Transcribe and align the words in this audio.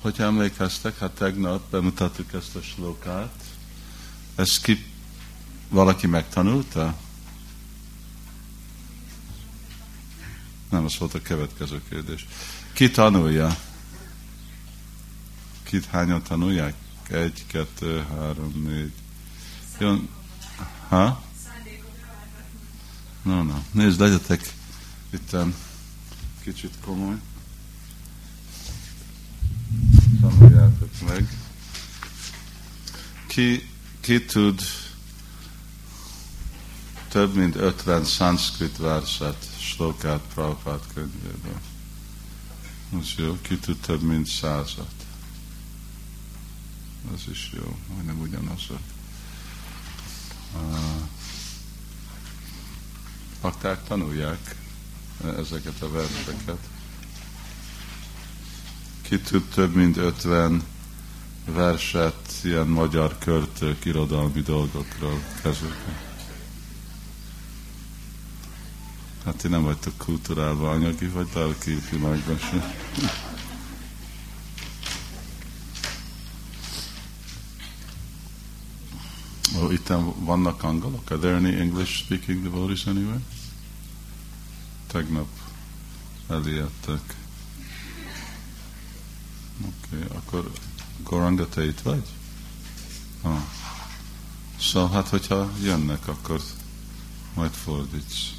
hogyha 0.00 0.22
emlékeztek, 0.22 0.98
hát 0.98 1.10
tegnap 1.10 1.70
bemutattuk 1.70 2.32
ezt 2.32 2.56
a 2.56 2.62
slokát. 2.62 3.44
Ezt 4.34 4.62
ki, 4.62 4.84
valaki 5.68 6.06
megtanulta? 6.06 6.96
Nem, 10.70 10.84
az 10.84 10.98
volt 10.98 11.14
a 11.14 11.22
következő 11.22 11.82
kérdés. 11.88 12.26
Ki 12.72 12.90
tanulja? 12.90 13.56
Kit 15.62 15.84
hányan 15.84 16.22
tanulják? 16.22 16.74
Egy, 17.08 17.44
kettő, 17.46 18.06
három, 18.08 18.62
négy. 18.64 18.92
Jön. 19.78 20.08
Ha? 20.88 21.22
No, 23.22 23.42
no. 23.42 23.54
Nézd, 23.72 24.00
legyetek 24.00 24.54
itt 25.10 25.36
kicsit 26.42 26.74
komoly. 26.84 27.16
Tanuljátok 30.20 31.00
meg. 31.06 31.36
Ki, 33.26 33.68
ki 34.00 34.24
tud 34.24 34.60
több 37.08 37.34
mint 37.34 37.56
50 37.56 38.04
szanszkrit 38.04 38.76
verset, 38.76 39.46
slokát 39.58 40.20
Prabhupát 40.34 40.84
könyvéből? 40.94 41.60
Az 42.98 43.14
jó, 43.16 43.38
ki 43.40 43.58
tud 43.58 43.76
több 43.76 44.02
mint 44.02 44.26
százat. 44.26 44.94
Az 47.14 47.20
is 47.30 47.50
jó, 47.54 47.76
majdnem 47.88 48.20
ugyanazok. 48.20 48.80
Uh, 50.54 51.08
akták 53.40 53.84
tanulják 53.84 54.56
ezeket 55.36 55.82
a 55.82 55.90
verseket. 55.90 56.68
Ki 59.10 59.20
tud 59.20 59.42
több 59.42 59.74
mint 59.74 59.96
50 59.96 60.62
verset 61.46 62.32
ilyen 62.42 62.66
magyar 62.66 63.18
költők 63.18 63.84
irodalmi 63.84 64.40
dolgokról 64.40 65.22
kezükbe. 65.42 65.98
Hát 69.24 69.36
ti 69.36 69.48
nem 69.48 69.62
vagytok 69.62 69.96
kulturálva 69.96 70.70
anyagi, 70.70 71.06
vagy 71.06 71.26
bárki 71.34 71.78
világban 71.90 72.38
sem. 72.38 72.72
Oh, 79.56 79.72
itt 79.72 79.92
vannak 80.16 80.62
angolok? 80.62 81.10
Are 81.10 81.20
there 81.20 81.34
any 81.34 81.60
English 81.60 81.92
speaking 81.92 82.42
devotees 82.42 82.86
anywhere? 82.86 83.20
Tegnap 84.86 85.28
elértek. 86.28 87.19
Oké, 89.60 90.04
okay, 90.04 90.16
akkor 90.16 90.50
Goranga, 91.02 91.48
te 91.48 91.64
itt 91.64 91.80
vagy? 91.80 92.02
Ah. 93.22 93.38
Szóval 94.60 94.90
hát, 94.90 95.08
hogyha 95.08 95.50
jönnek, 95.62 96.08
akkor 96.08 96.40
majd 97.34 97.52
fordíts. 97.52 98.38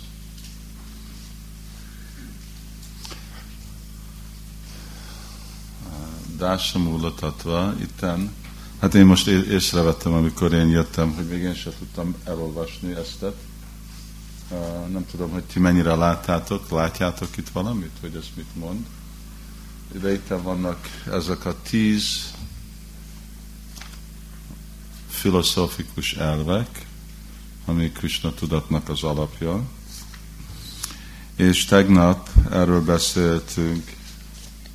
Dásamulatatva, 6.38 7.74
itten 7.80 8.34
Hát 8.82 8.96
én 8.96 9.06
most 9.06 9.28
észrevettem, 9.28 10.14
amikor 10.14 10.54
én 10.54 10.70
jöttem, 10.70 11.14
hogy 11.14 11.28
még 11.28 11.42
én 11.42 11.54
sem 11.54 11.74
tudtam 11.78 12.16
elolvasni 12.24 12.96
ezt. 12.96 13.26
Nem 14.92 15.06
tudom, 15.12 15.30
hogy 15.30 15.44
ti 15.44 15.60
mennyire 15.60 15.96
láttátok, 15.96 16.70
látjátok 16.70 17.38
itt 17.38 17.50
valamit, 17.50 17.92
hogy 18.02 18.16
ez 18.16 18.26
mit 18.36 18.56
mond. 18.56 18.86
Itt 19.96 20.28
vannak 20.28 20.88
ezek 21.12 21.46
a 21.46 21.56
tíz 21.62 22.34
filozófikus 25.10 26.14
elvek, 26.14 26.86
ami 27.66 27.92
Krishna 27.92 28.34
tudatnak 28.34 28.90
az 28.90 29.04
alapja. 29.04 29.64
És 31.36 31.66
tegnap 31.66 32.30
erről 32.52 32.84
beszéltünk 32.84 33.96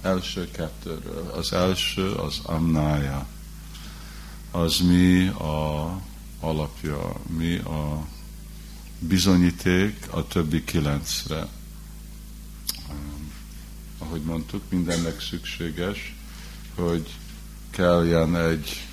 első 0.02 0.50
kettőről. 0.50 1.32
Az 1.36 1.52
első 1.52 2.12
az 2.12 2.40
amnája 2.42 3.26
az 4.50 4.80
mi 4.80 5.26
a 5.26 6.00
alapja, 6.40 7.12
mi 7.36 7.56
a 7.56 8.06
bizonyíték 8.98 10.06
a 10.10 10.26
többi 10.26 10.64
kilencre. 10.64 11.48
Ahogy 13.98 14.22
mondtuk, 14.22 14.62
mindennek 14.68 15.20
szükséges, 15.20 16.14
hogy 16.74 17.14
kelljen 17.70 18.36
egy 18.36 18.86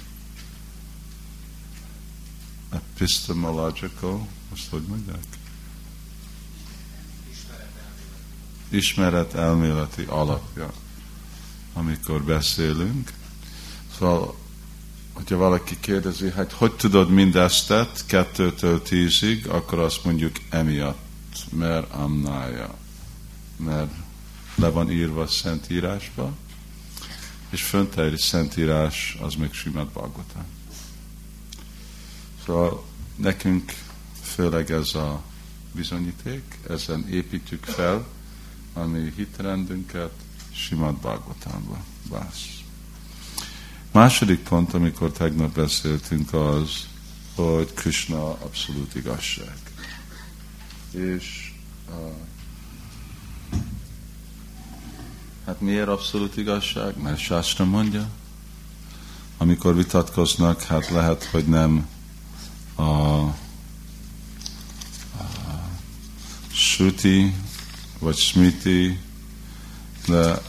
epistemological, 2.70 4.28
azt 4.54 4.70
hogy 4.70 4.82
mondják? 4.82 5.24
Ismeret 8.70 9.34
elméleti 9.34 10.04
alapja, 10.04 10.74
amikor 11.74 12.24
beszélünk. 12.24 13.12
Szóval 13.98 14.36
hogyha 15.14 15.38
valaki 15.38 15.78
kérdezi, 15.80 16.32
hát 16.32 16.52
hogy 16.52 16.74
tudod 16.76 17.10
mindestet 17.10 18.06
kettőtől 18.06 18.82
tízig, 18.82 19.48
akkor 19.48 19.80
azt 19.80 20.04
mondjuk 20.04 20.36
emiatt, 20.50 21.46
mert 21.52 21.94
amnája, 21.94 22.76
mert 23.58 23.92
le 24.56 24.70
van 24.70 24.92
írva 24.92 25.22
a 25.22 25.28
Szentírásba, 25.28 26.34
és 27.50 27.64
fönt 27.64 27.98
egy 27.98 28.18
Szentírás, 28.18 29.18
az 29.22 29.36
még 29.36 29.54
Simát 29.54 29.88
Balgotán. 29.88 30.46
Szóval 32.46 32.86
nekünk 33.16 33.74
főleg 34.22 34.72
ez 34.72 34.96
a 34.96 35.24
bizonyíték, 35.72 36.60
ezen 36.70 37.08
építjük 37.10 37.64
fel 37.64 38.08
a 38.74 38.80
mi 38.80 39.14
hitrendünket 39.16 40.12
Simát 40.52 40.96
Balgotánba. 40.96 41.84
Bász. 42.10 42.48
Második 43.92 44.40
pont, 44.40 44.74
amikor 44.74 45.12
tegnap 45.12 45.54
beszéltünk 45.54 46.34
az, 46.34 46.88
hogy 47.36 47.74
Krishna 47.74 48.30
abszolút 48.30 48.96
igazság. 48.96 49.58
És 50.92 51.54
uh, 51.90 52.12
hát 55.46 55.62
miért 55.62 55.88
abszolút 55.88 56.38
igazság? 56.38 57.02
Mert 57.02 57.20
Sásta 57.20 57.66
mondja. 57.66 58.08
Amikor 59.38 59.76
vitatkoznak, 59.76 60.62
hát 60.62 60.90
lehet, 60.90 61.24
hogy 61.24 61.46
nem 61.46 61.88
a, 62.76 62.84
a 62.84 63.34
Shruti 66.52 67.34
vagy 68.00 68.16
Smiti, 68.16 69.00
de 70.08 70.42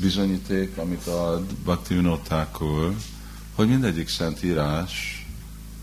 bizonyíték, 0.00 0.76
amit 0.76 1.06
ad 1.06 1.54
Bhakti 1.54 2.00
Thakur, 2.22 2.96
hogy 3.54 3.68
mindegyik 3.68 4.08
szent 4.08 4.42
írás 4.42 5.26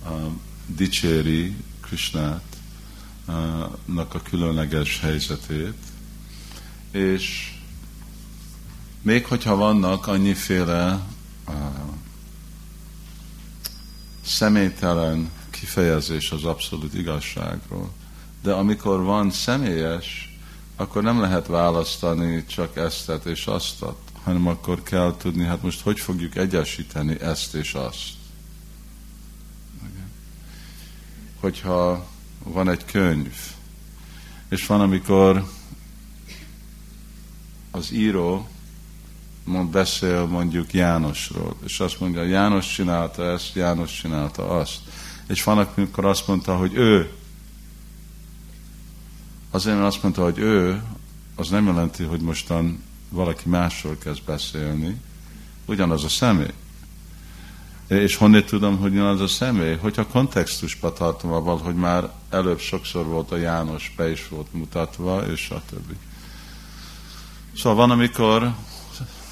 um, 0.10 0.42
dicséri 0.66 1.56
Krishnát, 1.82 2.44
uh, 3.28 4.16
a 4.16 4.22
különleges 4.24 5.00
helyzetét, 5.00 5.91
és 6.92 7.54
még 9.02 9.26
hogyha 9.26 9.56
vannak 9.56 10.08
annyiféle 10.08 11.02
uh, 11.48 11.56
személytelen 14.26 15.32
kifejezés 15.50 16.32
az 16.32 16.44
abszolút 16.44 16.94
igazságról, 16.94 17.92
de 18.42 18.52
amikor 18.52 19.04
van 19.04 19.32
személyes 19.32 20.32
akkor 20.82 21.04
nem 21.04 21.22
lehet 21.22 21.48
választani 21.48 22.46
csak 22.46 22.76
eztet 22.78 23.26
és 23.26 23.46
aztat, 23.46 23.98
hanem 24.24 24.48
akkor 24.48 24.84
kell 24.84 25.16
tudni, 25.18 25.46
hát 25.46 25.62
most 25.62 25.82
hogy 25.82 26.00
fogjuk 26.00 26.36
egyesíteni 26.36 27.22
ezt 27.22 27.54
és 27.54 27.74
azt. 27.74 28.10
Hogyha 31.40 32.08
van 32.44 32.70
egy 32.70 32.86
könyv, 32.86 33.36
és 34.50 34.66
van, 34.66 34.82
amikor 34.82 35.50
az 37.72 37.92
író 37.92 38.48
mond, 39.44 39.70
beszél 39.70 40.26
mondjuk 40.26 40.74
Jánosról, 40.74 41.56
és 41.66 41.80
azt 41.80 42.00
mondja, 42.00 42.24
János 42.24 42.74
csinálta 42.74 43.24
ezt, 43.24 43.56
János 43.56 44.00
csinálta 44.00 44.50
azt. 44.50 44.80
És 45.28 45.44
van, 45.44 45.58
amikor 45.58 46.06
azt 46.06 46.28
mondta, 46.28 46.56
hogy 46.56 46.74
ő 46.74 47.12
Azért, 49.52 49.76
mert 49.76 49.88
azt 49.88 50.04
mondta, 50.04 50.24
hogy 50.24 50.38
ő, 50.38 50.82
az 51.36 51.50
nem 51.50 51.66
jelenti, 51.66 52.04
hogy 52.04 52.22
mostan 52.22 52.84
valaki 53.10 53.50
másról 53.50 53.98
kezd 53.98 54.22
beszélni, 54.26 55.02
ugyanaz 55.66 56.04
a 56.04 56.10
személy. 56.10 56.54
És 57.88 58.16
honnét 58.16 58.46
tudom, 58.46 58.78
hogy 58.78 58.92
ugyanaz 58.92 59.22
a 59.22 59.28
személy? 59.28 59.76
Hogyha 59.76 60.08
kontextusba 60.08 60.94
tartom 60.94 61.32
avval, 61.32 61.58
hogy 61.58 61.76
már 61.76 62.12
előbb 62.30 62.60
sokszor 62.60 63.06
volt 63.06 63.32
a 63.32 63.38
János, 63.38 63.94
be 63.98 64.12
is 64.12 64.28
volt 64.28 64.54
mutatva, 64.54 65.26
és 65.32 65.54
többi. 65.70 65.98
Szóval 67.56 67.76
van, 67.76 67.92
amikor 67.92 68.54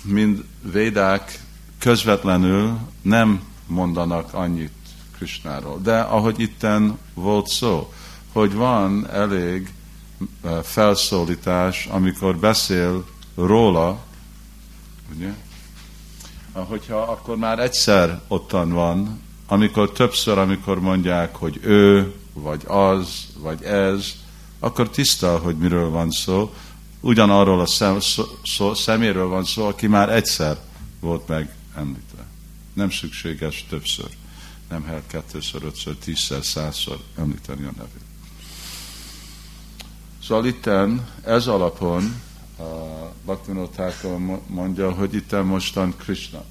mind 0.01 0.43
védák 0.71 1.43
közvetlenül 1.79 2.79
nem 3.01 3.41
mondanak 3.67 4.33
annyit 4.33 4.71
Krishnáról. 5.15 5.79
De 5.83 5.99
ahogy 5.99 6.39
itten 6.39 6.97
volt 7.13 7.47
szó, 7.47 7.93
hogy 8.31 8.53
van 8.53 9.09
elég 9.09 9.73
felszólítás, 10.63 11.85
amikor 11.85 12.37
beszél 12.37 13.05
róla, 13.35 13.99
ugye? 15.15 15.33
Hogyha 16.53 17.01
akkor 17.01 17.37
már 17.37 17.59
egyszer 17.59 18.21
ottan 18.27 18.71
van, 18.71 19.21
amikor 19.47 19.91
többször, 19.91 20.37
amikor 20.37 20.79
mondják, 20.79 21.35
hogy 21.35 21.59
ő, 21.63 22.13
vagy 22.33 22.63
az, 22.67 23.27
vagy 23.37 23.63
ez, 23.63 24.11
akkor 24.59 24.89
tiszta, 24.89 25.37
hogy 25.37 25.57
miről 25.57 25.89
van 25.89 26.09
szó. 26.09 26.53
Ugyanarról 27.01 27.59
a 27.59 27.67
szem, 27.67 27.99
szó, 27.99 28.23
szó, 28.43 28.73
szeméről 28.73 29.27
van 29.27 29.43
szó, 29.43 29.65
aki 29.65 29.87
már 29.87 30.09
egyszer 30.09 30.57
volt 30.99 31.27
meg 31.27 31.55
említve. 31.75 32.25
Nem 32.73 32.89
szükséges 32.89 33.65
többször. 33.69 34.09
Nem 34.69 34.85
kell 34.85 35.01
kettőször, 35.07 35.63
ötször, 35.63 35.95
tízszer, 35.95 36.45
százszor 36.45 36.99
említeni 37.17 37.65
a 37.65 37.71
nevét. 37.77 38.03
Szóval 40.23 40.45
itten 40.45 41.07
ez 41.23 41.47
alapon 41.47 42.21
a 42.57 42.63
Bhaktivinoda 43.25 43.93
mondja, 44.47 44.91
hogy 44.91 45.13
itten 45.13 45.45
mostan 45.45 45.95
Krishna. 45.97 46.43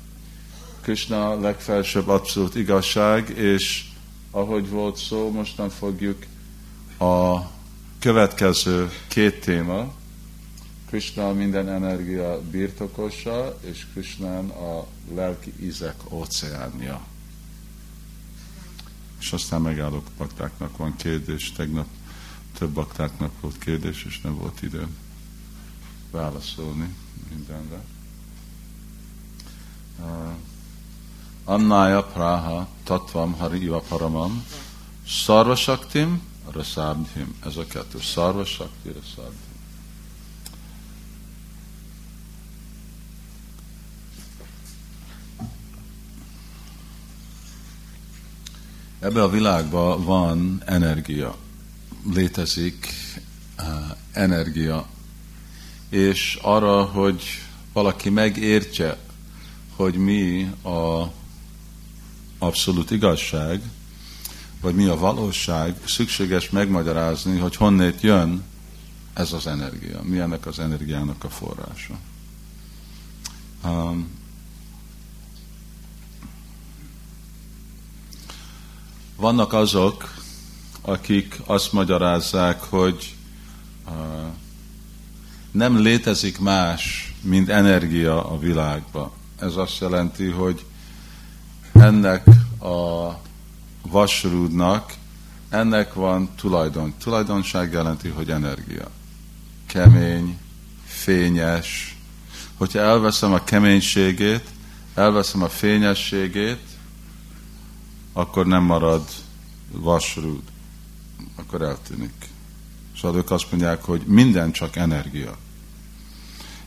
Krishna 0.80 1.40
legfelsőbb 1.40 2.08
abszolút 2.08 2.54
igazság, 2.54 3.28
és 3.28 3.84
ahogy 4.30 4.68
volt 4.68 4.96
szó, 4.96 5.30
mostan 5.30 5.70
fogjuk 5.70 6.26
a 6.98 7.40
következő 7.98 8.90
két 9.08 9.40
téma, 9.40 9.92
Krishna 10.88 11.32
minden 11.32 11.68
energia 11.68 12.40
birtokosa, 12.50 13.58
és 13.60 13.86
Krishna 13.92 14.38
a 14.38 14.86
lelki 15.14 15.52
ízek 15.60 15.94
óceánja. 16.10 17.06
És 19.20 19.32
aztán 19.32 19.60
megállok 19.60 20.06
baktáknak 20.16 20.76
van 20.76 20.96
kérdés, 20.96 21.52
tegnap 21.52 21.86
több 22.58 22.70
baktáknak 22.70 23.40
volt 23.40 23.58
kérdés, 23.58 24.04
és 24.04 24.20
nem 24.20 24.36
volt 24.36 24.62
idő 24.62 24.86
válaszolni 26.10 26.94
mindenre. 27.30 27.80
Uh, 29.98 30.32
Annaya 31.44 32.04
praha 32.04 32.68
tatvam 32.84 33.32
hariva 33.32 33.80
paramam 33.80 34.44
sarvasaktim 35.04 36.22
rasabdhim. 36.50 37.34
Ez 37.44 37.56
a 37.56 37.66
kettő. 37.66 37.98
Sarvasakti 38.00 38.92
rasabdhim. 38.92 39.47
Ebben 49.00 49.22
a 49.22 49.28
világban 49.28 50.04
van 50.04 50.62
energia, 50.66 51.36
létezik 52.12 52.86
uh, 53.58 53.66
energia, 54.12 54.86
és 55.88 56.38
arra, 56.42 56.82
hogy 56.82 57.22
valaki 57.72 58.10
megértse, 58.10 58.98
hogy 59.76 59.94
mi 59.94 60.42
a 60.62 61.12
abszolút 62.38 62.90
igazság, 62.90 63.62
vagy 64.60 64.74
mi 64.74 64.84
a 64.84 64.96
valóság, 64.96 65.76
szükséges 65.84 66.50
megmagyarázni, 66.50 67.38
hogy 67.38 67.56
honnét 67.56 68.00
jön 68.00 68.42
ez 69.14 69.32
az 69.32 69.46
energia, 69.46 70.02
mi 70.02 70.18
ennek 70.18 70.46
az 70.46 70.58
energiának 70.58 71.24
a 71.24 71.28
forrása. 71.28 71.98
Um, 73.64 74.17
vannak 79.18 79.52
azok, 79.52 80.14
akik 80.80 81.40
azt 81.46 81.72
magyarázzák, 81.72 82.62
hogy 82.62 83.14
nem 85.50 85.78
létezik 85.78 86.38
más, 86.38 87.14
mint 87.20 87.48
energia 87.48 88.30
a 88.30 88.38
világban. 88.38 89.10
Ez 89.38 89.56
azt 89.56 89.80
jelenti, 89.80 90.26
hogy 90.26 90.64
ennek 91.72 92.26
a 92.60 93.12
vasrúdnak, 93.82 94.94
ennek 95.48 95.94
van 95.94 96.30
tulajdon. 96.36 96.94
Tulajdonság 97.02 97.72
jelenti, 97.72 98.08
hogy 98.08 98.30
energia. 98.30 98.90
Kemény, 99.66 100.38
fényes. 100.84 101.96
Hogyha 102.56 102.78
elveszem 102.78 103.32
a 103.32 103.44
keménységét, 103.44 104.44
elveszem 104.94 105.42
a 105.42 105.48
fényességét, 105.48 106.67
akkor 108.18 108.46
nem 108.46 108.62
marad 108.62 109.02
vasrúd. 109.70 110.42
Akkor 111.36 111.62
eltűnik. 111.62 112.28
Szóval 113.00 113.18
ők 113.18 113.30
azt 113.30 113.50
mondják, 113.50 113.84
hogy 113.84 114.02
minden 114.06 114.52
csak 114.52 114.76
energia. 114.76 115.36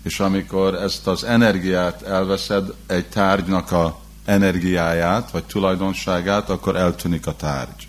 És 0.01 0.19
amikor 0.19 0.75
ezt 0.75 1.07
az 1.07 1.24
energiát 1.24 2.01
elveszed 2.01 2.74
egy 2.88 3.09
tárgynak 3.09 3.71
a 3.71 4.00
energiáját, 4.25 5.31
vagy 5.31 5.44
tulajdonságát, 5.44 6.50
akkor 6.50 6.75
eltűnik 6.75 7.27
a 7.27 7.36
tárgy. 7.36 7.88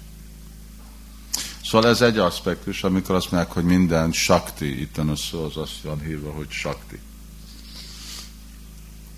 Szóval 1.64 1.90
ez 1.90 2.00
egy 2.00 2.18
aspektus, 2.18 2.84
amikor 2.84 3.14
azt 3.14 3.30
mondják, 3.30 3.52
hogy 3.52 3.64
minden 3.64 4.12
sakti, 4.12 4.80
itt 4.80 4.98
a 4.98 5.16
szó 5.16 5.44
az 5.44 5.56
azt 5.56 5.82
van 5.82 6.00
hívva, 6.00 6.32
hogy 6.32 6.50
sakti. 6.50 7.00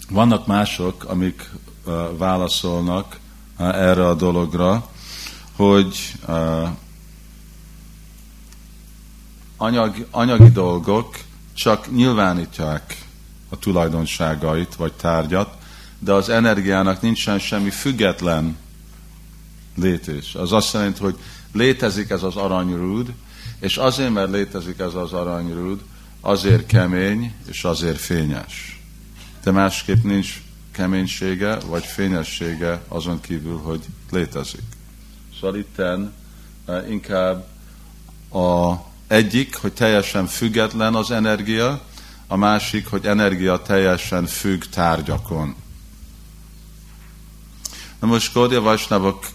Vannak 0.08 0.46
mások, 0.46 1.05
amik 1.05 1.50
uh, 1.85 2.17
válaszolnak 2.17 3.23
erre 3.58 4.06
a 4.06 4.14
dologra, 4.14 4.90
hogy 5.56 6.14
anyag, 9.56 10.06
anyagi 10.10 10.50
dolgok 10.50 11.16
csak 11.54 11.94
nyilvánítják 11.94 12.98
a 13.48 13.58
tulajdonságait 13.58 14.74
vagy 14.74 14.92
tárgyat, 14.92 15.56
de 15.98 16.12
az 16.12 16.28
energiának 16.28 17.00
nincsen 17.00 17.38
semmi 17.38 17.70
független 17.70 18.56
létés. 19.76 20.34
Az 20.34 20.52
azt 20.52 20.72
jelenti, 20.72 21.00
hogy 21.00 21.18
létezik 21.52 22.10
ez 22.10 22.22
az 22.22 22.36
aranyrúd, 22.36 23.12
és 23.60 23.76
azért, 23.76 24.12
mert 24.12 24.30
létezik 24.30 24.78
ez 24.78 24.94
az 24.94 25.12
aranyrúd, 25.12 25.80
azért 26.20 26.66
kemény, 26.66 27.34
és 27.46 27.64
azért 27.64 27.98
fényes. 27.98 28.80
De 29.42 29.50
másképp 29.50 30.02
nincs 30.02 30.42
keménysége, 30.74 31.58
vagy 31.58 31.84
fényessége 31.84 32.82
azon 32.88 33.20
kívül, 33.20 33.58
hogy 33.58 33.81
létezik. 34.10 34.64
Szóval 35.40 35.56
itten 35.56 36.12
eh, 36.66 36.90
inkább 36.90 37.46
a 38.32 38.74
egyik, 39.06 39.56
hogy 39.56 39.72
teljesen 39.72 40.26
független 40.26 40.94
az 40.94 41.10
energia, 41.10 41.81
a 42.26 42.36
másik, 42.36 42.86
hogy 42.86 43.06
energia 43.06 43.62
teljesen 43.62 44.26
függ 44.26 44.64
tárgyakon. 44.64 45.54
Na 48.00 48.06
most 48.06 48.32
Gaudiya 48.32 48.60
Vajsnavok 48.60 49.26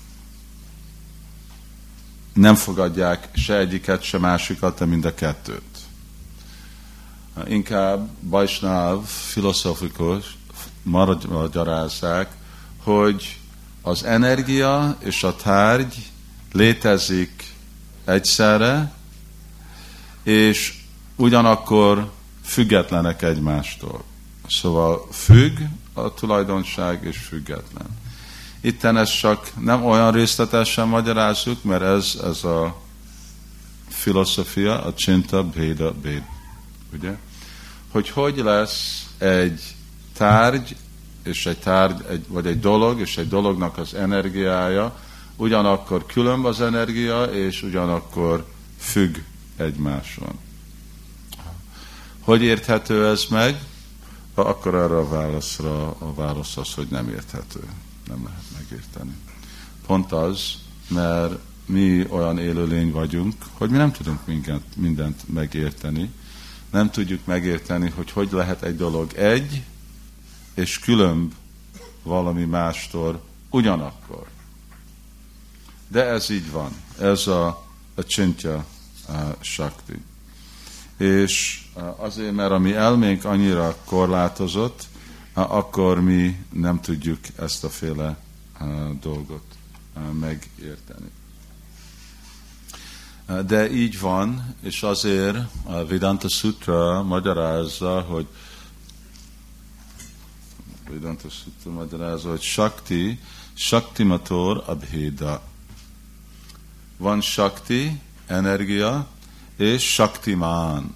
nem 2.34 2.56
fogadják 2.56 3.30
se 3.34 3.58
egyiket, 3.58 4.02
se 4.02 4.18
másikat, 4.18 4.80
de 4.80 4.86
mind 4.86 5.06
a 5.06 5.14
kettőt. 5.14 5.78
Inkább 7.48 8.10
Vajsnav 8.22 9.06
filozófikus 9.06 10.38
magyarázzák, 10.90 12.32
hogy 12.84 13.40
az 13.82 14.04
energia 14.04 14.98
és 15.00 15.24
a 15.24 15.36
tárgy 15.36 16.10
létezik 16.52 17.54
egyszerre, 18.06 18.92
és 20.24 20.74
ugyanakkor 21.16 22.12
függetlenek 22.44 23.22
egymástól. 23.22 24.04
Szóval 24.48 25.08
függ 25.12 25.60
a 25.94 26.14
tulajdonság 26.14 27.04
és 27.04 27.18
független. 27.18 27.98
Itten 28.62 28.98
ezt 28.98 29.20
csak 29.20 29.52
nem 29.60 29.86
olyan 29.86 30.12
részletesen 30.12 30.88
magyarázzuk, 30.88 31.64
mert 31.64 31.82
ez, 31.82 32.18
ez 32.24 32.44
a 32.44 32.82
filozofia, 33.88 34.84
a 34.84 34.94
csinta, 34.94 35.44
béda, 35.44 35.92
béd. 35.92 36.24
Ugye? 36.94 37.18
Hogy 37.92 38.10
hogy 38.10 38.38
lesz 38.38 39.08
egy 39.18 39.62
tárgy, 40.20 40.76
és 41.24 41.46
egy 41.46 41.60
tárgy, 41.60 42.06
egy, 42.10 42.26
vagy 42.28 42.46
egy 42.46 42.60
dolog, 42.60 43.00
és 43.00 43.18
egy 43.18 43.28
dolognak 43.28 43.78
az 43.78 43.94
energiája, 43.94 45.00
ugyanakkor 45.36 46.06
különb 46.06 46.46
az 46.46 46.62
energia, 46.62 47.24
és 47.24 47.64
ugyanakkor 47.64 48.46
függ 48.80 49.16
egymáson. 49.58 50.40
Hogy 52.20 52.42
érthető 52.42 53.08
ez 53.08 53.26
meg? 53.30 53.62
Ha 54.36 54.42
akkor 54.42 54.76
erre 54.76 54.98
a 54.98 55.10
válaszra 55.10 55.88
a 55.88 56.14
válasz 56.14 56.58
az, 56.58 56.74
hogy 56.74 56.88
nem 56.90 57.10
érthető 57.10 57.60
nem 58.08 58.24
lehet 58.24 58.44
megérteni. 58.58 59.14
Pont 59.86 60.12
az, 60.12 60.54
mert 60.88 61.34
mi 61.66 62.06
olyan 62.10 62.38
élőlény 62.38 62.92
vagyunk, 62.92 63.36
hogy 63.52 63.70
mi 63.70 63.78
nem 63.78 63.92
tudunk 63.92 64.20
mindent, 64.26 64.64
mindent 64.76 65.34
megérteni. 65.34 66.12
Nem 66.72 66.90
tudjuk 66.90 67.26
megérteni, 67.26 67.90
hogy 67.96 68.12
hogy 68.12 68.30
lehet 68.32 68.64
egy 68.64 68.76
dolog 68.76 69.14
egy, 69.14 69.64
és 70.60 70.80
különb 70.80 71.34
valami 72.04 72.44
mástól 72.44 73.22
ugyanakkor. 73.50 74.28
De 75.88 76.04
ez 76.06 76.30
így 76.30 76.52
van. 76.52 76.72
Ez 77.00 77.28
a, 77.28 77.66
a 77.96 78.04
csintja 78.04 78.66
a 79.08 79.14
sakti. 79.40 80.02
És 80.98 81.64
azért, 81.98 82.34
mert 82.34 82.52
a 82.52 82.58
mi 82.58 82.74
elménk 82.74 83.26
annyira 83.26 83.76
korlátozott, 83.86 84.88
akkor 85.34 86.02
mi 86.02 86.46
nem 86.54 86.82
tudjuk 86.82 87.20
ezt 87.38 87.64
a 87.64 87.70
féle 87.70 88.18
dolgot 89.02 89.44
megérteni. 90.20 91.12
De 93.48 93.72
így 93.72 94.00
van, 94.00 94.56
és 94.62 94.84
azért 94.84 95.38
a 95.64 95.86
Vedanta 95.86 96.30
Sutra 96.30 97.04
magyarázza, 97.04 98.02
hogy 98.02 98.28
Vedanta 100.90 101.30
Sutra 101.30 101.72
magyarázza, 101.72 102.30
hogy 102.30 102.42
Shakti, 102.42 103.20
Shaktimator 103.54 104.64
Abhéda. 104.66 105.42
Van 106.98 107.22
Shakti, 107.22 108.02
energia, 108.28 109.08
és 109.56 109.94
Shaktimán, 109.94 110.96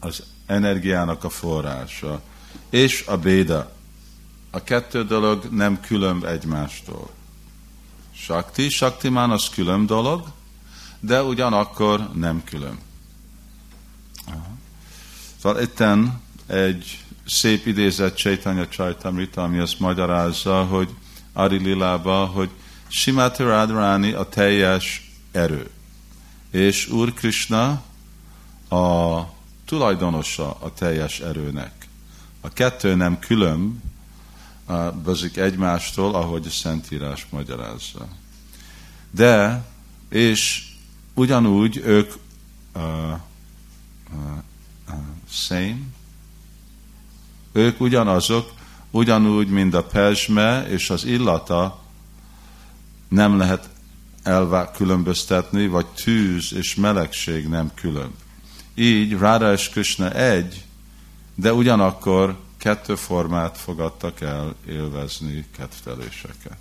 az 0.00 0.22
energiának 0.46 1.24
a 1.24 1.28
forrása, 1.28 2.22
és 2.70 3.04
a 3.06 3.16
Béda. 3.16 3.72
A 4.50 4.62
kettő 4.62 5.04
dolog 5.04 5.44
nem 5.44 5.80
külön 5.80 6.26
egymástól. 6.26 7.10
Shakti, 8.14 8.68
Shaktimán 8.68 9.30
az 9.30 9.48
külön 9.48 9.86
dolog, 9.86 10.32
de 11.00 11.22
ugyanakkor 11.22 12.12
nem 12.14 12.44
külön. 12.44 12.78
Szóval 15.42 15.62
itten 15.62 16.20
egy 16.46 17.04
szép 17.28 17.66
idézet 17.66 18.16
Chaitanya 18.16 18.68
Chaitamrita, 18.68 19.42
ami 19.42 19.58
azt 19.58 19.78
magyarázza, 19.78 20.64
hogy 20.64 20.88
Ari 21.32 21.56
Lilába, 21.56 22.24
hogy 22.26 22.50
Simati 22.88 23.42
Radharani 23.42 24.12
a 24.12 24.28
teljes 24.28 25.10
erő. 25.32 25.70
És 26.50 26.88
Úr 26.88 27.14
Krishna 27.14 27.82
a 28.68 29.22
tulajdonosa 29.64 30.56
a 30.60 30.72
teljes 30.72 31.20
erőnek. 31.20 31.86
A 32.40 32.48
kettő 32.48 32.94
nem 32.94 33.18
külön, 33.18 33.82
bazik 35.04 35.36
egymástól, 35.36 36.14
ahogy 36.14 36.46
a 36.46 36.50
Szentírás 36.50 37.26
magyarázza. 37.30 38.08
De, 39.10 39.64
és 40.08 40.68
ugyanúgy 41.14 41.76
ők 41.76 42.12
uh, 42.74 42.82
uh, 42.82 43.18
uh, 44.88 44.94
same, 45.30 45.78
ők 47.58 47.80
ugyanazok, 47.80 48.50
ugyanúgy, 48.90 49.48
mint 49.48 49.74
a 49.74 49.84
pezsme 49.84 50.68
és 50.68 50.90
az 50.90 51.04
illata 51.04 51.80
nem 53.08 53.38
lehet 53.38 53.68
különböztetni, 54.74 55.66
vagy 55.66 55.86
tűz 55.86 56.52
és 56.54 56.74
melegség 56.74 57.48
nem 57.48 57.70
külön. 57.74 58.14
Így 58.74 59.18
Ráda 59.18 59.52
és 59.52 59.68
Krishna 59.68 60.10
egy, 60.10 60.64
de 61.34 61.52
ugyanakkor 61.52 62.36
kettő 62.56 62.94
formát 62.94 63.58
fogadtak 63.58 64.20
el 64.20 64.54
élvezni 64.68 65.46
kedveléseket. 65.56 66.58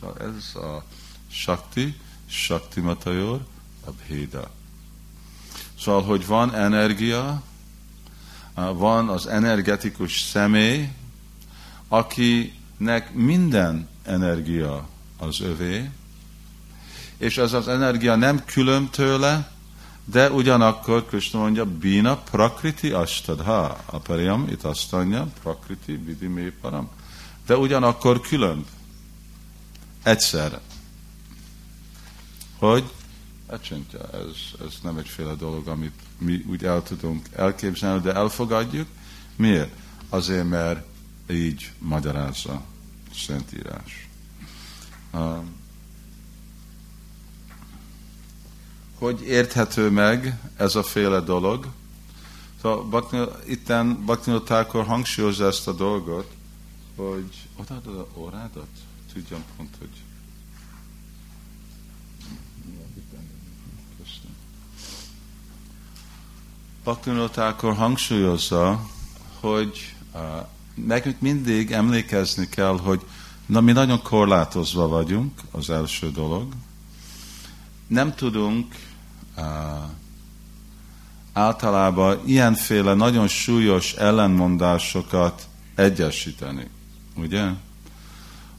Szóval 0.00 0.16
ez 0.18 0.62
a 0.62 0.84
Shakti, 1.30 1.96
Shakti 2.26 2.80
Matajor, 2.80 3.40
a 3.86 3.90
Bhéda. 3.90 4.50
Szóval, 5.80 6.02
hogy 6.02 6.26
van 6.26 6.54
energia, 6.54 7.42
van 8.54 9.08
az 9.08 9.26
energetikus 9.26 10.20
személy, 10.20 10.88
akinek 11.88 13.12
minden 13.12 13.88
energia 14.02 14.88
az 15.18 15.40
övé, 15.40 15.90
és 17.16 17.36
ez 17.36 17.52
az 17.52 17.68
energia 17.68 18.14
nem 18.14 18.44
külön 18.44 18.88
tőle, 18.88 19.52
de 20.04 20.30
ugyanakkor 20.30 21.06
Krishna 21.06 21.38
mondja, 21.38 21.64
Bina 21.64 22.16
Prakriti 22.16 22.90
Astadha, 22.90 23.78
Apariam, 23.86 24.48
itt 24.48 24.64
mondja, 24.64 25.26
Prakriti 25.42 25.96
Vidimé 25.96 26.52
Param, 26.60 26.88
de 27.46 27.56
ugyanakkor 27.56 28.20
külön, 28.20 28.64
egyszerre. 30.02 30.60
Hogy 32.58 32.84
Ecsentje, 33.54 34.00
ez, 34.00 34.66
ez 34.66 34.74
nem 34.82 34.98
egyféle 34.98 35.34
dolog, 35.34 35.68
amit 35.68 36.00
mi 36.18 36.44
úgy 36.48 36.64
el 36.64 36.82
tudunk 36.82 37.28
elképzelni, 37.32 38.02
de 38.02 38.14
elfogadjuk. 38.14 38.88
Miért? 39.36 39.72
Azért, 40.08 40.48
mert 40.48 40.86
így 41.30 41.72
magyarázza 41.78 42.64
Szentírás. 43.14 44.08
Um, 45.12 45.62
hogy 48.98 49.22
érthető 49.22 49.90
meg 49.90 50.38
ez 50.56 50.74
a 50.74 50.82
féle 50.82 51.20
dolog? 51.20 51.66
Szóval 52.60 53.42
itten 53.46 54.04
Baktinottákor 54.04 54.84
hangsúlyozza 54.84 55.46
ezt 55.46 55.68
a 55.68 55.72
dolgot, 55.72 56.34
hogy 56.96 57.48
odaadod 57.56 57.96
a 57.96 58.08
órádat? 58.18 58.68
Tudjam 59.12 59.42
pont, 59.56 59.74
hogy 59.78 60.03
Baktinottákor 66.84 67.74
hangsúlyozza, 67.74 68.86
hogy 69.40 69.94
uh, 70.14 70.20
nekünk 70.74 71.20
mindig 71.20 71.72
emlékezni 71.72 72.48
kell, 72.48 72.78
hogy 72.78 73.00
na, 73.46 73.60
mi 73.60 73.72
nagyon 73.72 74.02
korlátozva 74.02 74.88
vagyunk, 74.88 75.40
az 75.50 75.70
első 75.70 76.10
dolog. 76.10 76.52
Nem 77.86 78.14
tudunk 78.14 78.74
uh, 79.36 79.44
általában 81.32 82.20
ilyenféle 82.24 82.94
nagyon 82.94 83.28
súlyos 83.28 83.92
ellenmondásokat 83.92 85.48
egyesíteni, 85.74 86.68
ugye? 87.16 87.48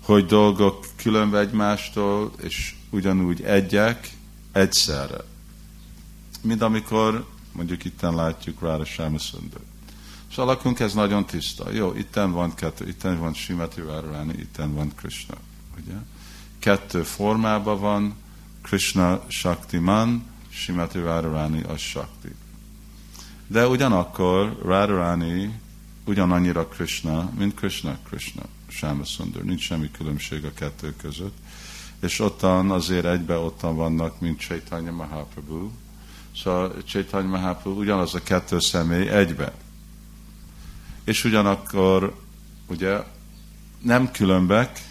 Hogy 0.04 0.26
dolgok 0.26 0.86
különbe 0.96 1.40
egymástól, 1.40 2.32
és 2.42 2.76
ugyanúgy 2.90 3.42
egyek 3.42 4.12
egyszerre. 4.52 5.18
Mint 6.42 6.62
amikor 6.62 7.34
Mondjuk 7.56 7.86
itten 7.86 8.16
látjuk 8.16 8.62
Rára 8.62 8.86
Sámaszundar. 8.86 9.62
És 10.30 10.38
alakunk 10.38 10.80
ez 10.80 10.94
nagyon 10.94 11.26
tiszta. 11.26 11.72
Jó, 11.72 11.94
itten 11.94 12.32
van 12.32 12.54
kettő, 12.54 12.88
itten 12.88 13.20
van 13.20 13.34
Simati 13.34 13.82
Várváni, 13.82 14.34
itten 14.34 14.74
van 14.74 14.92
Krishna. 14.96 15.36
Ugye? 15.78 15.96
Kettő 16.60 17.04
formában 17.04 17.80
van, 17.80 18.16
Krishna 18.62 19.26
Man, 19.80 20.24
Simati 20.50 21.00
Várváni 21.00 21.64
a 21.64 21.78
Shakti. 21.78 22.36
De 23.48 23.68
ugyanakkor 23.68 24.60
Radharani 24.64 25.60
ugyanannyira 26.06 26.68
Krishna, 26.68 27.32
mint 27.38 27.54
Krishna, 27.54 27.98
Krishna, 28.10 28.44
Sámaszundar. 28.68 29.44
Nincs 29.44 29.62
semmi 29.62 29.92
különbség 29.92 30.46
a 30.46 30.54
kettő 30.54 30.96
között. 30.96 31.38
És 32.00 32.20
ottan 32.20 32.72
azért 32.72 33.06
egybe 33.06 33.38
ottan 33.38 33.76
vannak, 33.76 34.20
mint 34.20 34.40
Chaitanya 34.40 34.92
Mahaprabhu, 34.92 35.70
Szóval 36.44 36.84
Chaitanya 36.84 37.30
Mahaprabhu 37.30 37.80
ugyanaz 37.80 38.16
a 38.16 38.24
kettő 38.24 38.60
személy 38.60 39.08
egybe. 39.10 39.54
És 41.04 41.24
ugyanakkor 41.24 42.16
ugye 42.68 43.04
nem 43.82 44.12
különbek, 44.12 44.82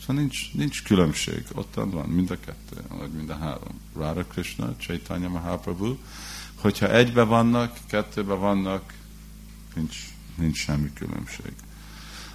szóval 0.00 0.16
nincs, 0.16 0.52
nincs 0.52 0.82
különbség. 0.82 1.44
Ott 1.54 1.74
van 1.74 2.08
mind 2.08 2.30
a 2.30 2.36
kettő, 2.40 2.82
vagy 2.88 3.10
mind 3.10 3.30
a 3.30 3.36
három. 3.36 3.80
Radha 3.96 4.24
Krishna, 4.24 4.76
Chaitanya 4.76 5.28
Mahaprabhu. 5.28 5.96
Hogyha 6.60 6.92
egybe 6.92 7.22
vannak, 7.22 7.78
kettőbe 7.86 8.34
vannak, 8.34 8.94
nincs, 9.74 9.96
nincs 10.36 10.56
semmi 10.56 10.92
különbség. 10.92 11.52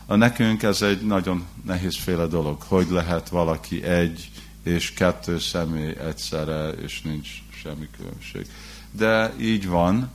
A 0.05 0.15
nekünk 0.15 0.63
ez 0.63 0.82
egy 0.82 1.01
nagyon 1.01 1.46
nehézféle 1.63 2.25
dolog, 2.25 2.62
hogy 2.62 2.89
lehet 2.89 3.29
valaki 3.29 3.84
egy 3.84 4.29
és 4.63 4.94
kettő 4.94 5.39
személy 5.39 5.96
egyszerre, 5.98 6.70
és 6.70 7.01
nincs 7.01 7.29
semmi 7.65 7.88
különbség. 7.98 8.48
De 8.91 9.34
így 9.39 9.67
van, 9.67 10.12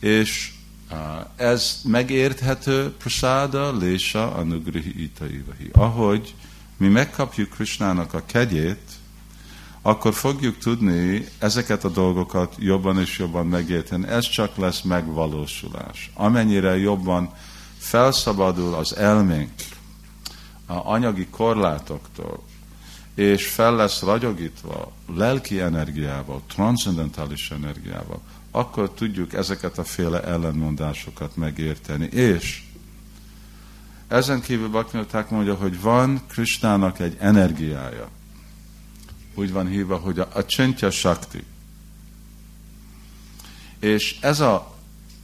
és 0.00 0.52
ez 1.36 1.80
megérthető 1.84 2.92
prasáda 2.92 3.76
lésa 3.76 4.34
anugrihi 4.34 5.02
itaivahi. 5.02 5.70
Ahogy 5.72 6.34
mi 6.76 6.88
megkapjuk 6.88 7.50
Krishnának 7.50 8.14
a 8.14 8.22
kegyét, 8.26 8.90
akkor 9.82 10.14
fogjuk 10.14 10.58
tudni 10.58 11.28
ezeket 11.38 11.84
a 11.84 11.88
dolgokat 11.88 12.54
jobban 12.58 12.98
és 12.98 13.18
jobban 13.18 13.46
megérteni. 13.46 14.06
Ez 14.06 14.28
csak 14.28 14.56
lesz 14.56 14.80
megvalósulás. 14.80 16.10
Amennyire 16.14 16.78
jobban 16.78 17.32
felszabadul 17.78 18.74
az 18.74 18.96
elménk 18.96 19.50
a 20.66 20.90
anyagi 20.92 21.26
korlátoktól, 21.30 22.42
és 23.18 23.46
fel 23.46 23.74
lesz 23.74 24.02
ragyogítva 24.02 24.92
lelki 25.14 25.60
energiával, 25.60 26.42
transzendentális 26.46 27.50
energiával, 27.50 28.20
akkor 28.50 28.90
tudjuk 28.90 29.32
ezeket 29.32 29.78
a 29.78 29.84
féle 29.84 30.22
ellenmondásokat 30.22 31.36
megérteni. 31.36 32.04
És 32.04 32.62
ezen 34.08 34.40
kívül 34.40 34.68
Bhaktivinoda 34.68 35.26
mondja, 35.30 35.54
hogy 35.54 35.80
van 35.80 36.20
Krisnának 36.28 36.98
egy 36.98 37.16
energiája. 37.18 38.08
Úgy 39.34 39.52
van 39.52 39.68
hívva, 39.68 39.96
hogy 39.96 40.18
a, 40.18 40.28
a 40.32 40.44
Csentya 40.44 40.90
Shakti. 40.90 41.44
És 43.78 44.18
ez 44.20 44.40
a 44.40 44.74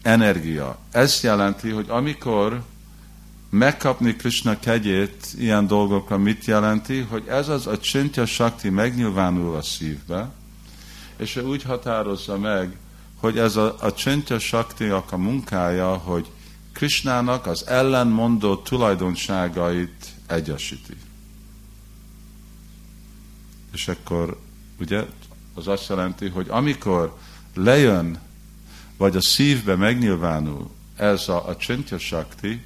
energia, 0.03 0.79
ez 0.91 1.21
jelenti, 1.23 1.71
hogy 1.71 1.87
amikor 1.89 2.63
megkapni 3.55 4.17
Krishna 4.17 4.59
kegyét 4.59 5.27
ilyen 5.39 5.67
dolgokra 5.67 6.19
mit 6.19 6.45
jelenti, 6.45 7.01
hogy 7.01 7.27
ez 7.27 7.49
az 7.49 7.67
a 7.67 7.79
Csintya 7.79 8.27
Shakti 8.27 8.69
megnyilvánul 8.69 9.57
a 9.57 9.63
szívbe, 9.63 10.31
és 11.17 11.37
ő 11.37 11.45
úgy 11.45 11.63
határozza 11.63 12.39
meg, 12.39 12.77
hogy 13.17 13.39
ez 13.39 13.57
a, 13.57 13.77
a 13.81 13.93
Csintya 13.93 14.39
Shakti 14.39 14.85
a 14.89 15.05
munkája, 15.17 15.97
hogy 15.97 16.31
Krishnának 16.73 17.47
az 17.47 17.67
ellenmondó 17.67 18.57
tulajdonságait 18.57 20.07
egyesíti. 20.27 20.97
És 23.73 23.89
akkor 23.89 24.41
ugye 24.81 25.05
az 25.55 25.69
azt 25.69 25.89
jelenti, 25.89 26.29
hogy 26.29 26.47
amikor 26.49 27.17
lejön, 27.55 28.21
vagy 28.97 29.17
a 29.17 29.21
szívbe 29.21 29.77
megnyilvánul 29.77 30.71
ez 30.97 31.29
a, 31.29 31.49
a 31.49 31.57
Csintya 31.57 31.99
Shakti, 31.99 32.61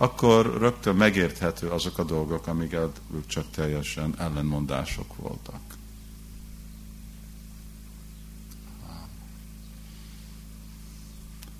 akkor 0.00 0.58
rögtön 0.58 0.96
megérthető 0.96 1.68
azok 1.68 1.98
a 1.98 2.04
dolgok, 2.04 2.46
amik 2.46 2.72
ők 3.14 3.26
csak 3.26 3.50
teljesen 3.50 4.14
ellenmondások 4.18 5.16
voltak. 5.16 5.60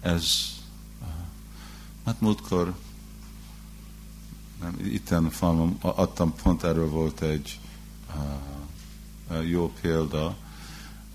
Ez, 0.01 0.25
hát 2.05 2.21
múltkor, 2.21 2.75
nem, 4.61 4.79
itten 4.85 5.31
falmon 5.31 5.77
adtam, 5.81 6.35
pont 6.43 6.63
erről 6.63 6.89
volt 6.89 7.23
egy 7.23 7.61
jó 9.49 9.73
példa, 9.81 10.37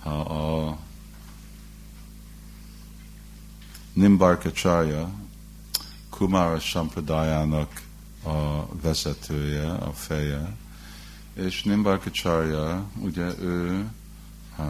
a, 0.03 0.09
a 0.09 0.77
Nimbarkacharya, 3.93 5.24
Kumara 6.17 6.59
Sampradájának 6.59 7.81
a 8.23 8.65
vezetője, 8.81 9.71
a 9.71 9.91
feje, 9.93 10.55
és 11.33 11.63
Nimbarkacharya, 11.63 12.83
ugye 12.99 13.39
ő 13.39 13.89
uh, 14.57 14.65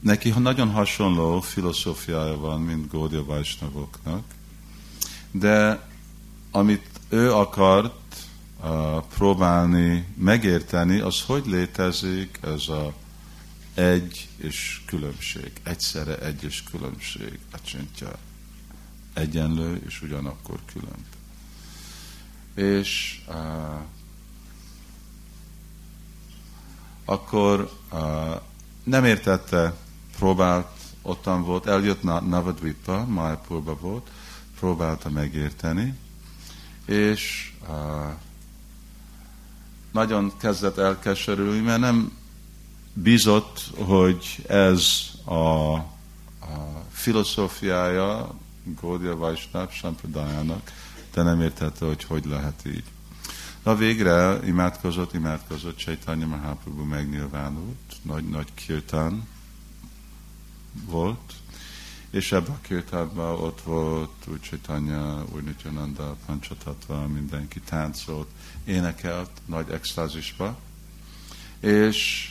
neki 0.00 0.30
nagyon 0.30 0.70
hasonló 0.70 1.40
filozófiája 1.40 2.36
van, 2.36 2.60
mint 2.60 2.90
Gódia 2.90 3.24
Vajsnavoknak, 3.24 4.24
de 5.30 5.88
amit 6.50 6.86
ő 7.08 7.32
akart 7.32 8.16
uh, 8.62 9.02
próbálni 9.14 10.06
megérteni, 10.14 11.00
az 11.00 11.20
hogy 11.20 11.46
létezik 11.46 12.38
ez 12.42 12.68
a 12.68 12.92
egy 13.74 14.28
és 14.36 14.82
különbség, 14.86 15.52
egyszerre 15.62 16.18
egy 16.18 16.44
és 16.44 16.62
különbség, 16.70 17.38
a 17.52 17.60
csöntje 17.62 18.08
egyenlő 19.14 19.82
és 19.86 20.02
ugyanakkor 20.02 20.58
külön. 20.72 21.04
És 22.54 23.20
uh, 23.28 23.80
akkor 27.04 27.72
uh, 27.92 28.40
nem 28.82 29.04
értette, 29.04 29.74
próbált, 30.16 30.68
ottan 31.02 31.44
volt, 31.44 31.66
eljött 31.66 32.02
Navadvipa, 32.02 33.06
Májpurba 33.06 33.76
volt, 33.80 34.10
próbálta 34.58 35.10
megérteni, 35.10 35.94
és 36.86 37.52
uh, 37.68 38.12
nagyon 39.92 40.32
kezdett 40.38 40.78
elkeserülni, 40.78 41.60
mert 41.60 41.80
nem 41.80 42.12
bízott, 42.92 43.60
hogy 43.78 44.44
ez 44.48 44.84
a, 45.24 45.34
a 45.34 45.84
filozófiája, 46.90 48.34
Gódia 48.64 49.16
Vajsnáp 49.16 49.72
Sampradájának, 49.72 50.72
de 51.14 51.22
nem 51.22 51.40
értette, 51.40 51.84
hogy 51.86 52.04
hogy 52.04 52.24
lehet 52.24 52.62
így. 52.66 52.84
Na 53.62 53.74
végre 53.74 54.38
imádkozott, 54.44 55.12
imádkozott, 55.14 55.76
Chaitanya 55.76 56.26
Mahaprabhu 56.26 56.84
megnyilvánult, 56.84 57.96
nagy-nagy 58.02 58.54
kirtán 58.54 59.28
volt, 60.84 61.32
és 62.10 62.32
ebben 62.32 62.50
a 62.50 62.60
kirtánban 62.60 63.40
ott 63.40 63.60
volt 63.62 64.10
úgy 64.26 64.40
Chaitanya, 64.40 65.24
úgy 65.34 65.42
Nityananda, 65.42 66.16
Panchatatva, 66.26 67.06
mindenki 67.06 67.60
táncolt, 67.60 68.28
énekelt 68.64 69.30
nagy 69.46 69.70
extázisba, 69.70 70.58
és 71.60 72.30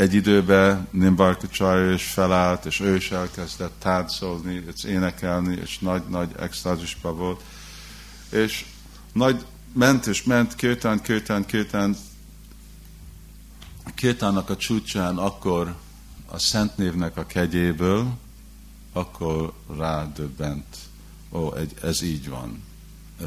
egy 0.00 0.14
időben 0.14 0.88
Nimbarkacharya 0.90 1.92
is 1.92 2.04
felállt, 2.04 2.64
és 2.64 2.80
ő 2.80 2.96
is 2.96 3.10
elkezdett 3.10 3.72
táncolni, 3.78 4.64
és 4.74 4.84
énekelni, 4.84 5.56
és 5.62 5.78
nagy-nagy 5.78 6.30
extázisban 6.38 7.16
volt. 7.16 7.42
És 8.30 8.64
nagy 9.12 9.44
ment 9.72 10.06
és 10.06 10.22
ment, 10.22 10.54
kétán, 10.54 11.00
kétán, 11.02 11.44
kétán, 11.46 11.96
kétának 13.94 14.50
a 14.50 14.56
csúcsán 14.56 15.18
akkor 15.18 15.76
a 16.26 16.38
Szent 16.38 16.76
Névnek 16.76 17.16
a 17.16 17.26
kegyéből, 17.26 18.18
akkor 18.92 19.52
rádöbbent, 19.76 20.76
ó, 21.30 21.54
egy, 21.54 21.74
ez 21.82 22.02
így 22.02 22.28
van, 22.28 22.62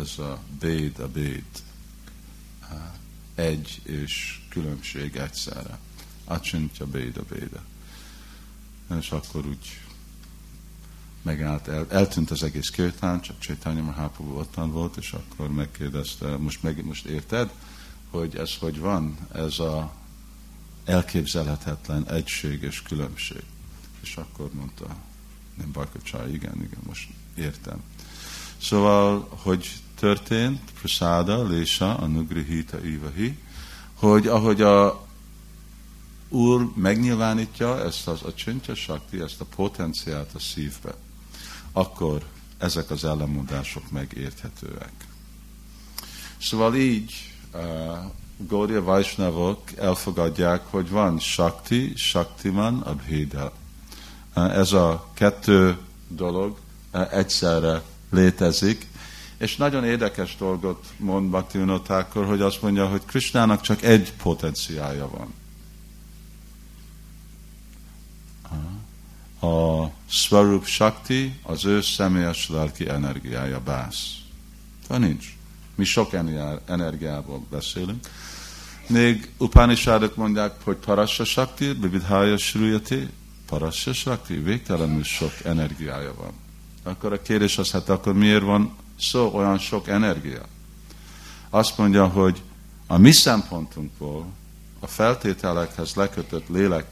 ez 0.01 0.17
a 0.19 0.39
béd, 0.59 0.99
a 0.99 1.07
béd, 1.07 1.45
egy 3.35 3.81
és 3.83 4.41
különbség 4.49 5.15
egyszerre. 5.15 5.79
Acsintja 6.25 6.85
Béda 6.85 7.21
Béda. 7.29 7.63
És 8.99 9.11
akkor 9.11 9.45
úgy 9.45 9.79
megállt, 11.21 11.67
el, 11.67 11.85
eltűnt 11.89 12.31
az 12.31 12.43
egész 12.43 12.69
kirtán, 12.69 13.21
csak 13.21 13.39
Csaitanya 13.39 13.81
Mahaprabhu 13.81 14.37
ottan 14.37 14.71
volt, 14.71 14.97
és 14.97 15.13
akkor 15.13 15.51
megkérdezte, 15.51 16.37
most, 16.37 16.63
meg, 16.63 16.85
most 16.85 17.05
érted, 17.05 17.51
hogy 18.09 18.35
ez 18.35 18.57
hogy 18.57 18.79
van, 18.79 19.17
ez 19.33 19.59
a 19.59 19.93
elképzelhetetlen 20.85 22.09
egység 22.09 22.61
és 22.61 22.81
különbség. 22.81 23.43
És 24.01 24.15
akkor 24.15 24.49
mondta, 24.53 24.95
nem 25.57 25.71
Barkacsaj, 25.71 26.31
igen, 26.31 26.55
igen, 26.55 26.79
most 26.85 27.09
értem. 27.35 27.83
Szóval, 28.57 29.27
hogy 29.29 29.71
történt, 29.95 30.61
Prasada, 30.79 31.47
Lésa, 31.47 31.97
a 31.97 32.05
Nugrihita 32.05 32.85
Ivahi, 32.85 33.37
hogy 33.93 34.27
ahogy 34.27 34.61
a 34.61 35.07
Úr 36.33 36.71
megnyilvánítja 36.75 37.83
ezt 37.83 38.07
az, 38.07 38.23
a 38.23 38.33
csöntje 38.33 38.75
sakti, 38.75 39.19
ezt 39.19 39.41
a 39.41 39.45
potenciát 39.55 40.29
a 40.33 40.39
szívbe, 40.39 40.93
akkor 41.71 42.23
ezek 42.57 42.89
az 42.89 43.05
ellenmondások 43.05 43.91
megérthetőek. 43.91 44.91
Szóval 46.37 46.75
így 46.75 47.13
uh, 47.53 47.61
Gaudiya 48.37 48.83
Vaisnavok 48.83 49.61
elfogadják, 49.77 50.61
hogy 50.69 50.89
van 50.89 51.19
Shakti, 51.19 51.93
Shaktiman, 51.95 52.79
Abhida. 52.79 53.53
Uh, 54.35 54.57
ez 54.57 54.71
a 54.71 55.09
kettő 55.13 55.77
dolog 56.07 56.57
uh, 56.93 57.13
egyszerre 57.13 57.81
létezik, 58.09 58.87
és 59.37 59.55
nagyon 59.55 59.83
érdekes 59.83 60.35
dolgot 60.37 60.85
mond 60.97 61.29
Bhakti 61.29 61.57
hogy 62.13 62.41
azt 62.41 62.61
mondja, 62.61 62.87
hogy 62.87 63.05
Krishnának 63.05 63.61
csak 63.61 63.83
egy 63.83 64.13
potenciája 64.13 65.09
van. 65.09 65.41
A 69.43 69.91
Svarup 70.09 70.65
Shakti 70.65 71.39
az 71.43 71.65
ő 71.65 71.81
személyes 71.81 72.49
lelki 72.49 72.89
energiája, 72.89 73.59
bász. 73.59 74.15
De 74.87 74.97
nincs. 74.97 75.35
Mi 75.75 75.83
sok 75.83 76.13
energiából 76.65 77.45
beszélünk. 77.49 78.07
Még 78.87 79.31
Upanishadok 79.37 80.15
mondják, 80.15 80.53
hogy 80.63 80.75
Parasya 80.75 81.23
Shakti, 81.23 81.73
Bividhaya 81.73 82.37
Shruyati, 82.37 83.09
Parasya 83.45 83.93
Shakti, 83.93 84.33
végtelenül 84.35 85.03
sok 85.03 85.33
energiája 85.43 86.13
van. 86.17 86.31
Akkor 86.83 87.13
a 87.13 87.21
kérdés 87.21 87.57
az, 87.57 87.71
hát 87.71 87.89
akkor 87.89 88.13
miért 88.13 88.43
van 88.43 88.75
szó 88.99 89.31
olyan 89.33 89.57
sok 89.57 89.87
energia? 89.87 90.41
Azt 91.49 91.77
mondja, 91.77 92.07
hogy 92.07 92.41
a 92.87 92.97
mi 92.97 93.11
szempontunkból, 93.11 94.25
a 94.79 94.87
feltételekhez 94.87 95.93
lekötött 95.93 96.47
lélek 96.47 96.85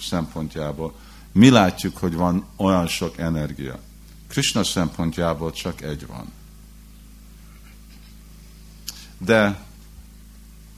szempontjából 0.00 0.94
mi 1.38 1.50
látjuk, 1.50 1.96
hogy 1.96 2.14
van 2.14 2.46
olyan 2.56 2.86
sok 2.86 3.18
energia. 3.18 3.78
Krishna 4.28 4.64
szempontjából 4.64 5.52
csak 5.52 5.82
egy 5.82 6.06
van. 6.06 6.32
De, 9.18 9.60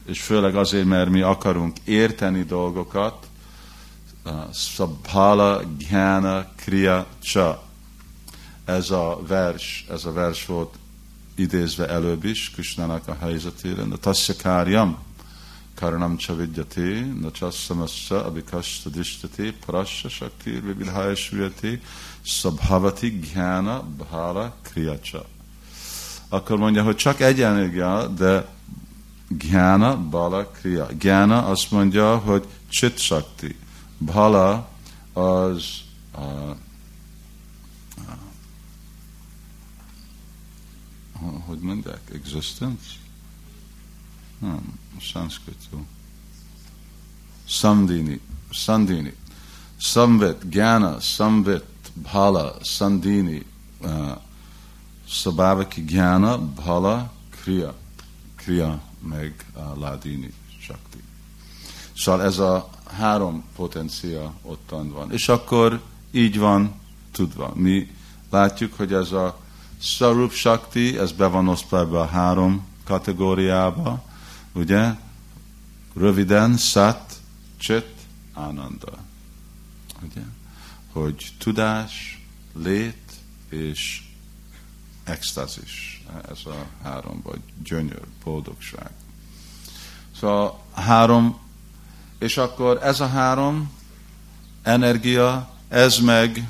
és 0.07 0.21
főleg 0.21 0.57
azért, 0.57 0.85
mert 0.85 1.11
mi 1.11 1.21
akarunk 1.21 1.79
érteni 1.85 2.43
dolgokat, 2.43 3.29
Szabhala 4.53 5.63
Gyana 5.63 6.47
Kriya 6.57 7.07
Cha. 7.23 7.63
ez 8.65 8.91
a 8.91 9.21
vers, 9.27 9.87
ez 9.91 10.05
a 10.05 10.13
vers 10.13 10.47
volt 10.47 10.75
idézve 11.35 11.89
előbb 11.89 12.25
is, 12.25 12.51
Krishnának 12.51 13.09
a 13.09 13.17
helyzetére, 13.21 13.83
de 13.83 13.97
tasya 13.97 14.35
káryam, 14.37 14.99
karanam 15.81 16.17
csavidyati, 16.17 17.01
na 17.21 17.31
csasszamassa, 17.31 18.25
abikasta 18.25 18.91
dishtati, 18.91 19.53
parassa 19.67 20.09
sakti, 20.09 20.51
vivilhaya 20.51 21.17
svyati, 21.17 21.81
szabhavati 22.27 23.19
gyána 23.19 23.83
bhala 23.83 24.57
kriyacsa. 24.63 25.25
Akkor 26.29 26.59
mondja, 26.59 26.83
hogy 26.83 26.97
csak 26.97 27.21
egy 27.21 27.41
energia, 27.41 28.07
de 28.07 28.47
gyána, 29.29 29.97
bala, 29.97 30.47
kriya. 30.47 30.93
Gyána 30.93 31.47
azt 31.47 31.71
mondja, 31.71 32.17
hogy 32.17 32.45
chit 32.69 32.99
shakti. 32.99 33.57
Bhala 33.99 34.69
az 35.13 35.65
uh, 36.19 36.57
hogy 41.47 41.59
mondják, 41.59 42.01
existence? 42.13 42.87
Nem, 44.41 44.79
szanszkritó. 45.13 45.87
Sandini, 47.45 48.21
Sandini. 48.51 49.15
Samvit, 49.77 50.49
Gyana, 50.49 51.01
Samvit, 51.01 51.65
Bhala, 51.95 52.55
Sandini, 52.63 53.47
uh, 53.81 54.17
Sabhavaki 55.07 55.85
Gyana, 55.85 56.39
Bhala, 56.39 57.13
Kriya. 57.31 57.75
Kriya, 58.37 58.81
meg 58.99 59.45
uh, 59.57 59.79
Ladini, 59.79 60.33
Shakti. 60.61 61.03
Szóval 61.97 62.23
ez 62.23 62.39
a 62.39 62.71
három 62.99 63.45
potencia 63.57 64.33
ottan 64.43 64.93
van. 64.93 65.13
És 65.13 65.29
akkor 65.29 65.81
így 66.11 66.39
van 66.39 66.75
tudva. 67.13 67.53
Mi 67.55 67.91
látjuk, 68.31 68.75
hogy 68.75 68.93
ez 68.93 69.13
a 69.13 69.39
Sarup 69.79 70.33
Shakti, 70.33 70.99
ez 70.99 71.13
be 71.13 71.27
van 71.27 71.49
osztva 71.49 71.79
ebbe 71.79 72.01
a 72.01 72.07
három 72.07 72.67
kategóriába, 72.85 74.05
ugye? 74.53 74.95
Röviden, 75.95 76.57
Sat, 76.57 77.21
Chet, 77.59 77.95
Ananda. 78.33 78.99
Ugye? 80.03 80.23
Hogy 80.93 81.33
tudás, 81.39 82.23
lét 82.53 83.13
és 83.49 84.03
extázis. 85.05 86.05
Ez 86.31 86.39
a 86.47 86.67
három, 86.83 87.21
vagy 87.23 87.41
gyönyör, 87.63 88.03
boldogság. 88.25 88.91
Szóval 90.21 90.61
három, 90.75 91.39
és 92.19 92.37
akkor 92.37 92.79
ez 92.83 93.01
a 93.01 93.09
három 93.09 93.73
energia, 94.63 95.51
ez 95.69 95.99
meg 95.99 96.49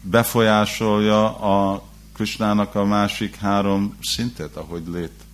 befolyásolja 0.00 1.38
a 1.38 1.82
Krisnának 2.12 2.74
a 2.74 2.84
másik 2.84 3.36
három 3.36 3.96
szintet, 4.02 4.56
ahogy 4.56 4.86
lét, 4.86 5.24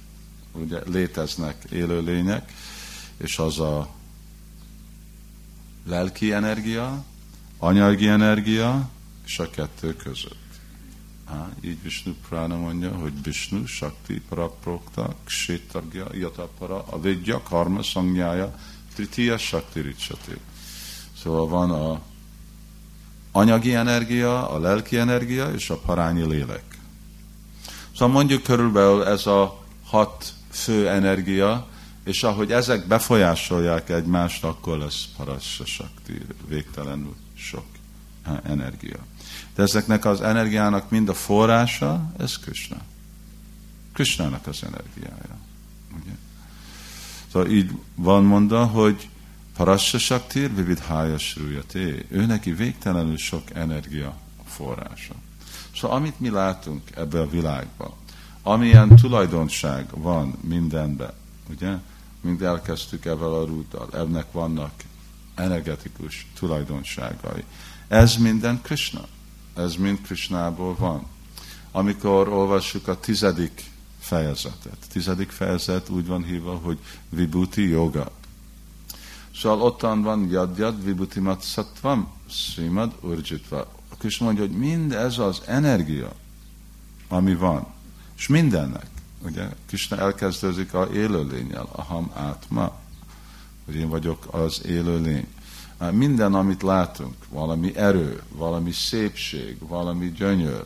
ugye, 0.53 0.79
léteznek 0.87 1.65
élőlények, 1.71 2.53
és 3.17 3.39
az 3.39 3.59
a 3.59 3.89
lelki 5.87 6.33
energia, 6.33 7.05
anyagi 7.59 8.09
energia, 8.09 8.89
és 9.25 9.39
a 9.39 9.51
kettő 9.51 9.97
között. 9.97 10.41
Há, 11.29 11.49
így 11.61 11.83
Vishnu 11.83 12.13
Prana 12.29 12.57
mondja, 12.57 12.91
hogy 12.91 13.13
Vishnu, 13.23 13.67
Shakti, 13.67 14.21
Paraprokta, 14.29 15.15
Kshetagya, 15.25 16.07
Yatapara, 16.15 16.85
a 16.91 17.01
Vidya, 17.01 17.43
Karma, 17.43 17.83
Sangnyája, 17.83 18.59
Tritiya, 18.95 19.39
Shakti, 19.39 19.81
Ricsati. 19.81 20.37
Szóval 21.23 21.47
van 21.47 21.71
a 21.71 22.01
anyagi 23.33 23.75
energia, 23.75 24.51
a 24.51 24.59
lelki 24.59 24.97
energia 24.97 25.51
és 25.51 25.71
a 25.71 25.79
parányi 25.79 26.27
lélek. 26.27 26.65
Szóval 27.93 28.15
mondjuk 28.15 28.43
körülbelül 28.43 29.05
ez 29.05 29.27
a 29.27 29.65
hat 29.85 30.33
fő 30.53 30.89
energia, 30.89 31.69
és 32.05 32.23
ahogy 32.23 32.53
ezek 32.53 32.87
befolyásolják 32.87 33.89
egymást, 33.89 34.45
akkor 34.45 34.79
lesz 34.79 35.05
parassa 35.17 35.67
sakti, 35.67 36.21
végtelenül 36.49 37.17
sok 37.35 37.65
energia. 38.43 38.99
De 39.55 39.63
ezeknek 39.63 40.05
az 40.05 40.21
energiának 40.21 40.91
mind 40.91 41.09
a 41.09 41.15
forrása, 41.15 42.13
ez 42.19 42.39
Krishna. 42.39 42.77
Krishnának 43.93 44.47
az 44.47 44.63
energiája. 44.65 45.39
Ugye? 46.03 46.13
Szóval 47.33 47.51
így 47.51 47.71
van 47.95 48.25
mondva, 48.25 48.65
hogy 48.67 49.09
parassa 49.57 49.99
saktir, 49.99 50.55
vividhája 50.55 51.19
srújaté. 51.19 52.07
Ő 52.09 52.27
neki 52.27 52.53
végtelenül 52.53 53.17
sok 53.17 53.51
energia 53.55 54.17
forrása. 54.45 55.15
Szóval 55.77 55.97
amit 55.97 56.21
mi 56.21 56.31
látunk 56.31 56.83
ebbe 56.95 57.21
a 57.21 57.31
világban, 57.31 57.93
amilyen 58.43 58.97
tulajdonság 58.97 59.87
van 59.95 60.35
mindenben, 60.41 61.13
ugye? 61.51 61.77
Mind 62.21 62.43
elkezdtük 62.43 63.05
ebben 63.05 63.29
a 63.29 63.45
rúddal, 63.45 63.89
ennek 63.93 64.33
vannak 64.33 64.73
energetikus 65.35 66.27
tulajdonságai. 66.39 67.45
Ez 67.89 68.17
minden 68.17 68.61
Krishna. 68.63 69.05
Ez 69.57 69.75
mind 69.75 70.01
Krishnából 70.01 70.77
van. 70.79 71.07
Amikor 71.71 72.29
olvassuk 72.29 72.89
a 72.89 73.01
tizedik 73.01 73.65
fejezetet. 73.99 74.77
Tizedik 74.93 75.31
fejezet 75.31 75.89
úgy 75.89 76.07
van 76.07 76.25
hívva, 76.25 76.55
hogy 76.55 76.79
Vibhuti 77.09 77.69
Yoga. 77.69 78.11
Szóval 79.35 79.61
ottan 79.61 80.03
van 80.03 80.31
Yadjad 80.31 80.85
Vibhuti 80.85 81.21
Matsattvam 81.21 82.13
Srimad 82.29 82.93
Urjitva. 83.01 83.73
Krishna 83.99 84.25
mondja, 84.27 84.45
hogy 84.47 84.57
mind 84.57 84.93
ez 84.93 85.19
az 85.19 85.43
energia, 85.47 86.13
ami 87.09 87.35
van, 87.35 87.67
és 88.17 88.27
mindennek, 88.27 88.87
ugye, 89.25 89.49
Krishna 89.67 89.99
elkezdődik 89.99 90.75
a 90.75 90.89
élőlényel, 90.93 91.69
ham 91.73 92.11
átma, 92.15 92.81
hogy 93.65 93.75
én 93.75 93.89
vagyok 93.89 94.27
az 94.31 94.61
élőlény. 94.67 95.27
Minden, 95.91 96.35
amit 96.35 96.63
látunk, 96.63 97.15
valami 97.29 97.77
erő, 97.77 98.23
valami 98.29 98.73
szépség, 98.73 99.57
valami 99.59 100.11
gyönyör, 100.11 100.63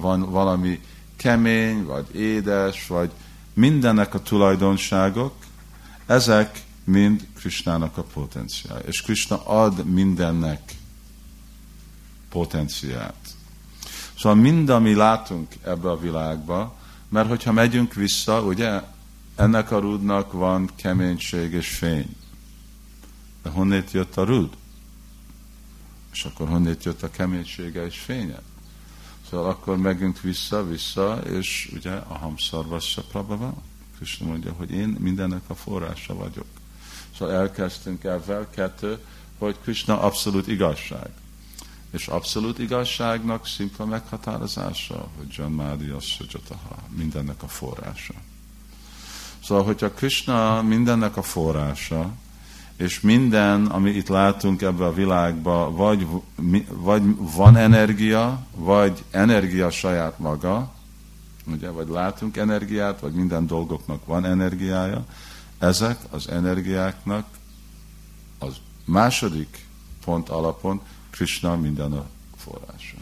van 0.00 0.30
valami 0.30 0.80
kemény, 1.16 1.84
vagy 1.84 2.14
édes, 2.14 2.86
vagy 2.86 3.10
mindennek 3.52 4.14
a 4.14 4.22
tulajdonságok, 4.22 5.34
ezek 6.06 6.62
mind 6.84 7.26
Krishnának 7.34 7.96
a 7.96 8.02
potenciál. 8.02 8.78
És 8.78 9.02
Krishna 9.02 9.46
ad 9.46 9.84
mindennek 9.84 10.74
potenciát. 12.28 13.37
Szóval 14.18 14.38
mind, 14.38 14.68
ami 14.68 14.94
látunk 14.94 15.54
ebbe 15.64 15.90
a 15.90 15.98
világba, 15.98 16.74
mert 17.08 17.28
hogyha 17.28 17.52
megyünk 17.52 17.94
vissza, 17.94 18.42
ugye, 18.42 18.82
ennek 19.36 19.70
a 19.70 19.78
rúdnak 19.78 20.32
van 20.32 20.70
keménység 20.76 21.52
és 21.52 21.68
fény. 21.68 22.16
De 23.42 23.50
honnét 23.50 23.90
jött 23.90 24.16
a 24.16 24.24
rúd? 24.24 24.52
És 26.12 26.24
akkor 26.24 26.48
honnét 26.48 26.84
jött 26.84 27.02
a 27.02 27.10
keménysége 27.10 27.86
és 27.86 27.98
fénye? 27.98 28.40
Szóval 29.30 29.50
akkor 29.50 29.76
megyünk 29.76 30.20
vissza, 30.20 30.66
vissza, 30.66 31.20
és 31.26 31.70
ugye 31.74 31.92
a 31.92 32.18
hamszarvassa 32.18 33.02
prabhava, 33.02 33.54
Krishna 33.96 34.26
mondja, 34.26 34.52
hogy 34.52 34.70
én 34.70 34.88
mindennek 34.88 35.42
a 35.46 35.54
forrása 35.54 36.14
vagyok. 36.14 36.46
Szóval 37.18 37.34
elkezdtünk 37.34 38.04
el 38.04 38.48
kettő, 38.50 38.98
hogy 39.38 39.56
Krishna 39.62 40.00
abszolút 40.00 40.48
igazság. 40.48 41.10
És 41.90 42.06
abszolút 42.06 42.58
igazságnak 42.58 43.46
szimpla 43.46 43.84
meghatározása, 43.84 45.08
hogy 45.16 45.26
Janmádi 45.36 45.88
Asszajataha, 45.88 46.76
mindennek 46.96 47.42
a 47.42 47.48
forrása. 47.48 48.14
Szóval, 49.44 49.64
hogyha 49.64 49.90
Krishna 49.90 50.62
mindennek 50.62 51.16
a 51.16 51.22
forrása, 51.22 52.12
és 52.76 53.00
minden, 53.00 53.66
ami 53.66 53.90
itt 53.90 54.08
látunk 54.08 54.62
ebbe 54.62 54.84
a 54.84 54.92
világba, 54.92 55.70
vagy, 55.70 56.06
vagy 56.68 57.02
van 57.16 57.56
energia, 57.56 58.46
vagy 58.54 59.04
energia 59.10 59.70
saját 59.70 60.18
maga, 60.18 60.72
ugye, 61.46 61.70
vagy 61.70 61.88
látunk 61.88 62.36
energiát, 62.36 63.00
vagy 63.00 63.12
minden 63.12 63.46
dolgoknak 63.46 64.06
van 64.06 64.24
energiája, 64.24 65.04
ezek 65.58 65.98
az 66.10 66.28
energiáknak 66.28 67.26
az 68.38 68.56
második 68.84 69.66
pont 70.04 70.28
alapon 70.28 70.80
Krishna 71.10 71.56
minden 71.56 71.92
a 71.92 72.06
forrása. 72.36 72.96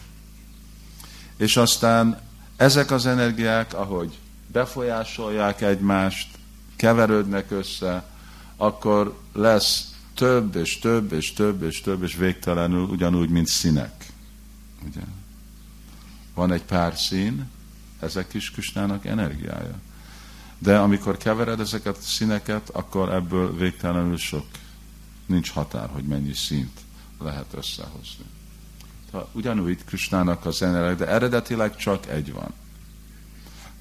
És 1.37 1.57
aztán 1.57 2.21
ezek 2.57 2.91
az 2.91 3.07
energiák, 3.07 3.75
ahogy 3.75 4.19
befolyásolják 4.47 5.61
egymást, 5.61 6.29
keverődnek 6.77 7.51
össze, 7.51 8.05
akkor 8.57 9.19
lesz 9.33 9.95
több 10.15 10.55
és 10.55 10.79
több 10.79 11.13
és 11.13 11.33
több 11.33 11.63
és 11.63 11.81
több 11.81 12.03
és 12.03 12.15
végtelenül 12.15 12.83
ugyanúgy, 12.83 13.29
mint 13.29 13.47
színek. 13.47 14.13
Ugye? 14.87 15.01
Van 16.35 16.53
egy 16.53 16.63
pár 16.63 16.97
szín, 16.97 17.49
ezek 18.01 18.35
is 18.35 18.51
Krisnának 18.51 19.07
energiája. 19.07 19.75
De 20.59 20.79
amikor 20.79 21.17
kevered 21.17 21.61
ezeket 21.61 21.97
a 21.97 22.01
színeket, 22.01 22.69
akkor 22.69 23.13
ebből 23.13 23.57
végtelenül 23.57 24.17
sok. 24.17 24.47
Nincs 25.27 25.51
határ, 25.51 25.89
hogy 25.89 26.05
mennyi 26.05 26.35
színt 26.35 26.86
lehet 27.19 27.55
összehozni. 27.55 28.25
Ugyanúgy 29.33 29.85
Krisnának 29.85 30.47
az 30.47 30.63
energia, 30.63 31.07
de 31.07 31.13
eredetileg 31.13 31.77
csak 31.77 32.07
egy 32.07 32.33
van. 32.33 32.53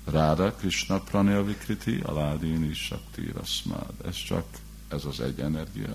Ráda 0.05 0.51
Krishna 0.51 0.99
Pranaya 0.99 1.43
Vikriti, 1.43 1.99
Aládini 2.03 2.73
Shakti 2.73 3.31
Rasmad. 3.37 3.93
Ez 4.05 4.15
csak, 4.15 4.45
ez 4.89 5.05
az 5.05 5.19
egy 5.19 5.39
energia. 5.39 5.93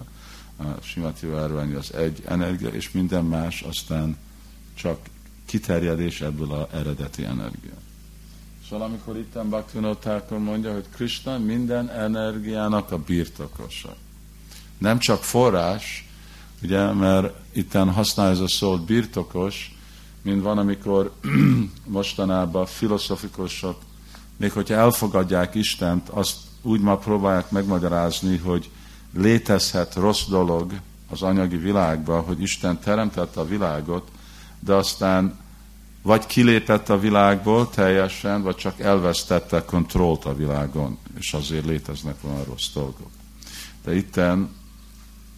A 0.56 0.80
Simati 0.82 1.26
Várványi 1.26 1.74
az 1.74 1.94
egy 1.94 2.22
energia, 2.26 2.68
és 2.68 2.90
minden 2.90 3.24
más 3.24 3.62
aztán 3.62 4.16
csak 4.74 4.98
kiterjedés 5.46 6.20
ebből 6.20 6.52
az 6.52 6.66
eredeti 6.72 7.24
energia. 7.24 7.74
Szóval 8.68 8.86
amikor 8.86 9.16
itt 9.16 9.38
Bhaktivinoda 9.38 10.38
mondja, 10.38 10.72
hogy 10.72 10.84
Krishna 10.94 11.38
minden 11.38 11.88
energiának 11.88 12.90
a 12.90 12.98
birtokosa. 12.98 13.96
Nem 14.78 14.98
csak 14.98 15.24
forrás, 15.24 16.09
ugye, 16.62 16.92
mert 16.92 17.34
itten 17.52 17.92
használja 17.92 18.32
ez 18.32 18.40
a 18.40 18.48
szót 18.48 18.84
birtokos, 18.84 19.74
mint 20.22 20.42
van, 20.42 20.58
amikor 20.58 21.12
mostanában 21.84 22.66
filozofikusok, 22.66 23.76
még 24.36 24.52
hogyha 24.52 24.74
elfogadják 24.74 25.54
Istent, 25.54 26.08
azt 26.08 26.36
úgy 26.62 26.80
már 26.80 26.96
próbálják 26.96 27.50
megmagyarázni, 27.50 28.36
hogy 28.36 28.70
létezhet 29.16 29.94
rossz 29.94 30.24
dolog 30.24 30.72
az 31.10 31.22
anyagi 31.22 31.56
világban, 31.56 32.22
hogy 32.22 32.42
Isten 32.42 32.78
teremtette 32.78 33.40
a 33.40 33.46
világot, 33.46 34.08
de 34.60 34.72
aztán 34.72 35.38
vagy 36.02 36.26
kilépett 36.26 36.88
a 36.88 36.98
világból 36.98 37.70
teljesen, 37.70 38.42
vagy 38.42 38.56
csak 38.56 38.80
elvesztette 38.80 39.64
kontrollt 39.64 40.24
a 40.24 40.34
világon, 40.34 40.98
és 41.18 41.32
azért 41.32 41.64
léteznek 41.64 42.16
olyan 42.22 42.44
rossz 42.44 42.68
dolgok. 42.74 43.10
De 43.84 43.96
itten 43.96 44.50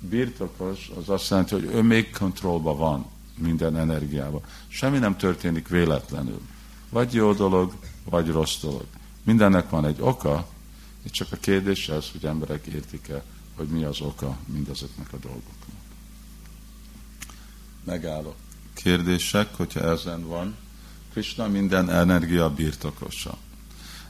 birtokos 0.08 0.90
az 0.98 1.08
azt 1.08 1.30
jelenti, 1.30 1.54
hogy 1.54 1.64
ő 1.64 1.82
még 1.82 2.10
kontrollban 2.10 2.78
van 2.78 3.06
minden 3.38 3.76
energiában. 3.76 4.40
Semmi 4.68 4.98
nem 4.98 5.16
történik 5.16 5.68
véletlenül. 5.68 6.40
Vagy 6.88 7.14
jó 7.14 7.32
dolog, 7.32 7.74
vagy 8.04 8.30
rossz 8.30 8.60
dolog. 8.60 8.84
Mindennek 9.22 9.70
van 9.70 9.84
egy 9.84 10.00
oka, 10.00 10.48
és 11.02 11.10
csak 11.10 11.28
a 11.32 11.36
kérdés 11.36 11.88
az, 11.88 12.10
hogy 12.12 12.24
emberek 12.24 12.66
értik-e, 12.66 13.22
hogy 13.56 13.66
mi 13.66 13.84
az 13.84 14.00
oka 14.00 14.36
mindezeknek 14.46 15.12
a 15.12 15.16
dolgoknak. 15.16 15.76
Megállok. 17.84 18.34
Kérdések, 18.74 19.54
hogyha 19.54 19.80
ezen 19.80 20.26
van. 20.26 20.56
Krishna 21.12 21.46
minden 21.46 21.90
energia 21.90 22.50
birtokosa. 22.50 23.38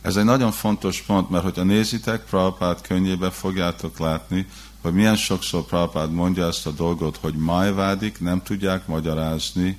Ez 0.00 0.16
egy 0.16 0.24
nagyon 0.24 0.52
fontos 0.52 1.02
pont, 1.02 1.30
mert 1.30 1.44
hogyha 1.44 1.62
nézitek 1.62 2.24
Prabhupád 2.24 2.80
könnyébe 2.80 3.30
fogjátok 3.30 3.98
látni, 3.98 4.46
hogy 4.82 4.94
milyen 4.94 5.16
sokszor 5.16 5.64
Prabhupád 5.64 6.12
mondja 6.12 6.46
ezt 6.46 6.66
a 6.66 6.70
dolgot, 6.70 7.16
hogy 7.16 7.34
májvádik, 7.34 8.20
nem 8.20 8.42
tudják 8.42 8.86
magyarázni, 8.86 9.78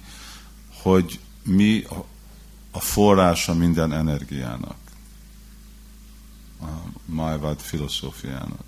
hogy 0.81 1.19
mi 1.43 1.83
a 2.71 2.79
forrása 2.79 3.53
minden 3.53 3.93
energiának. 3.93 4.77
A 6.61 6.65
májvád 7.05 7.59
filozófiának. 7.59 8.63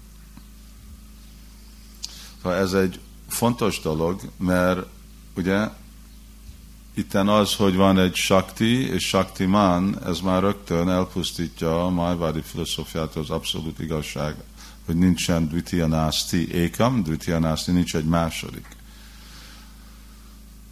Szóval 2.42 2.58
ez 2.58 2.74
egy 2.74 3.00
fontos 3.28 3.80
dolog, 3.80 4.22
mert 4.38 4.88
ugye 5.36 5.70
itten 6.94 7.28
az, 7.28 7.56
hogy 7.56 7.76
van 7.76 8.00
egy 8.00 8.16
Shakti 8.16 8.90
és 8.90 9.08
Shaktiman, 9.08 10.04
ez 10.06 10.20
már 10.20 10.42
rögtön 10.42 10.90
elpusztítja 10.90 11.86
a 11.86 11.90
májvádi 11.90 12.42
filozófiát 12.42 13.16
az 13.16 13.30
abszolút 13.30 13.80
igazság, 13.80 14.36
hogy 14.86 14.96
nincsen 14.96 15.48
Dvitiyanasti 15.48 16.52
ékam, 16.52 17.04
Dvitiyanasti 17.04 17.72
nincs 17.72 17.96
egy 17.96 18.06
második. 18.06 18.68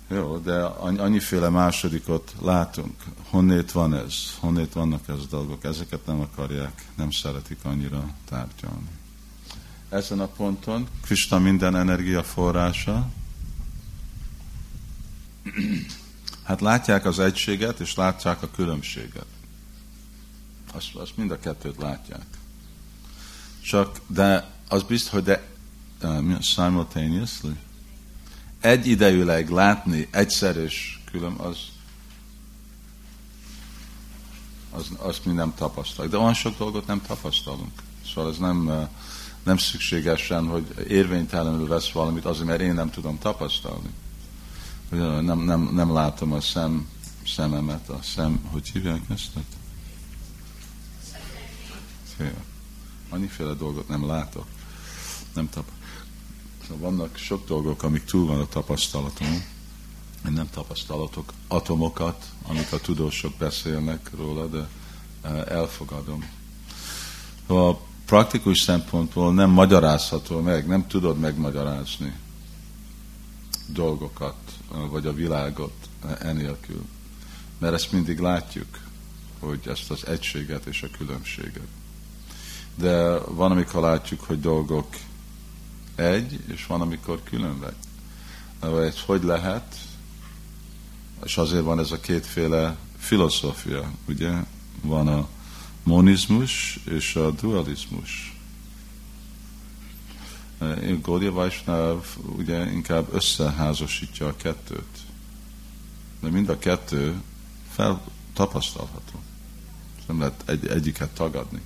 Jó, 0.07 0.37
de 0.37 0.63
annyiféle 0.63 1.49
másodikot 1.49 2.35
látunk. 2.41 3.03
Honnét 3.29 3.71
van 3.71 3.95
ez? 3.95 4.13
Honnét 4.39 4.73
vannak 4.73 5.07
ez 5.07 5.27
dolgok? 5.29 5.63
Ezeket 5.63 6.05
nem 6.05 6.19
akarják, 6.19 6.85
nem 6.95 7.11
szeretik 7.11 7.57
annyira 7.63 8.13
tárgyalni. 8.29 8.89
Ezen 9.89 10.19
a 10.19 10.27
ponton 10.27 10.87
Krista 11.01 11.39
minden 11.39 11.75
energia 11.75 12.23
forrása, 12.23 13.09
Hát 16.43 16.61
látják 16.61 17.05
az 17.05 17.19
egységet, 17.19 17.79
és 17.79 17.95
látják 17.95 18.43
a 18.43 18.49
különbséget. 18.55 19.25
Azt, 20.73 20.95
azt 20.95 21.17
mind 21.17 21.31
a 21.31 21.39
kettőt 21.39 21.77
látják. 21.77 22.25
Csak, 23.65 23.99
de 24.07 24.51
az 24.67 24.83
biztos, 24.83 25.11
hogy 25.11 25.23
de 25.23 25.47
uh, 26.03 26.41
simultaneously. 26.41 27.47
Egy 28.59 28.87
idejűleg 28.87 29.49
látni 29.49 30.07
egyszer 30.11 30.57
és 30.57 30.99
külön, 31.11 31.33
az, 31.33 31.57
az, 34.71 34.87
azt 34.97 35.25
mi 35.25 35.33
nem 35.33 35.53
tapasztaljuk. 35.55 36.13
De 36.13 36.19
olyan 36.19 36.33
sok 36.33 36.57
dolgot 36.57 36.87
nem 36.87 37.01
tapasztalunk. 37.07 37.81
Szóval 38.13 38.31
ez 38.31 38.37
nem, 38.37 38.67
uh, 38.67 38.87
nem 39.43 39.57
szükségesen, 39.57 40.47
hogy 40.47 40.85
érvénytelenül 40.87 41.67
vesz 41.67 41.91
valamit 41.91 42.25
azért, 42.25 42.47
mert 42.47 42.61
én 42.61 42.73
nem 42.73 42.89
tudom 42.89 43.17
tapasztalni 43.17 43.89
nem, 45.21 45.39
nem, 45.39 45.69
nem 45.73 45.93
látom 45.93 46.33
a 46.33 46.41
szem, 46.41 46.87
szememet, 47.25 47.89
a 47.89 47.99
szem, 48.01 48.39
hogy 48.51 48.69
hívják 48.69 49.01
ezt? 49.09 49.31
Annyiféle 53.13 53.53
dolgot 53.53 53.87
nem 53.87 54.07
látok. 54.07 54.45
Nem 55.33 55.49
tap. 55.49 55.65
Szóval 56.67 56.91
vannak 56.91 57.17
sok 57.17 57.47
dolgok, 57.47 57.83
amik 57.83 58.03
túl 58.03 58.25
van 58.25 58.39
a 58.39 58.47
tapasztalatom. 58.47 59.27
Én 60.25 60.31
nem 60.31 60.49
tapasztalatok 60.49 61.33
atomokat, 61.47 62.25
amik 62.47 62.71
a 62.71 62.79
tudósok 62.79 63.33
beszélnek 63.37 64.09
róla, 64.17 64.47
de 64.47 64.67
e, 65.21 65.29
elfogadom. 65.29 66.29
A 67.47 67.73
praktikus 68.05 68.59
szempontból 68.59 69.33
nem 69.33 69.49
magyarázható 69.49 70.41
meg, 70.41 70.67
nem 70.67 70.87
tudod 70.87 71.19
megmagyarázni 71.19 72.13
dolgokat, 73.67 74.37
vagy 74.89 75.05
a 75.05 75.13
világot 75.13 75.89
enélkül. 76.19 76.85
Mert 77.57 77.73
ezt 77.73 77.91
mindig 77.91 78.19
látjuk, 78.19 78.79
hogy 79.39 79.59
ezt 79.65 79.91
az 79.91 80.07
egységet 80.07 80.65
és 80.65 80.83
a 80.83 80.97
különbséget. 80.97 81.67
De 82.75 83.17
van, 83.17 83.51
amikor 83.51 83.81
látjuk, 83.81 84.21
hogy 84.21 84.39
dolgok 84.39 84.87
egy, 85.95 86.39
és 86.47 86.65
van, 86.65 86.81
amikor 86.81 87.23
különbek. 87.23 87.75
Ez 88.59 88.99
hogy 89.05 89.23
lehet? 89.23 89.77
És 91.23 91.37
azért 91.37 91.63
van 91.63 91.79
ez 91.79 91.91
a 91.91 91.99
kétféle 91.99 92.77
filozófia, 92.97 93.91
ugye? 94.07 94.31
Van 94.81 95.07
a 95.07 95.27
monizmus 95.83 96.79
és 96.85 97.15
a 97.15 97.31
dualizmus. 97.31 98.37
Gaudiya 101.01 101.31
Vaishnav 101.31 102.05
ugye 102.37 102.71
inkább 102.71 103.13
összeházasítja 103.13 104.27
a 104.27 104.35
kettőt. 104.35 104.99
De 106.19 106.29
mind 106.29 106.49
a 106.49 106.59
kettő 106.59 107.21
feltapasztalható. 107.71 109.19
Nem 110.07 110.19
lehet 110.19 110.43
egy, 110.45 110.67
egyiket 110.67 111.09
tagadni. 111.09 111.61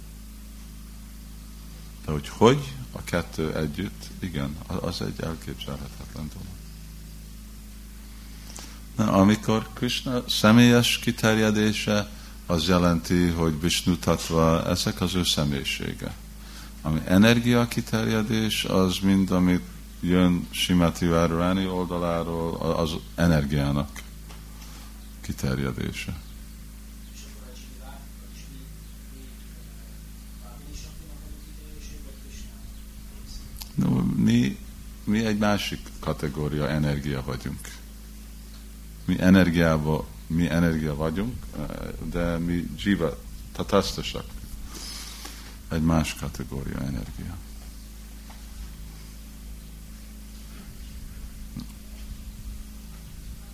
De 2.07 2.13
hogy 2.13 2.27
hogy 2.27 2.73
a 2.91 3.03
kettő 3.03 3.55
együtt, 3.55 4.03
igen, 4.19 4.55
az 4.67 5.01
egy 5.01 5.21
elképzelhetetlen 5.21 6.29
dolog. 6.33 6.47
Na, 8.95 9.11
amikor 9.11 9.67
Krishna 9.73 10.23
személyes 10.27 10.99
kiterjedése, 10.99 12.09
az 12.45 12.67
jelenti, 12.67 13.27
hogy 13.27 13.61
Vishnu 13.61 13.95
ezek 14.65 15.01
az 15.01 15.15
ő 15.15 15.23
személyisége. 15.23 16.13
Ami 16.81 17.01
energia 17.05 17.67
kiterjedés, 17.67 18.63
az 18.63 18.97
mind, 18.97 19.31
amit 19.31 19.63
jön 19.99 20.47
Simati 20.51 21.05
Várváni 21.05 21.67
oldaláról, 21.67 22.55
az 22.55 22.91
energiának 23.15 23.89
kiterjedése. 25.21 26.17
No, 33.77 34.03
mi, 34.15 34.57
mi 35.03 35.25
egy 35.25 35.37
másik 35.37 35.79
kategória 35.99 36.69
energia 36.69 37.23
vagyunk. 37.23 37.59
Mi 39.05 39.21
energiába, 39.21 40.07
mi 40.27 40.49
energia 40.49 40.95
vagyunk, 40.95 41.35
de 42.11 42.37
mi 42.37 42.69
jiva, 42.77 43.17
tatasztasak 43.51 44.25
egy 45.69 45.81
más 45.81 46.15
kategória 46.15 46.79
energia. 46.79 47.37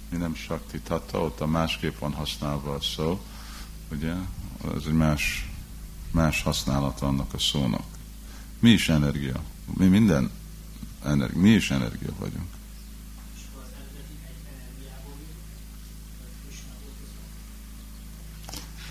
Mi 0.09 0.17
nem 0.17 0.36
sakti 0.36 0.79
tatta, 0.79 1.19
ott 1.19 1.39
a 1.39 1.45
másképp 1.45 1.99
van 1.99 2.13
használva 2.13 2.73
a 2.73 2.81
szó, 2.81 3.23
ugye, 3.91 4.13
ez 4.75 4.86
egy 4.86 4.93
más, 4.93 5.49
más 6.12 6.41
használata 6.41 7.07
annak 7.07 7.33
a 7.33 7.39
szónak. 7.39 7.86
Mi 8.59 8.69
is 8.69 8.89
energia 8.89 9.43
mi 9.65 9.88
minden 9.88 10.32
energi, 11.06 11.38
mi 11.38 11.49
is 11.49 11.71
energia 11.71 12.13
vagyunk. 12.19 12.49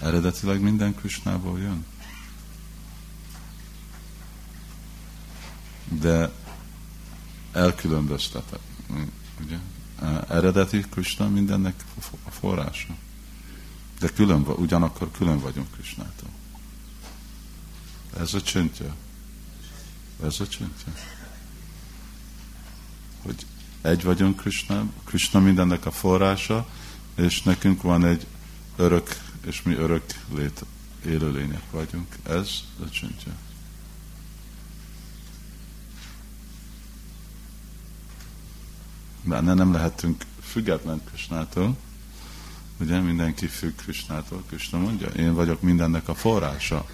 Eredetileg 0.00 0.60
minden 0.60 0.94
Krisnából 0.94 1.58
jön. 1.58 1.84
De 5.88 6.32
elkülönböztetek, 7.52 8.60
ugye? 9.44 9.58
Eredeti 10.28 10.80
Krishna 10.80 11.28
mindennek 11.28 11.84
a 12.24 12.30
forrása. 12.30 12.96
De 13.98 14.08
külön, 14.08 14.42
ugyanakkor 14.46 15.10
külön 15.10 15.38
vagyunk 15.40 15.70
Krisnától. 15.70 16.30
Ez 18.18 18.34
a 18.34 18.42
csöntje. 18.42 18.94
Ez 20.24 20.40
a 20.40 20.48
csöntje. 20.48 20.92
Hogy 23.22 23.46
egy 23.80 24.02
vagyunk 24.02 24.40
Krishna, 24.40 24.86
Krishna 25.04 25.40
mindennek 25.40 25.86
a 25.86 25.90
forrása, 25.90 26.68
és 27.14 27.42
nekünk 27.42 27.82
van 27.82 28.04
egy 28.04 28.26
örök, 28.76 29.08
és 29.46 29.62
mi 29.62 29.74
örök 29.74 30.04
lét, 30.34 30.64
élőlények 31.06 31.70
vagyunk. 31.70 32.16
Ez 32.22 32.50
a 32.84 32.90
csöntje. 32.90 33.32
Benne 39.24 39.54
nem 39.54 39.72
lehetünk 39.72 40.24
független 40.42 41.04
Krisnától, 41.04 41.76
ugye 42.80 43.00
mindenki 43.00 43.46
függ 43.46 43.74
Krisnától, 43.74 44.42
Krishna 44.48 44.78
mondja, 44.78 45.08
én 45.08 45.34
vagyok 45.34 45.62
mindennek 45.62 46.08
a 46.08 46.14
forrása. 46.14 46.86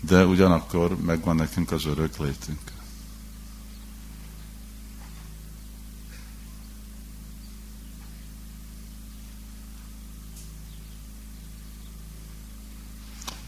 De 0.00 0.24
ugyanakkor 0.24 0.96
megvan 0.96 1.36
nekünk 1.36 1.72
az 1.72 1.84
örök 1.86 2.16
létünk. 2.16 2.60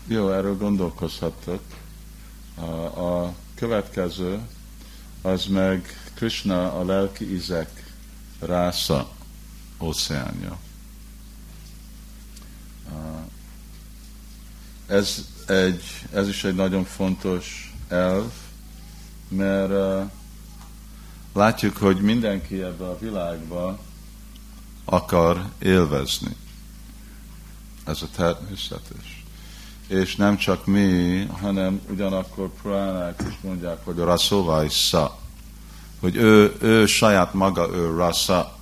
Jó, 0.07 0.31
erről 0.31 0.57
gondolkozhattok. 0.57 1.63
A, 2.55 2.65
a 3.05 3.35
következő 3.55 4.41
az 5.23 5.47
meg 5.47 5.87
Krishna 6.15 6.79
a 6.79 6.85
lelki 6.85 7.35
izek 7.35 7.95
rásza 8.39 9.11
óceánja. 9.81 10.59
Ez, 14.93 15.25
egy, 15.47 15.83
ez 16.13 16.29
is 16.29 16.45
egy 16.45 16.55
nagyon 16.55 16.85
fontos 16.85 17.75
elv, 17.89 18.25
mert 19.29 19.71
uh, 19.71 20.11
látjuk, 21.35 21.77
hogy 21.77 22.01
mindenki 22.01 22.63
ebbe 22.63 22.85
a 22.85 22.99
világba 22.99 23.79
akar 24.85 25.49
élvezni. 25.59 26.37
Ez 27.85 28.03
a 28.03 28.07
természetes. 28.17 29.25
És 29.87 30.17
nem 30.17 30.37
csak 30.37 30.67
mi, 30.67 31.25
hanem 31.27 31.81
ugyanakkor 31.91 32.51
pránák 32.63 33.23
is 33.29 33.39
mondják, 33.41 33.85
hogy 33.85 34.01
a 34.01 34.05
raszóvá 34.05 34.65
is 34.65 34.73
szá 34.73 35.11
hogy 36.01 36.17
ő, 36.17 36.57
ő 36.61 36.87
saját 36.87 37.35
maga, 37.35 37.69
ő 37.73 37.97
rasa, 37.97 38.59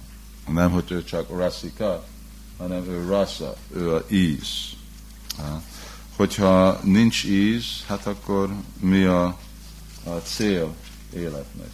nem, 0.49 0.71
hogy 0.71 0.91
ő 0.91 1.05
csak 1.05 1.39
rasika, 1.39 2.05
hanem 2.59 2.85
ő 2.89 3.07
rasa, 3.09 3.57
ő 3.75 3.95
a 3.95 4.05
íz. 4.09 4.49
Hogyha 6.21 6.81
nincs 6.83 7.25
íz, 7.25 7.65
hát 7.87 8.07
akkor 8.07 8.55
mi 8.81 9.03
a, 9.03 9.25
a 10.05 10.11
cél 10.11 10.75
életnek? 11.15 11.71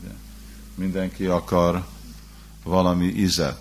Ugye? 0.00 0.12
Mindenki 0.74 1.26
akar 1.26 1.84
valami 2.64 3.06
ízet. 3.06 3.60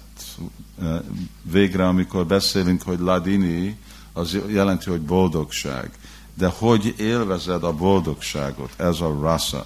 Végre, 1.43 1.87
amikor 1.87 2.25
beszélünk, 2.25 2.81
hogy 2.81 2.99
ladini, 2.99 3.77
az 4.13 4.37
jelenti, 4.47 4.89
hogy 4.89 5.01
boldogság. 5.01 5.91
De 6.33 6.47
hogy 6.47 6.95
élvezed 6.97 7.63
a 7.63 7.73
boldogságot? 7.73 8.73
Ez 8.77 9.01
a 9.01 9.17
rasa 9.21 9.65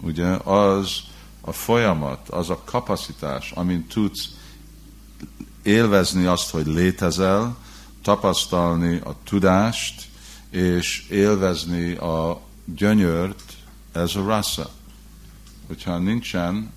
ugye, 0.00 0.28
az 0.44 1.00
a 1.40 1.52
folyamat, 1.52 2.28
az 2.28 2.50
a 2.50 2.62
kapacitás, 2.64 3.50
amin 3.50 3.86
tudsz 3.86 4.28
élvezni 5.62 6.24
azt, 6.24 6.50
hogy 6.50 6.66
létezel, 6.66 7.56
tapasztalni 8.02 9.00
a 9.04 9.16
tudást, 9.24 10.08
és 10.50 11.06
élvezni 11.08 11.92
a 11.92 12.40
gyönyört, 12.64 13.42
ez 13.92 14.16
a 14.16 14.24
rasa. 14.24 14.70
Hogyha 15.66 15.98
nincsen, 15.98 16.72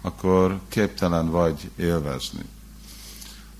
akkor 0.00 0.60
képtelen 0.68 1.30
vagy 1.30 1.70
élvezni. 1.76 2.42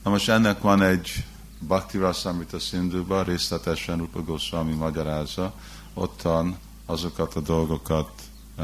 Na 0.02 0.10
most 0.10 0.28
ennek 0.28 0.60
van 0.60 0.82
egy 0.82 1.24
Bhakti 1.58 1.98
Rasamrita 1.98 2.58
Sindhuba, 2.58 3.22
részletesen 3.22 3.98
Rupa 3.98 4.22
Goswami 4.22 4.72
magyarázza, 4.72 5.54
ottan 5.94 6.58
azokat 6.86 7.34
a 7.34 7.40
dolgokat 7.40 8.10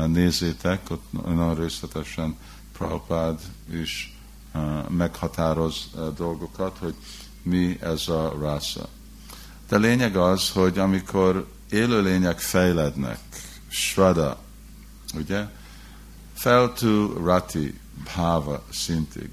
nézzétek, 0.06 0.90
ott 0.90 1.04
nagyon 1.24 1.54
részletesen 1.54 2.36
Prabhupád 2.72 3.40
is 3.72 4.16
meghatároz 4.88 5.90
dolgokat, 6.16 6.76
hogy 6.78 6.94
mi 7.48 7.78
ez 7.80 8.08
a 8.08 8.34
rasa. 8.40 8.88
De 9.68 9.76
lényeg 9.76 10.16
az, 10.16 10.50
hogy 10.50 10.78
amikor 10.78 11.48
élőlények 11.70 12.38
fejlednek, 12.38 13.18
Shraddha, 13.68 14.38
ugye, 15.14 15.46
fel 16.34 16.72
to 16.72 17.12
rati, 17.24 17.80
bhava 18.04 18.62
szintig. 18.70 19.30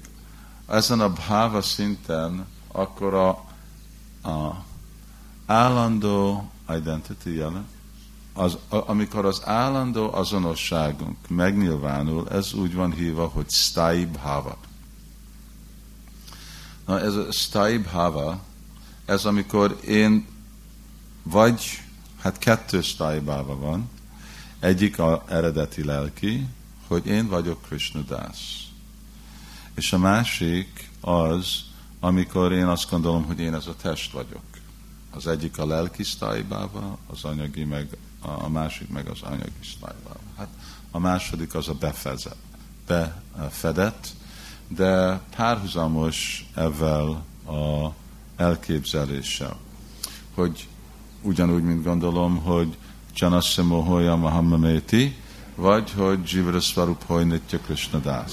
Ezen 0.68 1.00
a 1.00 1.12
bhava 1.12 1.62
szinten 1.62 2.46
akkor 2.72 3.14
a, 3.14 3.28
a 4.30 4.64
állandó 5.46 6.50
identity 6.68 7.34
jelent, 7.34 7.68
az, 8.32 8.58
amikor 8.68 9.24
az 9.24 9.42
állandó 9.44 10.12
azonosságunk 10.12 11.28
megnyilvánul, 11.28 12.28
ez 12.30 12.52
úgy 12.52 12.74
van 12.74 12.92
hívva, 12.92 13.26
hogy 13.26 13.50
stai 13.50 14.04
bhava. 14.04 14.56
Na 16.86 17.00
ez 17.00 17.14
a 17.14 17.32
stai 17.32 17.78
bhava, 17.78 18.40
ez 19.04 19.24
amikor 19.24 19.80
én 19.86 20.26
vagy, 21.22 21.82
hát 22.20 22.38
kettő 22.38 22.80
stai 22.80 23.18
bhava 23.18 23.56
van, 23.56 23.90
egyik 24.58 24.98
a 24.98 25.24
eredeti 25.28 25.84
lelki, 25.84 26.46
hogy 26.86 27.06
én 27.06 27.28
vagyok 27.28 27.62
Krishna 27.62 28.00
Das. 28.00 28.68
És 29.74 29.92
a 29.92 29.98
másik 29.98 30.90
az, 31.00 31.64
amikor 32.00 32.52
én 32.52 32.66
azt 32.66 32.90
gondolom, 32.90 33.24
hogy 33.24 33.38
én 33.38 33.54
ez 33.54 33.66
a 33.66 33.76
test 33.82 34.12
vagyok. 34.12 34.44
Az 35.10 35.26
egyik 35.26 35.58
a 35.58 35.66
lelki 35.66 36.02
sztájbáva, 36.02 36.98
az 37.06 37.24
anyagi 37.24 37.64
meg 37.64 37.96
a 38.20 38.48
másik 38.48 38.88
meg 38.88 39.08
az 39.08 39.22
anyagi 39.22 39.64
sztájbáva. 39.76 40.20
Hát 40.36 40.48
a 40.90 40.98
második 40.98 41.54
az 41.54 41.68
a 41.68 41.74
befezet, 41.74 42.36
befedett, 42.86 44.08
de 44.68 45.20
párhuzamos 45.36 46.46
ezzel 46.54 47.24
a 47.46 47.92
elképzeléssel, 48.36 49.56
hogy 50.34 50.68
ugyanúgy, 51.22 51.62
mint 51.62 51.84
gondolom, 51.84 52.36
hogy 52.36 52.76
Janasya 53.16 53.62
Mohoya 53.62 54.16
Mahamameti, 54.16 55.16
vagy 55.54 55.92
hogy 55.96 56.18
Jivra 56.30 56.60
Svarup 56.60 57.02
Hoynitya 57.06 57.58
Krishna 57.58 57.98
Das. 57.98 58.32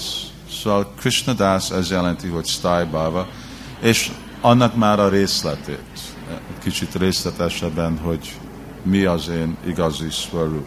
Szóval 0.50 0.92
Krishna 0.96 1.32
Das 1.32 1.70
ez 1.70 1.90
jelenti, 1.90 2.28
hogy 2.28 2.46
Stai 2.46 2.84
Baba, 2.84 3.26
és 3.80 4.10
annak 4.40 4.76
már 4.76 5.00
a 5.00 5.08
részletét 5.08 6.14
kicsit 6.64 6.94
részletesebben, 6.94 7.98
hogy 7.98 8.38
mi 8.82 9.04
az 9.04 9.28
én 9.28 9.56
igazi 9.66 10.10
svarup. 10.10 10.66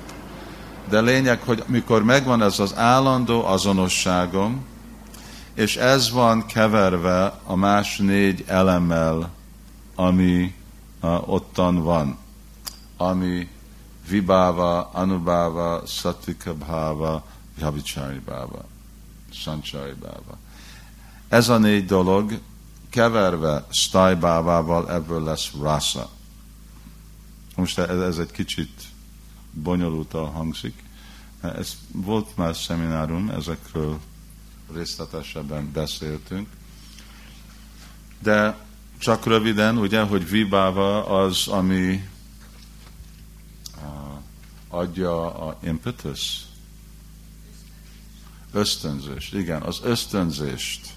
De 0.89 1.01
lényeg, 1.01 1.41
hogy 1.41 1.63
mikor 1.67 2.03
megvan 2.03 2.41
ez 2.41 2.59
az 2.59 2.75
állandó 2.75 3.45
azonosságom, 3.45 4.65
és 5.57 5.75
ez 5.75 6.11
van 6.11 6.45
keverve 6.45 7.39
a 7.43 7.55
más 7.55 7.97
négy 7.97 8.43
elemmel, 8.47 9.29
ami 9.95 10.55
uh, 11.01 11.29
ottan 11.29 11.83
van, 11.83 12.17
ami 12.97 13.49
vibáva, 14.07 14.89
anubáva, 14.89 15.85
satvika 15.85 16.53
bháva, 16.53 17.25
javicsari 17.59 18.19
báva, 18.19 18.65
sancsari 19.29 19.93
báva. 19.93 20.37
Ez 21.27 21.49
a 21.49 21.57
négy 21.57 21.85
dolog 21.85 22.39
keverve 22.89 23.65
stajbávával 23.69 24.91
ebből 24.91 25.23
lesz 25.23 25.51
rasa. 25.61 26.09
Most 27.55 27.79
ez, 27.79 27.99
ez 27.99 28.17
egy 28.17 28.31
kicsit 28.31 28.81
bonyolultan 29.51 30.31
hangzik. 30.31 30.83
Ez 31.41 31.77
volt 31.91 32.37
már 32.37 32.55
szeminárum, 32.55 33.29
ezekről 33.29 33.99
részletesebben 34.73 35.71
beszéltünk. 35.71 36.47
De 38.19 38.57
csak 38.97 39.25
röviden, 39.25 39.77
ugye, 39.77 40.01
hogy 40.01 40.29
vibáva 40.29 41.05
az, 41.05 41.47
ami 41.47 42.09
adja 44.69 45.35
a 45.47 45.57
impetus, 45.63 46.45
ösztönzést. 48.51 49.33
Igen, 49.33 49.61
az 49.61 49.79
ösztönzést 49.83 50.95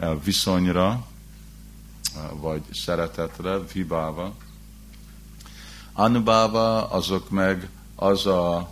a 0.00 0.18
viszonyra, 0.24 1.06
vagy 2.32 2.62
szeretetre, 2.72 3.58
vibáva. 3.72 4.34
Anubáva 5.92 6.88
azok 6.88 7.30
meg 7.30 7.68
az 7.94 8.26
a, 8.26 8.56
a 8.56 8.68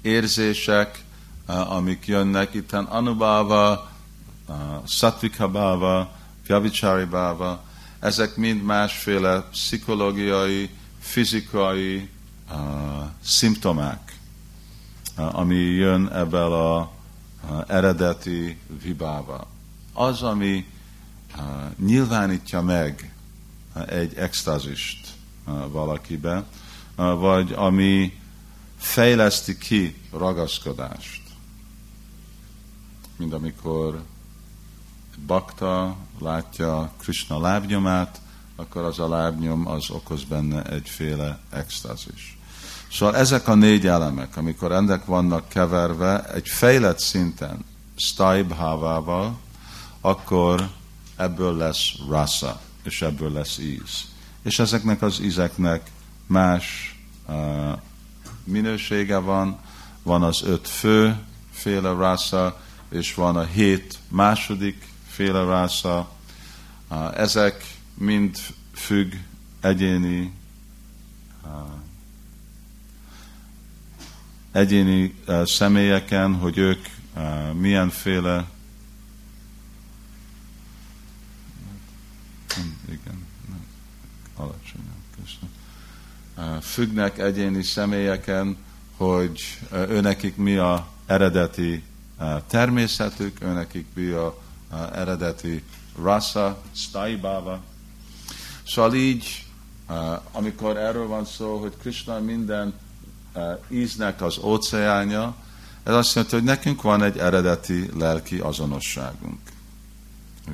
érzések, 0.00 1.04
amik 1.48 2.06
jönnek 2.06 2.54
itten 2.54 2.84
Anubáva, 2.84 3.90
Satvika 4.86 5.48
báva, 5.48 6.16
Vyavichari 6.46 7.04
báva, 7.04 7.64
ezek 7.98 8.36
mind 8.36 8.62
másféle 8.62 9.40
pszichológiai, 9.50 10.70
fizikai 11.00 12.08
uh, 12.50 12.58
szimptomák, 13.22 14.16
uh, 15.16 15.38
ami 15.38 15.54
jön 15.54 16.08
ebből 16.08 16.52
a 16.52 16.92
uh, 17.50 17.64
eredeti 17.66 18.58
vibába. 18.82 19.46
Az, 19.92 20.22
ami 20.22 20.66
uh, 21.36 21.42
nyilvánítja 21.86 22.60
meg 22.60 23.14
uh, 23.74 23.92
egy 23.92 24.14
extázist 24.14 25.08
uh, 25.46 25.70
valakibe, 25.70 26.44
uh, 26.96 27.18
vagy 27.18 27.52
ami 27.52 28.18
fejleszti 28.78 29.58
ki 29.58 29.96
ragaszkodást. 30.12 31.27
Mint 33.18 33.32
amikor 33.32 34.02
bakta 35.26 35.96
látja 36.18 36.90
Krishna 36.96 37.40
lábnyomát, 37.40 38.20
akkor 38.56 38.82
az 38.82 38.98
a 38.98 39.08
lábnyom 39.08 39.66
az 39.66 39.90
okoz 39.90 40.24
benne 40.24 40.62
egyféle 40.62 41.38
extázis. 41.50 42.38
Szóval 42.92 43.16
ezek 43.16 43.48
a 43.48 43.54
négy 43.54 43.86
elemek, 43.86 44.36
amikor 44.36 44.72
ennek 44.72 45.04
vannak 45.04 45.48
keverve 45.48 46.24
egy 46.24 46.48
fejlett 46.48 46.98
szinten, 46.98 47.64
staibhávával, 47.96 49.38
akkor 50.00 50.68
ebből 51.16 51.56
lesz 51.56 51.92
rasa, 52.08 52.60
és 52.82 53.02
ebből 53.02 53.32
lesz 53.32 53.58
íz. 53.58 54.04
És 54.42 54.58
ezeknek 54.58 55.02
az 55.02 55.20
ízeknek 55.20 55.90
más 56.26 56.96
uh, 57.28 57.78
minősége 58.44 59.18
van, 59.18 59.58
van 60.02 60.22
az 60.22 60.42
öt 60.42 60.68
fő 60.68 61.16
féle 61.50 61.90
rasa, 61.90 62.60
és 62.90 63.14
van 63.14 63.36
a 63.36 63.44
hét 63.44 63.98
második 64.08 64.88
féle 65.06 65.42
rasa. 65.42 66.12
Ezek 67.14 67.76
mind 67.94 68.36
függ 68.74 69.12
egyéni 69.60 70.32
egyéni 74.52 75.14
személyeken, 75.44 76.34
hogy 76.34 76.58
ők 76.58 76.86
milyenféle 77.52 78.46
igen, 82.88 83.26
alacsonyabb, 84.36 85.02
köszönöm. 85.16 86.60
Függnek 86.60 87.18
egyéni 87.18 87.62
személyeken, 87.62 88.56
hogy 88.96 89.58
őnekik 89.70 90.36
mi 90.36 90.56
a 90.56 90.88
eredeti 91.06 91.82
természetük, 92.46 93.42
őnekik 93.42 93.86
mi 93.94 94.08
a 94.08 94.38
eredeti 94.94 95.62
rasa, 96.02 96.62
staibava. 96.74 97.60
Szóval 98.66 98.94
így, 98.94 99.46
amikor 100.32 100.76
erről 100.76 101.06
van 101.06 101.24
szó, 101.24 101.58
hogy 101.58 101.72
Krishna 101.80 102.18
minden 102.18 102.74
íznek 103.68 104.22
az 104.22 104.38
óceánja, 104.38 105.36
ez 105.82 105.94
azt 105.94 106.14
jelenti, 106.14 106.34
hogy 106.34 106.44
nekünk 106.44 106.82
van 106.82 107.02
egy 107.02 107.18
eredeti 107.18 107.90
lelki 107.98 108.38
azonosságunk. 108.38 109.38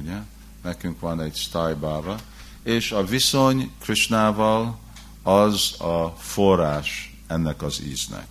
Ugye? 0.00 0.16
Nekünk 0.62 1.00
van 1.00 1.20
egy 1.20 1.36
staibava, 1.36 2.16
és 2.62 2.92
a 2.92 3.04
viszony 3.04 3.70
Krishnával 3.80 4.78
az 5.22 5.80
a 5.80 6.14
forrás 6.18 7.16
ennek 7.26 7.62
az 7.62 7.82
íznek. 7.82 8.26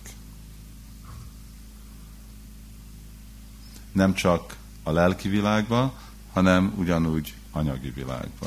Nem 3.94 4.14
csak 4.14 4.56
a 4.82 4.90
lelki 4.90 5.28
világba, 5.28 5.92
hanem 6.32 6.74
ugyanúgy 6.76 7.34
anyagi 7.52 7.90
világba. 7.90 8.46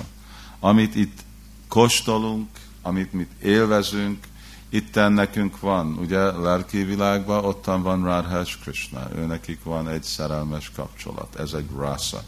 Amit 0.60 0.96
itt 0.96 1.20
kóstolunk, 1.68 2.50
amit 2.82 3.14
mit 3.14 3.32
élvezünk, 3.42 4.28
itten 4.70 5.12
nekünk 5.12 5.60
van, 5.60 5.98
ugye 5.98 6.32
lelki 6.32 6.84
világban, 6.84 7.46
ottan 7.46 7.82
van 7.82 8.04
Radhás 8.04 8.58
Krishna, 8.58 9.08
ő 9.16 9.26
nekik 9.26 9.64
van 9.64 9.90
egy 9.90 10.04
szerelmes 10.04 10.72
kapcsolat, 10.76 11.36
ez 11.36 11.54
egy 11.54 11.70
rasa. 11.76 12.24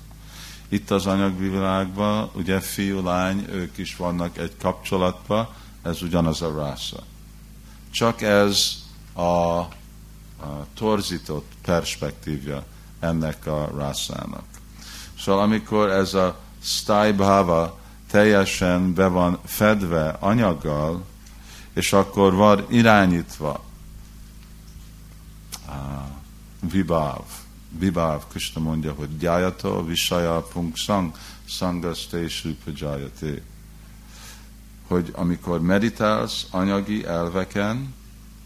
Itt 0.70 0.92
az 0.92 1.06
anyagi 1.06 1.50
világban, 1.50 2.30
ugye 2.34 2.60
fiú, 2.60 3.04
lány, 3.04 3.46
ők 3.50 3.78
is 3.78 3.96
vannak 3.96 4.38
egy 4.38 4.58
kapcsolatban, 4.60 5.50
ez 5.82 6.02
ugyanaz 6.02 6.42
a 6.42 6.52
rasa. 6.52 7.04
Csak 7.92 8.22
ez 8.22 8.84
a, 9.14 9.22
a 9.22 9.70
torzított 10.74 11.52
perspektívja 11.62 12.66
ennek 13.00 13.46
a 13.46 13.72
rászának. 13.78 14.44
Szóval 15.20 15.42
amikor 15.42 15.90
ez 15.90 16.14
a 16.14 16.40
bhava 17.16 17.80
teljesen 18.12 18.94
be 18.94 19.08
van 19.08 19.40
fedve 19.46 20.16
anyaggal, 20.20 21.06
és 21.74 21.94
akkor 21.94 22.34
van 22.34 22.66
irányítva 22.70 23.64
vibáv. 26.60 27.24
Vibáv, 27.78 28.28
Krishna 28.28 28.62
mondja, 28.62 28.94
hogy 28.94 29.18
gyájata, 29.18 29.86
visaya, 29.86 30.42
pungsang, 30.42 31.16
sangaste, 31.46 32.28
srupajayate. 32.28 33.42
Hogy 34.88 35.12
amikor 35.16 35.62
meditálsz 35.62 36.46
anyagi 36.52 37.06
elveken, 37.06 37.94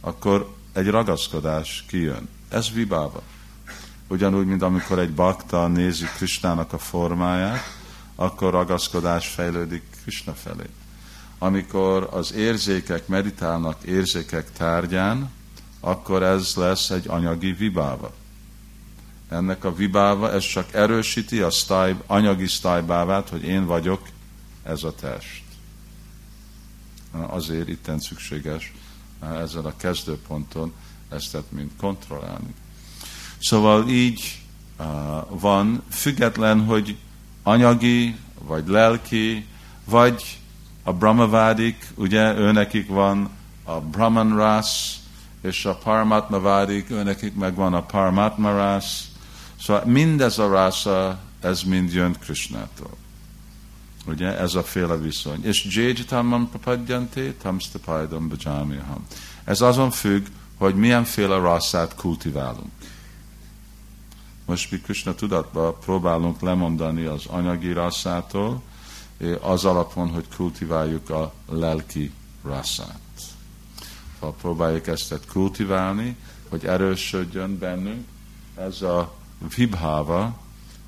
akkor 0.02 0.56
egy 0.74 0.88
ragaszkodás 0.88 1.84
kijön. 1.88 2.30
Ez 2.50 2.72
vibáva. 2.72 3.22
Ugyanúgy, 4.08 4.46
mint 4.46 4.62
amikor 4.62 5.00
egy 5.00 5.14
bakta 5.14 5.68
nézi 5.68 6.06
Krisnának 6.16 6.74
a 6.74 6.78
formáját, 6.78 7.62
akkor 8.16 8.52
ragaszkodás 8.52 9.28
fejlődik 9.28 9.84
Krishna 10.02 10.34
felé. 10.34 10.70
Amikor 11.38 12.10
az 12.12 12.34
érzékek 12.34 13.08
meditálnak 13.08 13.84
érzékek 13.84 14.52
tárgyán, 14.52 15.32
akkor 15.80 16.24
ez 16.24 16.54
lesz 16.56 16.90
egy 16.90 17.08
anyagi 17.08 17.52
vibáva. 17.52 18.14
Ennek 19.30 19.64
a 19.64 19.74
vibáva, 19.74 20.32
ez 20.32 20.44
csak 20.44 20.74
erősíti 20.74 21.42
a 21.42 21.50
sztáj, 21.50 21.96
anyagi 22.08 22.48
sztájbávát, 22.48 23.30
hogy 23.30 23.44
én 23.44 23.66
vagyok 23.66 24.02
ez 24.64 24.84
a 24.84 24.96
test. 24.96 25.44
Azért 27.12 27.68
itten 27.68 28.00
szükséges 28.00 28.74
ezzel 29.22 29.66
a 29.66 29.74
kezdőponton 29.78 30.74
ezt 31.10 31.38
mind 31.50 31.72
kontrollálni. 31.78 32.54
Szóval 33.44 33.90
így 33.90 34.42
van, 35.30 35.84
független, 35.92 36.66
hogy 36.66 36.98
anyagi, 37.44 38.16
vagy 38.40 38.68
lelki, 38.68 39.46
vagy 39.86 40.40
a 40.84 40.94
brahmavádik, 40.94 41.88
ugye 41.96 42.36
őnekik 42.36 42.88
van 42.88 43.30
a 43.64 43.80
brahman 43.80 44.36
ras, 44.36 44.96
és 45.42 45.66
a 45.66 45.76
paramatmavádik, 45.76 46.90
őnekik 46.90 47.36
meg 47.36 47.56
van 47.56 47.74
a 47.74 47.82
paramatma 47.82 48.52
ras. 48.52 49.04
Szóval 49.62 49.86
mindez 49.86 50.40
a 50.40 50.48
rasa, 50.48 51.20
ez 51.42 51.62
mind 51.62 51.94
jön 51.94 52.16
Krishnától. 52.20 52.98
Ugye, 54.06 54.38
ez 54.38 54.56
a 54.56 54.64
féle 54.64 54.98
viszony. 54.98 55.46
És 55.46 55.66
Jéjitamam 55.70 56.50
papadjante, 56.50 57.34
tamstapajdam 57.34 58.28
bajamiham. 58.28 59.06
Ez 59.44 59.62
azon 59.62 59.92
függ, 59.92 60.26
hogy 60.58 60.76
milyenféle 60.76 61.38
rasszát 61.38 61.96
kultiválunk. 61.96 62.72
Most 64.46 64.72
mi 64.72 64.78
Krishna 64.78 65.16
tudatba 65.16 65.74
próbálunk 65.74 66.42
lemondani 66.42 67.06
az 67.06 67.26
anyagi 67.26 67.72
rasszától, 67.72 68.62
az 69.42 69.66
alapon, 69.66 70.10
hogy 70.10 70.26
kultiváljuk 70.36 71.10
a 71.10 71.34
lelki 71.50 72.12
rasszát. 72.44 73.00
Ha 74.20 74.32
próbáljuk 74.32 74.88
ezt 74.88 75.20
kultiválni, 75.28 76.18
hogy 76.50 76.66
erősödjön 76.66 77.58
bennünk, 77.58 78.08
ez 78.56 78.82
a 78.82 79.14
vibháva, 79.56 80.40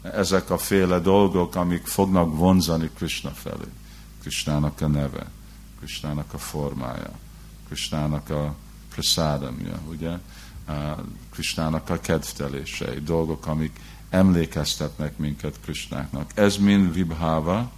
ezek 0.02 0.50
a 0.50 0.58
féle 0.58 1.00
dolgok, 1.00 1.56
amik 1.56 1.86
fognak 1.86 2.36
vonzani 2.36 2.90
Krishna 2.96 3.30
felé. 3.30 3.72
Krishnának 4.22 4.82
a 4.82 4.88
neve, 4.88 5.30
Krishnának 5.80 6.34
a 6.34 6.38
formája, 6.38 7.12
Krishnának 7.68 8.30
a 8.30 8.56
prasádamja, 8.90 9.80
ugye? 9.90 10.18
Krisnának 11.36 11.90
a 11.90 12.00
kedvtelései, 12.00 13.00
dolgok, 13.00 13.46
amik 13.46 13.80
emlékeztetnek 14.10 15.18
minket 15.18 15.56
Krisnáknak. 15.64 16.32
Ez 16.36 16.58
mind 16.58 16.94
vibháva, 16.94 17.72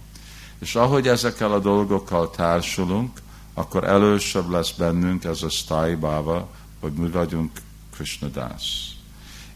és 0.58 0.74
ahogy 0.74 1.08
ezekkel 1.08 1.52
a 1.52 1.58
dolgokkal 1.58 2.30
társulunk, 2.30 3.20
akkor 3.54 3.84
elősebb 3.84 4.50
lesz 4.50 4.70
bennünk 4.70 5.24
ez 5.24 5.42
a 5.42 5.48
stájbáva, 5.48 6.48
hogy 6.80 6.92
mi 6.92 7.10
vagyunk 7.10 7.50
Krishnadász. 7.94 8.90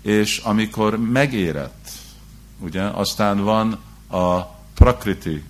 És 0.01 0.39
amikor 0.39 0.99
megérett, 0.99 1.91
ugye, 2.59 2.83
aztán 2.83 3.45
van 3.45 3.81
a 4.09 4.41
prakriti 4.75 5.45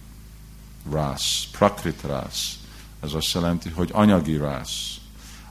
rász, 0.91 1.47
prakrit 1.53 2.03
rász. 2.03 2.59
Ez 3.01 3.13
azt 3.13 3.33
jelenti, 3.33 3.69
hogy 3.69 3.91
anyagi 3.93 4.37
rász. 4.37 5.02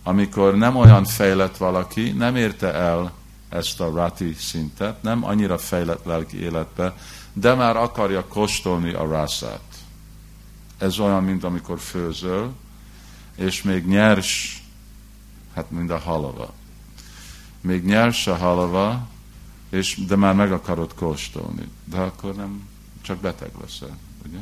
Amikor 0.03 0.55
nem 0.55 0.75
olyan 0.75 1.05
fejlett 1.05 1.57
valaki, 1.57 2.11
nem 2.11 2.35
érte 2.35 2.73
el 2.73 3.11
ezt 3.49 3.79
a 3.79 3.91
rati 3.93 4.33
szintet, 4.33 5.03
nem 5.03 5.25
annyira 5.25 5.57
fejlett 5.57 6.05
lelki 6.05 6.41
életbe, 6.41 6.95
de 7.33 7.53
már 7.53 7.77
akarja 7.77 8.27
kóstolni 8.27 8.93
a 8.93 9.07
rászát. 9.07 9.61
Ez 10.77 10.99
olyan, 10.99 11.23
mint 11.23 11.43
amikor 11.43 11.79
főzöl, 11.79 12.53
és 13.35 13.61
még 13.61 13.85
nyers, 13.85 14.63
hát 15.55 15.71
mind 15.71 15.89
a 15.89 15.97
halava. 15.97 16.53
Még 17.61 17.85
nyers 17.85 18.27
a 18.27 18.35
halava, 18.35 19.07
és, 19.69 19.99
de 20.07 20.15
már 20.15 20.35
meg 20.35 20.51
akarod 20.51 20.93
kóstolni. 20.95 21.67
De 21.83 21.97
akkor 21.97 22.35
nem, 22.35 22.67
csak 23.01 23.17
beteg 23.17 23.51
leszel, 23.61 23.97
ugye? 24.27 24.39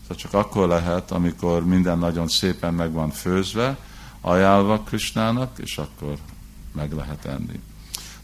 Szóval 0.00 0.16
csak 0.16 0.34
akkor 0.34 0.68
lehet, 0.68 1.10
amikor 1.10 1.64
minden 1.64 1.98
nagyon 1.98 2.28
szépen 2.28 2.74
meg 2.74 2.92
van 2.92 3.10
főzve, 3.10 3.78
ajánlva 4.20 4.80
Krisnának, 4.80 5.58
és 5.58 5.78
akkor 5.78 6.16
meg 6.72 6.92
lehet 6.92 7.24
enni. 7.24 7.60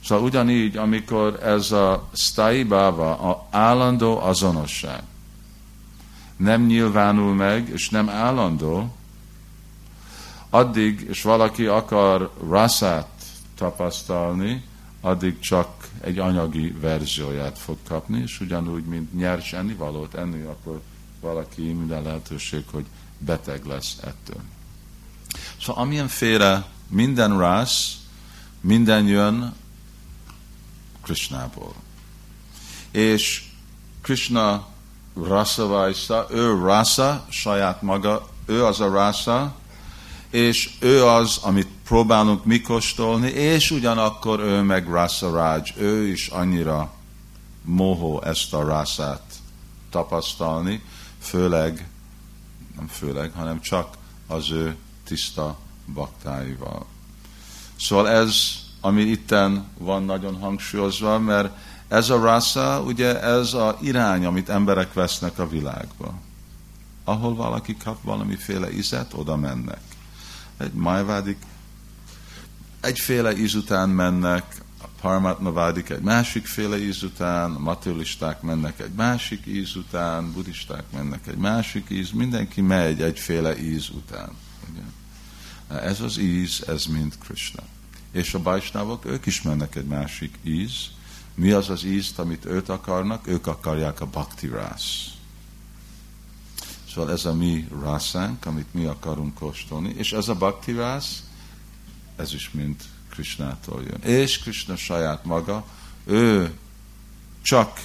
Szóval 0.04 0.24
ugyanígy, 0.24 0.76
amikor 0.76 1.42
ez 1.42 1.72
a 1.72 2.08
stai 2.12 2.64
báva, 2.64 3.18
a 3.18 3.46
állandó 3.50 4.20
azonosság 4.20 5.02
nem 6.36 6.66
nyilvánul 6.66 7.34
meg, 7.34 7.68
és 7.68 7.90
nem 7.90 8.08
állandó, 8.08 8.94
addig, 10.50 11.06
és 11.08 11.22
valaki 11.22 11.66
akar 11.66 12.30
rasszát 12.48 13.08
tapasztalni, 13.54 14.64
addig 15.00 15.38
csak 15.38 15.88
egy 16.00 16.18
anyagi 16.18 16.76
verzióját 16.80 17.58
fog 17.58 17.76
kapni, 17.88 18.20
és 18.20 18.40
ugyanúgy, 18.40 18.84
mint 18.84 19.14
nyers 19.14 19.52
ennivalót 19.52 20.14
enni, 20.14 20.42
akkor 20.42 20.80
valaki 21.20 21.62
minden 21.72 22.02
lehetőség, 22.02 22.64
hogy 22.70 22.84
beteg 23.18 23.64
lesz 23.64 23.98
ettől. 24.04 24.40
Szóval 25.66 25.82
amilyenféle 25.82 26.66
minden 26.88 27.38
rász, 27.38 27.96
minden 28.60 29.06
jön 29.06 29.54
Krishnából. 31.02 31.74
És 32.90 33.44
Krishna 34.02 34.66
rasa 35.14 35.66
vajsza, 35.66 36.26
ő 36.30 36.58
rasa, 36.58 37.26
saját 37.28 37.82
maga, 37.82 38.28
ő 38.46 38.64
az 38.64 38.80
a 38.80 38.88
rasa, 38.88 39.54
és 40.30 40.70
ő 40.80 41.04
az, 41.04 41.38
amit 41.42 41.68
próbálunk 41.84 42.44
mi 42.44 42.60
kóstolni, 42.60 43.28
és 43.28 43.70
ugyanakkor 43.70 44.40
ő 44.40 44.60
meg 44.60 44.88
rasa 44.88 45.34
ráj, 45.34 45.62
ő 45.76 46.06
is 46.06 46.28
annyira 46.28 46.92
mohó 47.62 48.22
ezt 48.22 48.54
a 48.54 48.66
rászát 48.66 49.22
tapasztalni, 49.90 50.82
főleg, 51.20 51.88
nem 52.76 52.86
főleg, 52.86 53.32
hanem 53.32 53.60
csak 53.60 53.96
az 54.26 54.50
ő 54.50 54.76
tiszta 55.06 55.58
baktáival. 55.94 56.86
Szóval 57.80 58.08
ez, 58.08 58.36
ami 58.80 59.02
itten 59.02 59.64
van 59.78 60.04
nagyon 60.04 60.38
hangsúlyozva, 60.38 61.18
mert 61.18 61.56
ez 61.88 62.10
a 62.10 62.18
rasa, 62.18 62.82
ugye 62.82 63.22
ez 63.22 63.54
a 63.54 63.78
irány, 63.80 64.24
amit 64.24 64.48
emberek 64.48 64.92
vesznek 64.92 65.38
a 65.38 65.48
világba. 65.48 66.14
Ahol 67.04 67.34
valaki 67.34 67.76
kap 67.76 68.02
valamiféle 68.02 68.72
izet, 68.72 69.12
oda 69.14 69.36
mennek. 69.36 69.80
Egy 70.56 70.72
majvádik 70.72 71.36
egyféle 72.80 73.36
íz 73.36 73.54
után 73.54 73.88
mennek, 73.88 74.64
a 74.82 74.86
parmatmavádik 75.00 75.90
egy 75.90 76.00
másik 76.00 76.46
féle 76.46 76.78
íz 76.78 77.02
után, 77.02 77.54
a 77.54 77.58
materialisták 77.58 78.40
mennek 78.42 78.80
egy 78.80 78.92
másik 78.96 79.46
íz 79.46 79.76
után, 79.76 80.32
buddhisták 80.32 80.84
mennek 80.92 81.26
egy 81.26 81.36
másik 81.36 81.86
íz, 81.90 82.10
mindenki 82.10 82.60
megy 82.60 83.02
egyféle 83.02 83.58
íz 83.58 83.88
után. 83.90 84.28
Ez 85.68 86.00
az 86.00 86.18
íz, 86.18 86.64
ez 86.66 86.84
mind 86.84 87.18
Krishna. 87.18 87.62
És 88.12 88.34
a 88.34 88.38
bajsnávok, 88.38 89.04
ők 89.04 89.26
is 89.26 89.42
mennek 89.42 89.74
egy 89.74 89.86
másik 89.86 90.38
íz. 90.42 90.72
Mi 91.34 91.50
az 91.50 91.70
az 91.70 91.84
ízt, 91.84 92.18
amit 92.18 92.44
őt 92.44 92.68
akarnak? 92.68 93.26
Ők 93.26 93.46
akarják 93.46 94.00
a 94.00 94.06
bhakti 94.06 94.48
rász. 94.48 95.04
Szóval 96.94 97.12
ez 97.12 97.24
a 97.24 97.34
mi 97.34 97.68
rászánk, 97.82 98.46
amit 98.46 98.74
mi 98.74 98.84
akarunk 98.84 99.34
kóstolni, 99.34 99.94
és 99.96 100.12
ez 100.12 100.28
a 100.28 100.34
bhakti 100.34 100.72
rász, 100.72 101.22
ez 102.16 102.34
is 102.34 102.50
mind 102.50 102.76
Krishnától 103.10 103.82
jön. 103.82 104.00
És 104.02 104.38
Krishna 104.38 104.76
saját 104.76 105.24
maga, 105.24 105.66
ő 106.04 106.58
csak 107.42 107.80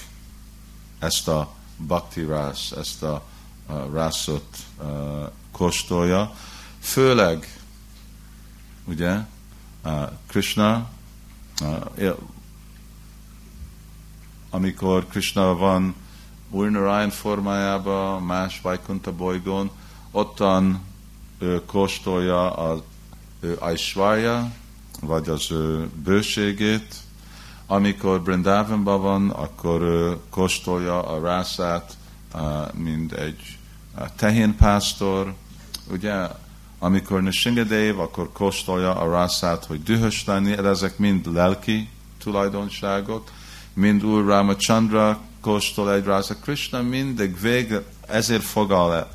ezt 0.98 1.28
a 1.28 1.54
bhakti 1.76 2.24
rász, 2.24 2.70
ezt 2.70 3.02
a, 3.02 3.26
rászot 3.92 4.56
kóstolja, 5.50 6.34
főleg, 6.80 7.51
ugye, 8.84 9.18
Krishna, 10.26 10.90
amikor 14.50 15.06
Krishna 15.06 15.54
van 15.54 15.94
új 16.50 16.68
Narayan 16.68 17.10
formájában, 17.10 18.22
más 18.22 18.60
Vaikuntha 18.60 19.12
bolygón, 19.12 19.70
ottan 20.10 20.80
ő 21.38 21.64
kóstolja 21.64 22.52
az 22.52 22.80
ő 23.40 23.56
Aishwarya, 23.60 24.52
vagy 25.00 25.28
az 25.28 25.50
ő 25.50 25.88
bőségét. 26.04 26.94
Amikor 27.66 28.22
Brindavanban 28.22 29.00
van, 29.00 29.30
akkor 29.30 29.80
ő 29.80 30.16
kóstolja 30.30 31.02
a 31.02 31.20
rászát, 31.20 31.96
mint 32.72 33.12
egy 33.12 33.58
tehénpásztor. 34.16 35.34
Ugye, 35.90 36.28
amikor 36.82 37.22
Nishingadev, 37.22 37.98
akkor 37.98 38.32
kóstolja 38.32 38.94
a 38.94 39.10
rászát, 39.10 39.64
hogy 39.64 39.82
dühös 39.82 40.24
lenni, 40.24 40.52
ezek 40.52 40.98
mind 40.98 41.32
lelki 41.32 41.88
tulajdonságok. 42.18 43.30
Mind 43.72 44.04
Úr 44.04 44.24
Ramachandra 44.24 45.20
kóstol 45.40 45.92
egy 45.92 46.04
rászát. 46.04 46.40
Krishna 46.40 46.82
mindig 46.82 47.40
vég, 47.40 47.74
ezért 48.08 48.42
fogal 48.42 49.08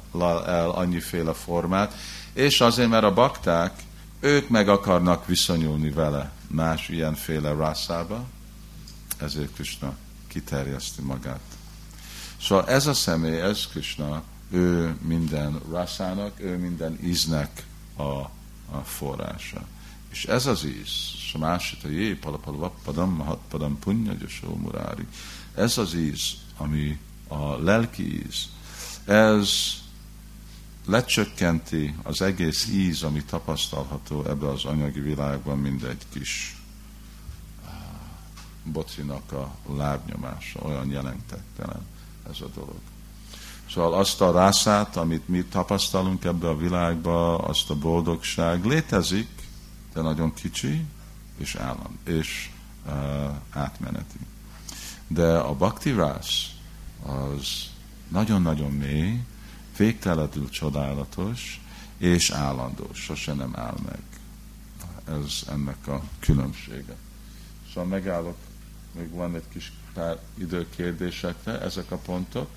el 0.45 0.69
annyiféle 0.69 1.33
formát, 1.33 1.93
és 2.33 2.61
azért, 2.61 2.89
mert 2.89 3.03
a 3.03 3.13
bakták 3.13 3.83
ők 4.19 4.49
meg 4.49 4.69
akarnak 4.69 5.25
viszonyulni 5.25 5.89
vele 5.89 6.31
más 6.47 6.89
ilyenféle 6.89 7.53
rászába, 7.53 8.25
ezért 9.17 9.53
Krishna 9.53 9.95
kiterjeszti 10.27 11.01
magát. 11.01 11.41
Szóval 12.41 12.67
ez 12.67 12.87
a 12.87 12.93
személy, 12.93 13.41
ez 13.41 13.67
Krishna, 13.67 14.23
ő 14.49 14.97
minden 15.01 15.59
rászának, 15.71 16.39
ő 16.39 16.57
minden 16.57 16.99
íznek 17.03 17.65
a, 17.95 18.03
a 18.71 18.81
forrása. 18.83 19.67
És 20.09 20.25
ez 20.25 20.45
az 20.45 20.63
íz, 20.63 20.89
a 21.83 21.87
jé, 21.87 22.13
palapalvappadam, 22.13 23.09
mahatpadam, 23.09 23.79
punya, 23.79 24.13
murári. 24.61 25.07
Ez 25.55 25.77
az 25.77 25.93
íz, 25.93 26.33
ami 26.57 26.99
a 27.27 27.61
lelki 27.61 28.25
íz, 28.25 28.49
ez 29.05 29.49
lecsökkenti 30.85 31.95
az 32.03 32.21
egész 32.21 32.67
íz, 32.67 33.03
ami 33.03 33.23
tapasztalható 33.23 34.23
ebbe 34.25 34.49
az 34.49 34.65
anyagi 34.65 34.99
világban, 34.99 35.57
mint 35.57 35.83
egy 35.83 36.05
kis 36.09 36.55
bocinak 38.63 39.31
a 39.31 39.55
lábnyomása, 39.75 40.59
olyan 40.59 40.89
jelentektelen 40.89 41.85
ez 42.29 42.41
a 42.41 42.47
dolog. 42.55 42.79
Szóval 43.69 43.93
azt 43.93 44.21
a 44.21 44.31
rászát, 44.31 44.95
amit 44.95 45.27
mi 45.27 45.43
tapasztalunk 45.43 46.23
ebbe 46.23 46.47
a 46.47 46.57
világba, 46.57 47.37
azt 47.37 47.69
a 47.69 47.75
boldogság 47.75 48.65
létezik, 48.65 49.29
de 49.93 50.01
nagyon 50.01 50.33
kicsi 50.33 50.85
és 51.37 51.55
állam, 51.55 51.97
és 52.03 52.49
uh, 52.85 53.35
átmeneti. 53.49 54.19
De 55.07 55.37
a 55.37 55.53
bakti 55.53 55.91
rász 55.91 56.49
az 57.05 57.69
nagyon-nagyon 58.07 58.71
mély, 58.71 59.19
végtelenül 59.77 60.49
csodálatos 60.49 61.61
és 61.97 62.29
állandó, 62.29 62.89
sose 62.93 63.33
nem 63.33 63.53
áll 63.55 63.77
meg. 63.85 63.99
Ez 65.21 65.43
ennek 65.49 65.87
a 65.87 66.03
különbsége. 66.19 66.95
Szóval 67.67 67.85
megállok, 67.89 68.37
még 68.91 69.09
van 69.11 69.35
egy 69.35 69.47
kis 69.51 69.71
pár 69.93 70.19
idő 70.37 70.67
kérdésekre, 70.75 71.61
ezek 71.61 71.91
a 71.91 71.97
pontok. 71.97 72.49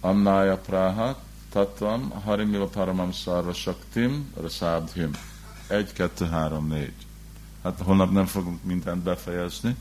Amnája 0.00 0.56
Prahat, 0.58 1.18
Tatvam, 1.50 2.10
Harimila 2.10 2.66
Paramam 2.66 3.12
Szarva 3.12 3.52
Saktim, 3.52 4.32
Rasabdhim. 4.40 5.10
Egy, 5.66 5.92
kettő, 5.92 6.26
három, 6.26 6.66
négy. 6.68 6.92
Hát 7.62 7.80
holnap 7.80 8.10
nem 8.10 8.26
fogunk 8.26 8.64
mindent 8.64 9.02
befejezni, 9.02 9.76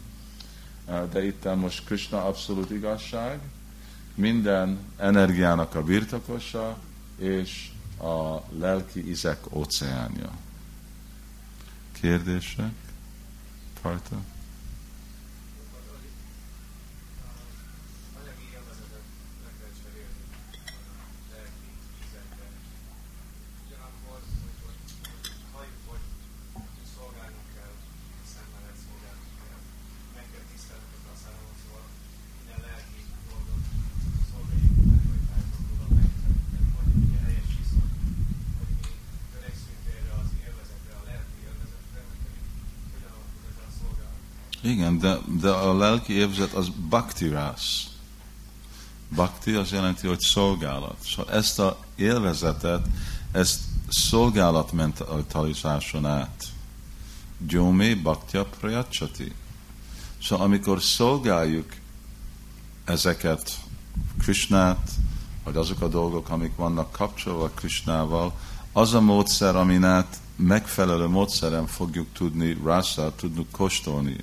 de 1.12 1.26
itt 1.26 1.56
most 1.56 1.86
Krishna 1.86 2.26
abszolút 2.26 2.72
igazság, 2.72 3.40
minden 4.16 4.80
energiának 4.98 5.76
a 5.76 5.84
birtokosa, 5.84 6.78
és 7.18 7.70
a 8.02 8.42
lelki 8.60 9.10
izek 9.10 9.56
óceánja. 9.56 10.30
Kérdések? 11.92 12.72
Tarta? 13.82 14.16
De, 45.00 45.18
de 45.42 45.50
a 45.50 45.78
lelki 45.78 46.14
élvezet 46.14 46.54
az 46.54 46.70
bhakti 46.90 47.28
rász. 47.28 47.88
Bhakti 49.10 49.54
az 49.54 49.72
jelenti, 49.72 50.08
hogy 50.08 50.20
szolgálat. 50.20 50.98
Szóval 51.06 51.34
ezt 51.34 51.60
a 51.60 51.78
élvezetet, 51.96 52.86
ezt 53.32 53.60
szolgálat 53.90 54.72
mentalizáson 54.72 56.06
át. 56.06 56.46
Gyomé 57.48 57.94
bhaktya 57.94 58.46
prajacsati. 58.46 59.34
Szóval 60.24 60.46
amikor 60.46 60.82
szolgáljuk 60.82 61.74
ezeket 62.86 63.60
Krishnát, 64.20 64.90
vagy 65.44 65.56
azok 65.56 65.82
a 65.82 65.88
dolgok, 65.88 66.30
amik 66.30 66.56
vannak 66.56 66.92
kapcsolva 66.92 67.50
Krishnával, 67.50 68.34
az 68.74 68.94
a 68.94 69.02
módszer, 69.02 69.56
amin 69.56 69.84
át 69.84 70.20
megfelelő 70.36 71.08
módszeren 71.08 71.68
fogjuk 71.68 72.08
tudni 72.14 72.58
rasa, 72.64 73.16
tudnunk 73.16 73.52
kóstolni. 73.52 74.16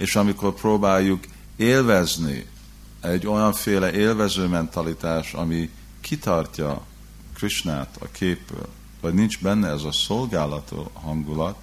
És 0.00 0.16
amikor 0.16 0.54
próbáljuk 0.54 1.24
élvezni 1.56 2.46
egy 3.00 3.26
olyanféle 3.26 3.92
élvező 3.92 4.46
mentalitás, 4.46 5.32
ami 5.32 5.70
kitartja 6.00 6.82
Krishnát 7.34 7.96
a 8.00 8.06
képből, 8.12 8.68
vagy 9.00 9.14
nincs 9.14 9.40
benne 9.40 9.68
ez 9.68 9.82
a 9.82 9.92
szolgálató 9.92 10.90
hangulat, 10.92 11.56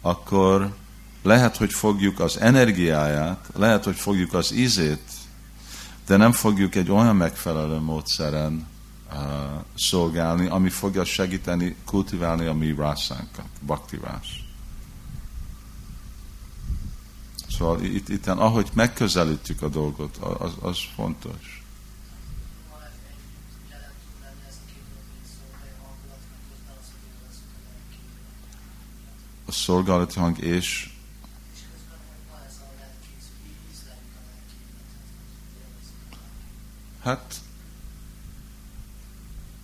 akkor 0.00 0.74
lehet, 1.22 1.56
hogy 1.56 1.72
fogjuk 1.72 2.20
az 2.20 2.40
energiáját, 2.40 3.48
lehet, 3.56 3.84
hogy 3.84 3.96
fogjuk 3.96 4.34
az 4.34 4.52
ízét, 4.52 5.10
de 6.06 6.16
nem 6.16 6.32
fogjuk 6.32 6.74
egy 6.74 6.90
olyan 6.90 7.16
megfelelő 7.16 7.78
módszeren 7.78 8.66
uh, 9.12 9.18
szolgálni, 9.74 10.46
ami 10.46 10.68
fogja 10.68 11.04
segíteni, 11.04 11.76
kultiválni 11.84 12.46
a 12.46 12.54
mi 12.54 12.74
rászánkat, 12.74 13.48
baktivás. 13.66 14.47
Szóval 17.58 17.82
itt, 17.82 18.08
itt 18.08 18.26
ahogy 18.26 18.70
megközelítjük 18.74 19.62
a 19.62 19.68
dolgot, 19.68 20.16
az, 20.16 20.52
az 20.60 20.78
fontos. 20.94 21.62
A 29.46 29.52
szolgálati 29.52 30.18
hang 30.18 30.38
és 30.38 30.90
Hát 37.02 37.34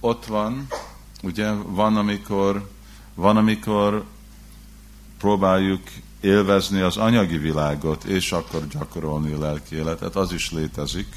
ott 0.01 0.27
van, 0.27 0.67
ugye, 1.23 1.53
van 1.53 1.97
amikor, 1.97 2.71
van 3.15 3.37
amikor 3.37 4.05
próbáljuk 5.19 5.83
élvezni 6.25 6.81
az 6.81 6.97
anyagi 6.97 7.39
világot, 7.39 8.05
és 8.05 8.33
akkor 8.33 8.66
gyakorolni 8.66 9.33
a 9.33 9.39
lelki 9.39 9.77
életet, 9.77 10.16
az 10.16 10.33
is 10.33 10.51
létezik. 10.51 11.16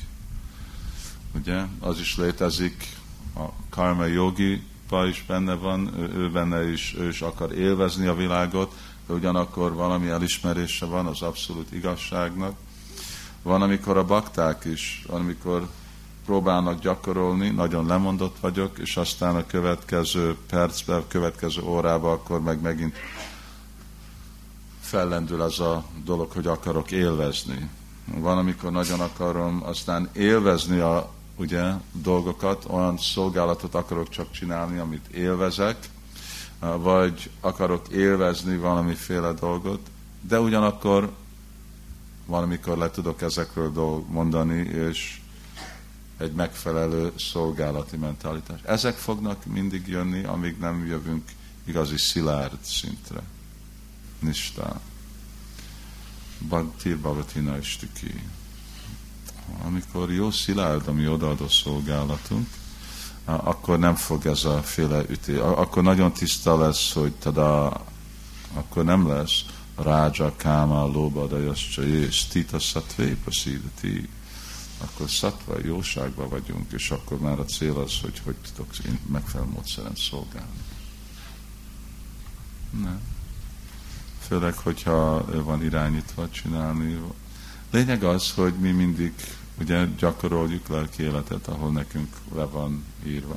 Ugye, 1.35 1.61
az 1.79 1.99
is 1.99 2.17
létezik, 2.17 2.87
a 3.35 3.45
karma 3.69 4.05
jogi 4.05 4.63
is 5.09 5.23
benne 5.27 5.53
van, 5.53 5.93
ő, 5.97 6.13
ő 6.17 6.29
benne 6.31 6.71
is, 6.71 6.95
ő 6.99 7.07
is 7.07 7.21
akar 7.21 7.51
élvezni 7.51 8.07
a 8.07 8.15
világot, 8.15 8.73
de 9.07 9.13
ugyanakkor 9.13 9.73
valami 9.73 10.07
elismerése 10.07 10.85
van 10.85 11.05
az 11.05 11.21
abszolút 11.21 11.73
igazságnak. 11.73 12.55
Van, 13.41 13.61
amikor 13.61 13.97
a 13.97 14.05
bakták 14.05 14.65
is, 14.65 15.03
amikor 15.07 15.67
próbálnak 16.25 16.79
gyakorolni, 16.79 17.49
nagyon 17.49 17.85
lemondott 17.85 18.37
vagyok, 18.39 18.77
és 18.77 18.97
aztán 18.97 19.35
a 19.35 19.45
következő 19.45 20.35
percben, 20.49 20.97
a 20.97 21.07
következő 21.07 21.61
órában 21.61 22.11
akkor 22.11 22.41
meg 22.41 22.61
megint 22.61 22.95
fellendül 24.87 25.41
az 25.41 25.59
a 25.59 25.83
dolog, 26.03 26.31
hogy 26.31 26.47
akarok 26.47 26.91
élvezni. 26.91 27.69
Van, 28.15 28.37
amikor 28.37 28.71
nagyon 28.71 28.99
akarom 28.99 29.63
aztán 29.65 30.09
élvezni 30.13 30.79
a 30.79 31.11
ugye, 31.35 31.71
dolgokat, 31.91 32.65
olyan 32.69 32.97
szolgálatot 32.97 33.75
akarok 33.75 34.09
csak 34.09 34.31
csinálni, 34.31 34.77
amit 34.77 35.07
élvezek, 35.07 35.89
vagy 36.59 37.29
akarok 37.41 37.87
élvezni 37.87 38.57
valamiféle 38.57 39.33
dolgot, 39.33 39.89
de 40.21 40.39
ugyanakkor 40.39 41.11
valamikor 42.25 42.77
le 42.77 42.89
tudok 42.89 43.21
ezekről 43.21 44.03
mondani, 44.09 44.59
és 44.59 45.21
egy 46.17 46.31
megfelelő 46.31 47.11
szolgálati 47.17 47.97
mentalitás. 47.97 48.59
Ezek 48.63 48.95
fognak 48.95 49.45
mindig 49.45 49.87
jönni, 49.87 50.23
amíg 50.23 50.57
nem 50.59 50.85
jövünk 50.85 51.31
igazi 51.65 51.97
szilárd 51.97 52.57
szintre. 52.61 53.21
Nistá. 54.19 54.79
Bhakti 56.39 56.93
Bhavatina 56.93 57.57
Istiki. 57.57 58.23
Amikor 59.63 60.11
jó 60.11 60.31
szilárd 60.31 60.87
a 60.87 60.91
mi 60.91 61.07
odaadó 61.07 61.47
szolgálatunk, 61.47 62.47
akkor 63.25 63.79
nem 63.79 63.95
fog 63.95 64.25
ez 64.25 64.43
a 64.43 64.61
féle 64.61 65.03
üté. 65.09 65.37
Akkor 65.37 65.83
nagyon 65.83 66.11
tiszta 66.13 66.57
lesz, 66.57 66.93
hogy 66.93 67.11
tada, 67.11 67.67
akkor 68.53 68.83
nem 68.83 69.07
lesz 69.07 69.45
rája, 69.75 70.35
káma, 70.35 70.85
lóba, 70.85 71.27
dajascsa, 71.27 71.83
és 71.83 72.25
tita 72.25 72.59
szatvé, 72.59 73.13
praszídati 73.23 74.09
akkor 74.77 75.09
szatva, 75.09 75.55
jóságban 75.63 76.29
vagyunk, 76.29 76.71
és 76.71 76.91
akkor 76.91 77.19
már 77.19 77.39
a 77.39 77.45
cél 77.45 77.77
az, 77.77 77.99
hogy 78.01 78.21
hogy 78.23 78.35
tudok 78.35 78.77
én 78.85 78.99
megfelelő 79.05 79.49
módszeren 79.49 79.95
szolgálni. 79.95 80.63
Nem. 82.71 83.16
Főleg, 84.27 84.57
hogyha 84.57 85.25
van 85.43 85.63
irányítva 85.63 86.29
csinálni. 86.29 86.99
Lényeg 87.71 88.03
az, 88.03 88.31
hogy 88.31 88.53
mi 88.53 88.71
mindig 88.71 89.13
ugye 89.59 89.85
gyakoroljuk 89.97 90.67
lelki 90.67 91.03
életet, 91.03 91.47
ahol 91.47 91.71
nekünk 91.71 92.15
le 92.35 92.43
van 92.43 92.83
írva. 93.05 93.35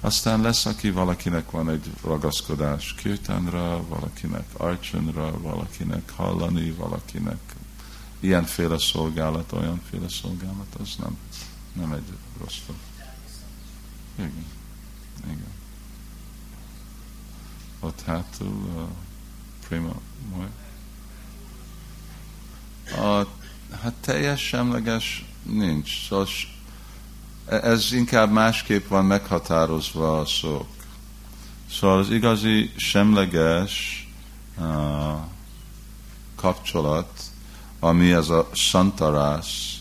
Aztán 0.00 0.40
lesz, 0.40 0.66
aki 0.66 0.90
valakinek 0.90 1.50
van 1.50 1.70
egy 1.70 1.90
ragaszkodás 2.02 2.94
kirtanra, 2.94 3.86
valakinek 3.88 4.46
arcsonra, 4.56 5.40
valakinek 5.40 6.10
hallani, 6.10 6.70
valakinek 6.70 7.40
ilyenféle 8.20 8.78
szolgálat, 8.78 9.52
olyanféle 9.52 10.08
szolgálat, 10.08 10.74
az 10.80 10.94
nem, 10.98 11.16
nem 11.72 11.92
egy 11.92 12.12
rossz 12.40 12.58
dolog. 12.66 12.82
Igen. 14.14 14.46
Igen. 15.24 15.52
Ott 17.80 18.02
hátul 18.02 18.70
a 18.78 19.11
prima. 19.72 19.94
A, 22.96 23.26
hát 23.82 23.94
teljes 24.00 24.40
semleges 24.40 25.24
nincs. 25.42 26.06
Szóval 26.08 26.26
ez 27.46 27.92
inkább 27.92 28.30
másképp 28.30 28.88
van 28.88 29.04
meghatározva 29.04 30.20
a 30.20 30.26
szók. 30.26 30.68
Szóval 31.70 31.98
az 31.98 32.10
igazi 32.10 32.72
semleges 32.76 34.06
uh, 34.58 34.64
kapcsolat 36.34 37.22
ami 37.78 38.12
ez 38.12 38.28
a 38.28 38.48
santarás. 38.52 39.80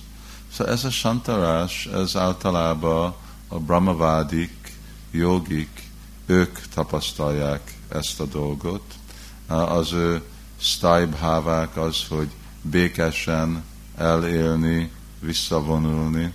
Szóval 0.52 0.74
ez 0.74 0.84
a 0.84 0.90
santarás, 0.90 1.86
ez 1.86 2.16
általában 2.16 3.16
a 3.48 3.60
brahmavádik, 3.60 4.74
jogik, 5.12 5.90
ők 6.26 6.60
tapasztalják 6.74 7.74
ezt 7.90 8.20
a 8.20 8.26
dolgot. 8.26 9.00
Az 9.52 9.94
ő 9.94 10.22
sztájbhávák 10.62 11.78
az, 11.78 12.06
hogy 12.10 12.30
békesen 12.62 13.64
elélni, 13.98 14.92
visszavonulni. 15.20 16.34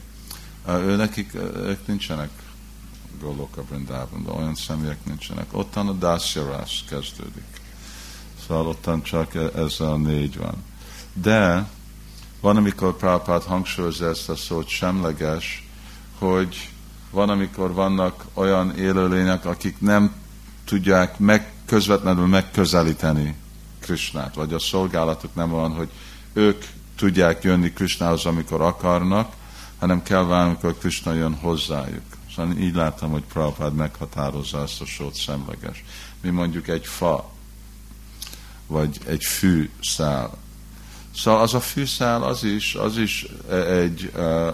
Ő 0.69 0.97
nekik, 0.97 1.35
ők 1.55 1.87
nincsenek 1.87 2.31
Goloka 3.21 3.63
Brindában, 3.63 4.27
olyan 4.27 4.55
személyek 4.55 5.05
nincsenek. 5.05 5.47
Ottan 5.51 5.89
a 5.89 5.93
dászjarás 5.93 6.85
kezdődik. 6.89 7.45
Szóval 8.47 8.67
ottan 8.67 9.03
csak 9.03 9.35
e- 9.35 9.51
ez 9.55 9.81
a 9.81 9.97
négy 9.97 10.39
van. 10.39 10.65
De 11.13 11.69
van, 12.41 12.57
amikor 12.57 12.97
Prabhupád 12.97 13.43
hangsúlyozza 13.43 14.09
ezt 14.09 14.29
a 14.29 14.37
szót 14.37 14.69
semleges, 14.69 15.69
hogy 16.19 16.71
van, 17.11 17.29
amikor 17.29 17.73
vannak 17.73 18.25
olyan 18.35 18.79
élőlények, 18.79 19.45
akik 19.45 19.81
nem 19.81 20.15
tudják 20.65 21.19
meg, 21.19 21.53
közvetlenül 21.67 22.27
megközelíteni 22.27 23.37
Krisnát, 23.81 24.35
vagy 24.35 24.53
a 24.53 24.59
szolgálatuk 24.59 25.35
nem 25.35 25.51
van, 25.51 25.73
hogy 25.73 25.89
ők 26.33 26.65
tudják 26.97 27.43
jönni 27.43 27.73
Krisnához, 27.73 28.27
amikor 28.27 28.61
akarnak, 28.61 29.33
hanem 29.79 30.03
kell 30.03 30.25
várni, 30.25 30.49
amikor 30.51 30.79
Krishna 30.79 31.13
jön 31.13 31.35
hozzájuk. 31.35 32.05
Szóval 32.35 32.57
így 32.57 32.75
láttam, 32.75 33.11
hogy 33.11 33.23
Prabhupád 33.33 33.75
meghatározza 33.75 34.63
ezt 34.63 34.81
a 34.81 34.85
sót 34.85 35.17
semleges. 35.17 35.85
Mi 36.21 36.31
mondjuk 36.31 36.69
egy 36.69 36.87
fa, 36.87 37.31
vagy 38.67 38.99
egy 39.07 39.25
fű 39.25 39.71
szál, 39.83 40.37
Szóval 41.17 41.41
az 41.41 41.55
a 41.55 41.61
fűszál, 41.61 42.23
az 42.23 42.45
is, 42.45 42.75
az 42.75 42.97
is 42.97 43.27
egy 43.69 44.13
uh, 44.17 44.47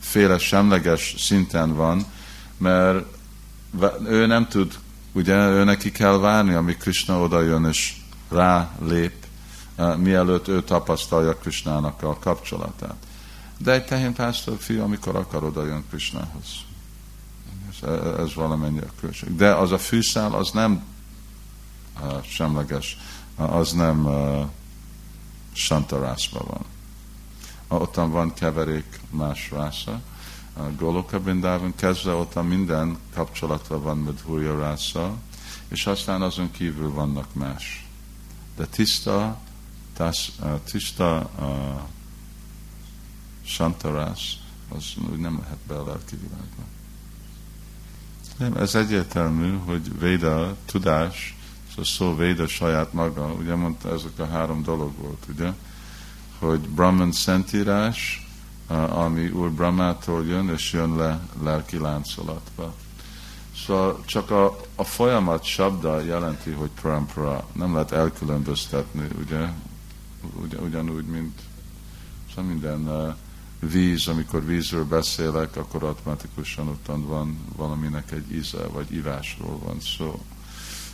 féle 0.00 0.38
semleges 0.38 1.14
szinten 1.18 1.74
van, 1.74 2.04
mert 2.58 3.04
ő 4.08 4.26
nem 4.26 4.48
tud, 4.48 4.78
ugye 5.12 5.34
ő 5.34 5.64
neki 5.64 5.92
kell 5.92 6.18
várni, 6.18 6.54
amíg 6.54 6.76
Krishna 6.76 7.20
oda 7.20 7.40
jön 7.40 7.64
és 7.64 7.96
rá 8.28 8.70
lép, 8.80 9.26
mielőtt 9.96 10.48
ő 10.48 10.62
tapasztalja 10.62 11.36
Krisnának 11.36 12.02
a 12.02 12.18
kapcsolatát. 12.18 13.06
De 13.58 13.72
egy 13.72 13.84
tehén 13.84 14.14
pásztor 14.14 14.56
fiú, 14.58 14.82
amikor 14.82 15.16
akar, 15.16 15.44
oda 15.44 15.66
jön 15.66 15.84
Krisnához. 15.88 16.46
Ez, 17.70 17.88
ez 18.18 18.34
valamennyi 18.34 18.78
a 18.78 18.90
külség. 19.00 19.36
De 19.36 19.54
az 19.54 19.72
a 19.72 19.78
fűszál, 19.78 20.34
az 20.34 20.50
nem 20.50 20.84
uh, 22.02 22.22
semleges, 22.24 22.96
az 23.36 23.72
nem 23.72 24.06
uh, 24.06 24.46
santarászban 25.52 26.42
van. 26.46 26.64
Ottan 27.80 28.10
van 28.10 28.34
keverék 28.34 29.00
más 29.10 29.50
rásza. 29.50 30.00
Goloka 30.78 31.20
Brindában 31.20 31.74
kezdve 31.76 32.12
ottan 32.12 32.46
minden 32.46 32.98
kapcsolatban 33.14 33.82
van 33.82 33.98
Madhurya 33.98 34.58
rásza, 34.58 35.14
és 35.68 35.86
aztán 35.86 36.22
azon 36.22 36.50
kívül 36.50 36.92
vannak 36.92 37.34
más. 37.34 37.86
De 38.56 38.66
tiszta, 38.66 39.40
tás, 39.96 40.32
uh, 40.40 40.60
tiszta 40.60 41.30
uh, 41.38 41.80
santarás, 43.44 44.38
az 44.68 44.84
úgy 45.12 45.18
nem 45.18 45.38
lehet 45.42 45.58
be 45.66 45.74
a 45.74 45.86
lelki 45.86 46.16
világba. 46.16 46.62
Nem, 48.36 48.56
ez 48.56 48.74
egyértelmű, 48.74 49.56
hogy 49.56 49.98
Véda, 49.98 50.56
tudás, 50.64 51.36
a 51.78 51.84
szó 51.84 52.16
Véda 52.16 52.46
saját 52.46 52.92
maga, 52.92 53.32
ugye 53.32 53.54
mondta, 53.54 53.92
ezek 53.92 54.18
a 54.18 54.26
három 54.26 54.62
dolog 54.62 54.92
volt, 54.96 55.26
ugye, 55.28 55.52
hogy 56.38 56.60
Brahman 56.60 57.12
szentírás, 57.12 58.27
ami 58.76 59.28
Úr 59.28 59.50
Brahmától 59.50 60.24
jön, 60.24 60.48
és 60.48 60.72
jön 60.72 60.96
le 60.96 61.20
lelki 61.42 61.78
láncolatba. 61.78 62.74
Szóval 63.66 64.02
csak 64.04 64.30
a, 64.30 64.56
a 64.74 64.84
folyamat 64.84 65.44
sabda 65.44 66.00
jelenti, 66.00 66.50
hogy 66.50 66.70
parampara. 66.82 67.46
Nem 67.52 67.72
lehet 67.72 67.92
elkülönböztetni, 67.92 69.08
ugye? 69.18 69.48
Ugy, 70.42 70.58
ugyanúgy, 70.62 71.06
mint 71.06 71.40
szóval 72.28 72.44
minden 72.44 73.14
víz, 73.60 74.08
amikor 74.08 74.44
vízről 74.44 74.84
beszélek, 74.84 75.56
akkor 75.56 75.82
automatikusan 75.82 76.68
ottan 76.68 77.06
van 77.06 77.38
valaminek 77.56 78.12
egy 78.12 78.32
íze, 78.32 78.66
vagy 78.66 78.92
ivásról 78.92 79.58
van 79.58 79.80
szó. 79.80 80.20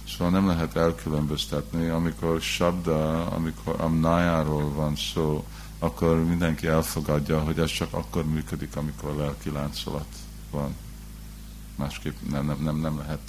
Szóval 0.08 0.30
nem 0.30 0.46
lehet 0.46 0.76
elkülönböztetni, 0.76 1.88
amikor 1.88 2.40
sabda, 2.40 3.26
amikor 3.26 3.80
amnájáról 3.80 4.72
van 4.72 4.96
szó, 4.96 5.44
akkor 5.78 6.24
mindenki 6.24 6.66
elfogadja, 6.66 7.40
hogy 7.40 7.58
ez 7.58 7.70
csak 7.70 7.92
akkor 7.92 8.24
működik, 8.24 8.76
amikor 8.76 9.14
lelki 9.14 9.50
láncolat 9.50 10.06
van. 10.50 10.74
Másképp 11.76 12.16
nem, 12.30 12.46
nem, 12.46 12.62
nem, 12.62 12.76
nem 12.76 12.98
lehet 12.98 13.20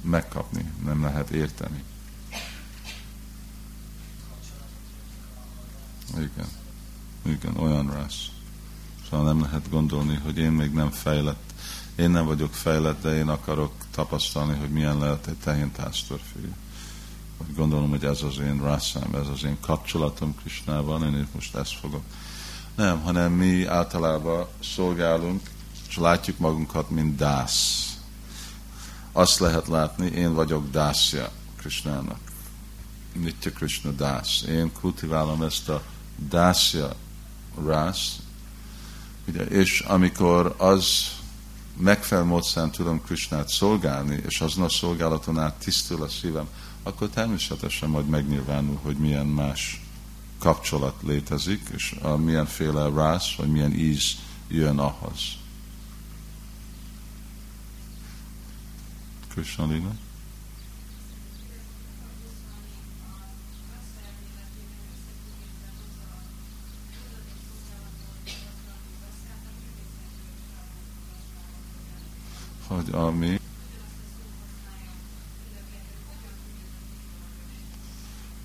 megkapni, 0.00 0.72
nem 0.84 1.02
lehet 1.02 1.30
érteni. 1.30 1.82
Igen. 6.16 6.48
Igen, 7.22 7.56
olyan 7.56 7.90
rossz. 7.90 8.26
Szóval 9.10 9.26
nem 9.26 9.40
lehet 9.40 9.70
gondolni, 9.70 10.14
hogy 10.14 10.38
én 10.38 10.52
még 10.52 10.72
nem 10.72 10.90
fejlett. 10.90 11.52
Én 11.96 12.10
nem 12.10 12.26
vagyok 12.26 12.54
fejlett, 12.54 13.02
de 13.02 13.16
én 13.16 13.28
akarok 13.28 13.72
tapasztalni, 13.90 14.58
hogy 14.58 14.70
milyen 14.70 14.98
lehet 14.98 15.26
egy 15.26 15.38
tehén 15.38 15.72
pásztorfiú. 15.72 16.54
Gondolom, 17.56 17.90
hogy 17.90 18.04
ez 18.04 18.22
az 18.22 18.38
én 18.38 18.62
rászám, 18.62 19.14
ez 19.14 19.28
az 19.28 19.44
én 19.44 19.56
kapcsolatom 19.60 20.34
Krisnával, 20.40 21.02
én 21.02 21.28
most 21.34 21.54
ezt 21.54 21.78
fogok. 21.78 22.02
Nem, 22.74 23.00
hanem 23.00 23.32
mi 23.32 23.66
általában 23.66 24.46
szolgálunk, 24.62 25.40
és 25.88 25.96
látjuk 25.96 26.38
magunkat, 26.38 26.90
mint 26.90 27.16
dász. 27.16 27.96
Azt 29.12 29.38
lehet 29.38 29.68
látni, 29.68 30.06
én 30.06 30.34
vagyok 30.34 30.70
dászja 30.70 31.30
Krisnának. 31.56 32.18
Nitya 33.12 33.50
Krishna 33.50 33.90
dász. 33.90 34.42
Én 34.42 34.72
kultiválom 34.80 35.42
ezt 35.42 35.68
a 35.68 35.82
dászja 36.28 36.94
rász, 37.66 38.16
ugye, 39.28 39.42
és 39.42 39.80
amikor 39.80 40.54
az 40.58 41.10
megfelelő 41.76 42.26
módszeren 42.26 42.70
tudom 42.70 43.02
Krisnát 43.02 43.48
szolgálni, 43.48 44.22
és 44.26 44.40
azon 44.40 44.64
a 44.64 44.68
szolgálaton 44.68 45.38
át 45.38 45.54
tisztul 45.54 46.02
a 46.02 46.08
szívem, 46.08 46.48
akkor 46.82 47.08
természetesen 47.08 47.88
majd 47.88 48.06
megnyilvánul, 48.06 48.78
hogy 48.82 48.96
milyen 48.96 49.26
más 49.26 49.80
kapcsolat 50.38 50.94
létezik, 51.02 51.68
és 51.74 51.96
a 52.02 52.16
milyenféle 52.16 52.88
rász, 52.88 53.34
vagy 53.34 53.48
milyen 53.48 53.72
íz 53.72 54.16
jön 54.48 54.78
ahhoz. 54.78 55.20
Krishna 59.28 59.66
hogy 72.66 72.90
ami 72.90 73.40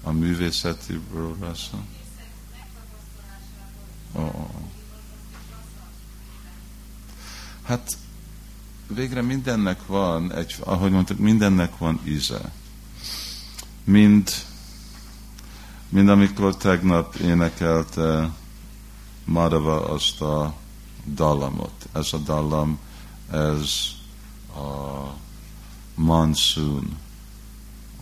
a 0.08 0.12
művészeti 0.12 1.00
lesz. 1.42 1.70
Oh. 4.14 4.50
Hát 7.64 7.98
végre 8.88 9.22
mindennek 9.22 9.86
van, 9.86 10.34
egy, 10.34 10.56
ahogy 10.60 10.92
mondtuk, 10.92 11.18
mindennek 11.18 11.78
van 11.78 12.00
íze. 12.04 12.52
Mind, 13.84 14.32
mind 15.90 16.10
amikor 16.10 16.58
tegnap 16.58 17.16
énekelte 17.16 18.32
Madava 19.26 19.86
azt 19.90 20.22
a 20.22 20.56
dallamot. 21.06 21.90
Ez 21.92 22.14
a 22.14 22.18
dallam, 22.18 22.80
ez 23.32 23.72
a 24.56 25.14
monsoon, 25.96 26.98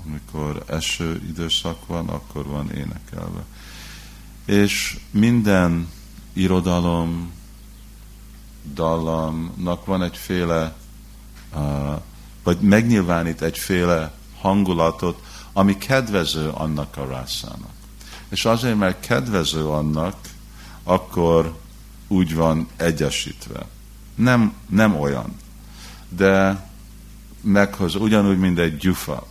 amikor 0.08 0.64
eső 0.68 1.22
időszak 1.30 1.88
van, 1.88 2.10
akkor 2.10 2.46
van 2.46 2.72
énekelve. 2.72 3.44
És 4.46 5.00
minden 5.12 5.90
irodalom, 6.34 7.32
dallamnak 8.74 9.86
van 9.86 10.04
egyféle, 10.04 10.76
vagy 12.44 12.60
megnyilvánít 12.60 13.42
egyféle 13.42 14.14
hangulatot, 14.40 15.24
ami 15.54 15.78
kedvező 15.78 16.50
annak 16.50 16.98
a 16.98 17.06
rászának. 17.08 17.74
És 18.30 18.46
azért, 18.46 18.78
mert 18.78 19.08
kedvező 19.08 19.68
annak, 19.68 20.18
akkor 20.84 21.58
úgy 22.08 22.36
van 22.36 22.68
egyesítve. 22.76 23.68
Nem, 24.16 24.54
nem 24.70 25.00
olyan 25.00 25.36
de 26.16 26.66
meghoz, 27.42 27.96
ugyanúgy, 27.96 28.38
mint 28.38 28.60
egy 28.60 28.78
gyufa. 28.78 29.28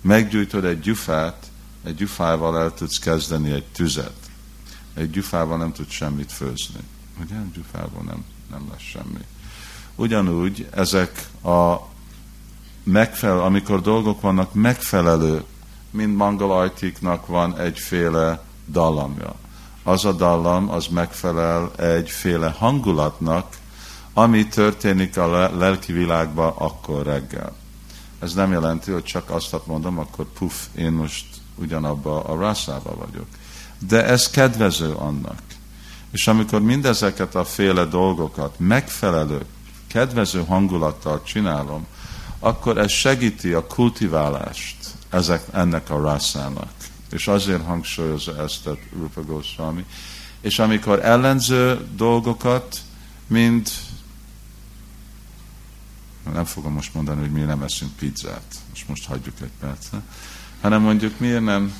Meggyújtod 0.00 0.64
egy 0.64 0.80
gyufát, 0.80 1.46
egy 1.84 1.94
gyufával 1.94 2.58
el 2.58 2.74
tudsz 2.74 2.98
kezdeni 2.98 3.50
egy 3.50 3.64
tüzet. 3.64 4.16
Egy 4.94 5.10
gyufával 5.10 5.58
nem 5.58 5.72
tudsz 5.72 5.92
semmit 5.92 6.32
főzni. 6.32 6.80
Ugye? 7.22 7.34
Gyufával 7.54 8.02
nem, 8.02 8.24
nem 8.50 8.66
lesz 8.70 8.80
semmi. 8.80 9.24
Ugyanúgy 9.94 10.68
ezek 10.74 11.28
a 11.44 11.76
megfelelő, 12.82 13.40
amikor 13.40 13.80
dolgok 13.80 14.20
vannak 14.20 14.54
megfelelő, 14.54 15.44
mind 15.90 16.16
mangalajtiknak 16.16 17.26
van 17.26 17.58
egyféle 17.58 18.42
dallamja. 18.68 19.34
Az 19.82 20.04
a 20.04 20.12
dallam, 20.12 20.70
az 20.70 20.86
megfelel 20.86 21.72
egyféle 21.76 22.48
hangulatnak, 22.58 23.56
ami 24.12 24.48
történik 24.48 25.16
a 25.16 25.56
lelki 25.56 25.92
világban 25.92 26.52
akkor 26.56 27.02
reggel. 27.02 27.59
Ez 28.20 28.34
nem 28.34 28.52
jelenti, 28.52 28.90
hogy 28.90 29.04
csak 29.04 29.30
azt 29.30 29.56
mondom, 29.66 29.98
akkor 29.98 30.26
puf, 30.38 30.66
én 30.76 30.92
most 30.92 31.24
ugyanabba 31.54 32.22
a 32.22 32.40
rászába 32.40 32.96
vagyok. 32.96 33.26
De 33.88 34.04
ez 34.04 34.30
kedvező 34.30 34.92
annak. 34.92 35.42
És 36.10 36.26
amikor 36.26 36.60
mindezeket 36.62 37.34
a 37.34 37.44
féle 37.44 37.84
dolgokat 37.84 38.54
megfelelő, 38.58 39.44
kedvező 39.86 40.44
hangulattal 40.44 41.22
csinálom, 41.22 41.86
akkor 42.38 42.78
ez 42.78 42.90
segíti 42.90 43.52
a 43.52 43.66
kultiválást 43.66 44.76
ezek, 45.10 45.42
ennek 45.52 45.90
a 45.90 46.02
rászának. 46.02 46.72
És 47.10 47.28
azért 47.28 47.64
hangsúlyozza 47.64 48.42
ezt 48.42 48.66
a 48.66 48.76
Rupa 48.92 49.22
Goswami. 49.22 49.84
És 50.40 50.58
amikor 50.58 51.04
ellenző 51.04 51.86
dolgokat, 51.96 52.76
mint 53.26 53.70
nem 56.40 56.48
fogom 56.48 56.72
most 56.72 56.94
mondani, 56.94 57.20
hogy 57.20 57.30
miért 57.30 57.48
nem 57.48 57.62
eszünk 57.62 57.96
pizzát, 57.96 58.54
most 58.68 58.88
most 58.88 59.06
hagyjuk 59.06 59.40
egy 59.40 59.50
percet, 59.60 60.00
hanem 60.60 60.82
mondjuk 60.82 61.18
miért 61.18 61.44
nem, 61.44 61.74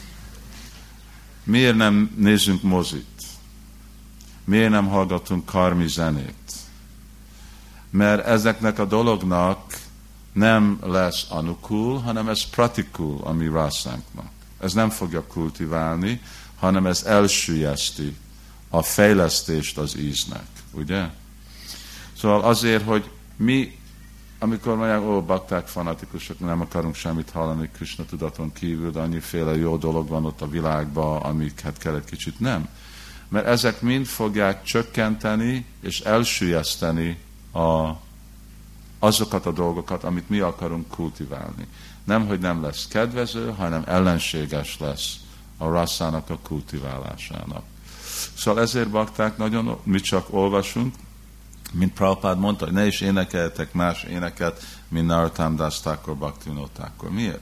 miért 1.45 1.77
nem 1.77 2.15
nézzünk 2.17 2.63
mozit, 2.63 3.23
miért 4.45 4.71
nem 4.71 4.89
hallgatunk 4.89 5.45
karmi 5.45 5.89
zenét, 5.89 6.53
mert 7.91 8.27
ezeknek 8.27 8.79
a 8.79 8.85
dolognak 8.85 9.79
nem 10.33 10.79
lesz 10.83 11.27
anukul, 11.29 11.99
hanem 11.99 12.29
ez 12.29 12.45
pratikul 12.45 13.21
a 13.23 13.33
mi 13.33 13.49
rászánknak. 13.49 14.31
Ez 14.59 14.73
nem 14.73 14.91
fogja 14.91 15.27
kultiválni, 15.27 16.21
hanem 16.59 16.87
ez 16.87 17.03
elsüllyeszti 17.03 18.17
a 18.69 18.83
fejlesztést 18.83 19.79
az 19.79 19.99
íznek, 19.99 20.47
ugye? 20.73 21.07
Szóval 22.19 22.41
azért, 22.43 22.85
hogy 22.85 23.11
mi, 23.37 23.79
amikor 24.43 24.77
mondják, 24.77 25.01
ó, 25.01 25.23
bakták, 25.23 25.67
fanatikusok, 25.67 26.39
nem 26.39 26.61
akarunk 26.61 26.95
semmit 26.95 27.31
hallani 27.31 27.71
Krishna 27.75 28.05
tudaton 28.05 28.53
kívül, 28.53 28.91
de 28.91 29.01
annyiféle 29.01 29.57
jó 29.57 29.77
dolog 29.77 30.09
van 30.09 30.25
ott 30.25 30.41
a 30.41 30.49
világban, 30.49 31.23
amiket 31.23 31.79
kell 31.79 31.95
egy 31.95 32.05
kicsit 32.05 32.41
nem. 32.41 32.69
Mert 33.29 33.47
ezek 33.47 33.81
mind 33.81 34.07
fogják 34.07 34.63
csökkenteni 34.63 35.67
és 35.81 36.01
elsüllyeszteni 36.01 37.19
a, 37.53 37.91
azokat 38.99 39.47
a 39.47 39.53
dolgokat, 39.53 40.05
amit 40.05 40.29
mi 40.29 40.39
akarunk 40.39 40.89
kultiválni. 40.89 41.67
Nem, 42.05 42.27
hogy 42.27 42.39
nem 42.39 42.63
lesz 42.63 42.89
kedvező, 42.89 43.51
hanem 43.51 43.83
ellenséges 43.87 44.79
lesz 44.79 45.17
a 45.59 45.69
rasszának 45.69 46.31
a 46.31 46.39
kultiválásának. 46.43 47.63
Szóval 48.37 48.63
ezért 48.63 48.91
bakták 48.91 49.37
nagyon, 49.37 49.79
mi 49.83 50.01
csak 50.01 50.27
olvasunk, 50.31 50.95
mint 51.73 51.93
Prabhupád 51.93 52.39
mondta, 52.39 52.65
hogy 52.65 52.75
ne 52.75 52.87
is 52.87 53.01
énekeltek 53.01 53.73
más 53.73 54.03
éneket, 54.03 54.65
mint 54.89 55.07
Narottam 55.07 55.57
Das 55.57 55.81
Thakur. 55.81 57.11
Miért? 57.11 57.41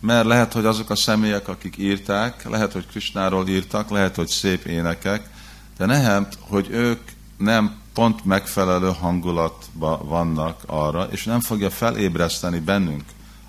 Mert 0.00 0.26
lehet, 0.26 0.52
hogy 0.52 0.64
azok 0.64 0.90
a 0.90 0.96
személyek, 0.96 1.48
akik 1.48 1.76
írták, 1.78 2.48
lehet, 2.48 2.72
hogy 2.72 2.86
Krisnáról 2.86 3.48
írtak, 3.48 3.90
lehet, 3.90 4.16
hogy 4.16 4.28
szép 4.28 4.64
énekek, 4.64 5.30
de 5.76 5.86
lehet, 5.86 6.38
hogy 6.40 6.68
ők 6.70 7.00
nem 7.36 7.80
pont 7.94 8.24
megfelelő 8.24 8.92
hangulatban 9.00 10.06
vannak 10.08 10.62
arra, 10.66 11.04
és 11.10 11.24
nem 11.24 11.40
fogja 11.40 11.70
felébreszteni 11.70 12.58
bennünk 12.58 13.04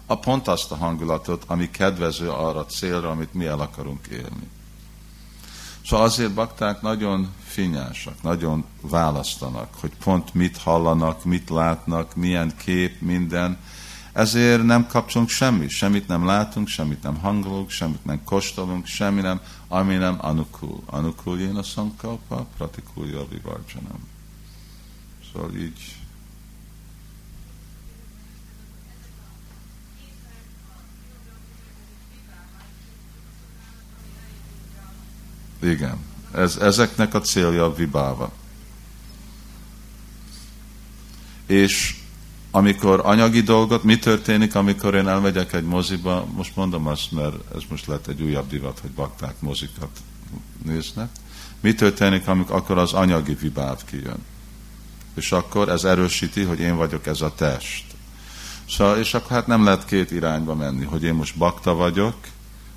a 0.05 0.19
pont 0.19 0.47
azt 0.47 0.71
a 0.71 0.75
hangulatot, 0.75 1.43
ami 1.47 1.69
kedvező 1.71 2.29
arra 2.29 2.59
a 2.59 2.65
célra, 2.65 3.09
amit 3.09 3.33
mi 3.33 3.45
el 3.45 3.59
akarunk 3.59 4.07
élni. 4.07 4.49
Szóval 5.85 6.05
azért 6.05 6.33
bakták 6.33 6.81
nagyon 6.81 7.31
finnyásak, 7.53 8.21
nagyon 8.21 8.63
választanak, 8.81 9.73
hogy 9.79 9.91
pont 10.03 10.33
mit 10.33 10.57
hallanak, 10.57 11.25
mit 11.25 11.49
látnak, 11.49 12.15
milyen 12.15 12.53
kép, 12.57 13.01
minden. 13.01 13.57
Ezért 14.13 14.63
nem 14.63 14.87
kapcsolunk 14.87 15.29
semmit, 15.29 15.69
semmit 15.69 16.07
nem 16.07 16.25
látunk, 16.25 16.67
semmit 16.67 17.03
nem 17.03 17.15
hangolunk, 17.15 17.69
semmit 17.69 18.05
nem 18.05 18.23
kóstolunk, 18.23 18.85
semmi 18.85 19.21
nem, 19.21 19.41
ami 19.67 19.95
nem 19.95 20.17
anukul. 20.21 20.83
Anukul 20.85 21.39
jén 21.39 21.55
a 21.55 21.63
szankalpa, 21.63 22.47
pratikulja 22.57 23.19
a 23.19 23.27
vivarcsanam. 23.29 24.07
Szóval 25.31 25.55
így 25.55 25.95
Igen. 35.61 36.12
Ez, 36.35 36.55
ezeknek 36.55 37.13
a 37.13 37.21
célja 37.21 37.65
a 37.65 37.73
vibáva. 37.73 38.31
És 41.45 41.95
amikor 42.51 43.01
anyagi 43.03 43.41
dolgot, 43.41 43.83
mi 43.83 43.97
történik, 43.97 44.55
amikor 44.55 44.95
én 44.95 45.07
elmegyek 45.07 45.53
egy 45.53 45.63
moziba, 45.63 46.25
most 46.35 46.55
mondom 46.55 46.87
azt, 46.87 47.11
mert 47.11 47.35
ez 47.55 47.61
most 47.69 47.85
lett 47.85 48.07
egy 48.07 48.21
újabb 48.21 48.49
divat, 48.49 48.79
hogy 48.79 48.91
bakták 48.91 49.35
mozikat 49.39 49.89
néznek. 50.63 51.09
Mi 51.59 51.73
történik, 51.73 52.27
amikor 52.27 52.55
akkor 52.55 52.77
az 52.77 52.93
anyagi 52.93 53.33
vibáv 53.33 53.85
kijön? 53.85 54.25
És 55.15 55.31
akkor 55.31 55.69
ez 55.69 55.83
erősíti, 55.83 56.43
hogy 56.43 56.59
én 56.59 56.75
vagyok 56.75 57.07
ez 57.07 57.21
a 57.21 57.33
test. 57.35 57.85
Szóval, 58.69 58.97
és 58.97 59.13
akkor 59.13 59.31
hát 59.31 59.47
nem 59.47 59.63
lehet 59.63 59.85
két 59.85 60.11
irányba 60.11 60.55
menni, 60.55 60.85
hogy 60.85 61.03
én 61.03 61.13
most 61.13 61.37
bakta 61.37 61.73
vagyok, 61.73 62.15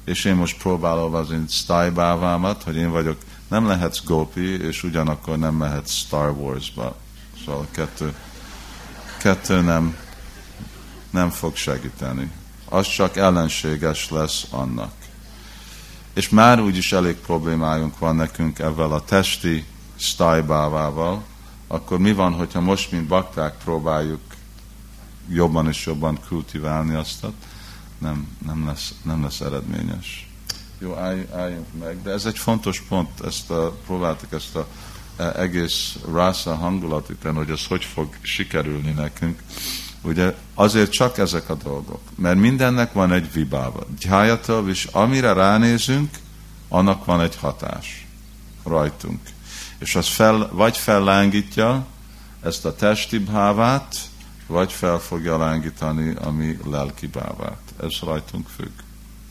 és 0.05 0.25
én 0.25 0.35
most 0.35 0.59
próbálom 0.59 1.15
az 1.15 1.31
én 1.31 1.45
sztájbávámat, 1.49 2.63
hogy 2.63 2.77
én 2.77 2.91
vagyok, 2.91 3.17
nem 3.49 3.67
lehetsz 3.67 4.05
Gopi, 4.05 4.61
és 4.63 4.83
ugyanakkor 4.83 5.39
nem 5.39 5.55
mehetsz 5.55 5.93
Star 5.93 6.31
Wars-ba. 6.31 6.97
Szóval 7.45 7.61
a 7.61 7.75
kettő, 7.75 8.15
kettő 9.19 9.61
nem, 9.61 9.97
nem 11.11 11.31
fog 11.31 11.57
segíteni. 11.57 12.31
Az 12.69 12.87
csak 12.89 13.17
ellenséges 13.17 14.11
lesz 14.11 14.47
annak. 14.51 14.93
És 16.15 16.29
már 16.29 16.61
úgyis 16.61 16.93
elég 16.93 17.17
problémájunk 17.17 17.99
van 17.99 18.17
nekünk 18.17 18.59
ezzel 18.59 18.93
a 18.93 19.05
testi 19.05 19.65
sztájbávával, 19.97 21.25
akkor 21.67 21.99
mi 21.99 22.13
van, 22.13 22.33
hogyha 22.33 22.61
most, 22.61 22.93
mint 22.93 23.07
bakták 23.07 23.57
próbáljuk 23.65 24.21
jobban 25.29 25.69
és 25.69 25.87
jobban 25.87 26.19
kultiválni 26.29 26.95
azt, 26.95 27.27
nem, 27.99 28.37
nem, 28.47 28.67
lesz, 28.67 28.95
nem 29.03 29.23
lesz 29.23 29.41
eredményes. 29.41 30.26
Jó, 30.79 30.95
állj, 30.95 31.27
álljunk 31.35 31.67
meg, 31.79 32.03
de 32.03 32.11
ez 32.11 32.25
egy 32.25 32.39
fontos 32.39 32.81
pont, 32.89 33.21
ezt 33.25 33.51
a, 33.51 33.77
próbáltuk 33.87 34.33
ezt 34.33 34.57
a 34.57 34.67
e, 35.17 35.33
egész 35.41 35.97
rásza 36.13 36.55
hangulatot, 36.55 37.17
hogy 37.35 37.51
ez 37.51 37.67
hogy 37.67 37.85
fog 37.85 38.09
sikerülni 38.21 38.91
nekünk. 38.91 39.43
Ugye 40.03 40.35
azért 40.55 40.91
csak 40.91 41.19
ezek 41.19 41.51
a 41.51 41.55
dolgok, 41.55 42.01
mert 42.15 42.39
mindennek 42.39 42.93
van 42.93 43.13
egy 43.13 43.33
vibáva. 43.33 43.87
Gyájatól, 43.99 44.69
és 44.69 44.85
amire 44.85 45.33
ránézünk, 45.33 46.11
annak 46.69 47.05
van 47.05 47.21
egy 47.21 47.37
hatás 47.37 48.07
rajtunk. 48.65 49.21
És 49.79 49.95
az 49.95 50.09
fel, 50.09 50.49
vagy 50.53 50.77
fellángítja 50.77 51.87
ezt 52.43 52.65
a 52.65 52.75
testi 52.75 53.19
bhávát, 53.19 53.95
vagy 54.47 54.73
fel 54.73 54.99
fogja 54.99 55.39
lángítani 55.39 56.15
a 56.15 56.31
mi 56.31 56.59
lelki 56.65 57.07
bávát. 57.07 57.61
Ez 57.83 57.93
rajtunk 58.03 58.49
függ. 58.49 58.86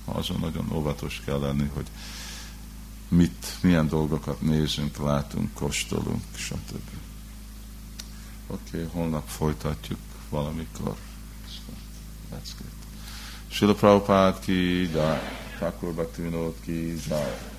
Azon 0.06 0.40
nagyon 0.40 0.72
óvatos 0.72 1.22
kell 1.26 1.40
lenni, 1.40 1.70
hogy 1.74 1.88
mit, 3.08 3.58
milyen 3.62 3.88
dolgokat 3.88 4.42
nézünk, 4.42 4.98
látunk, 4.98 5.54
kóstolunk, 5.54 6.24
stb. 6.36 6.90
Oké, 8.48 8.78
okay, 8.78 8.90
holnap 8.94 9.28
folytatjuk 9.28 10.00
valamikor. 10.30 10.96
That's 12.32 12.52
good. 12.58 12.72
Srila 13.48 13.74
Prabhupada 13.74 14.40
ki, 14.40 14.90
Thakur 15.60 15.94
Bhaktivinoda 15.94 16.54
ki, 16.62 16.96
jai. 17.08 17.55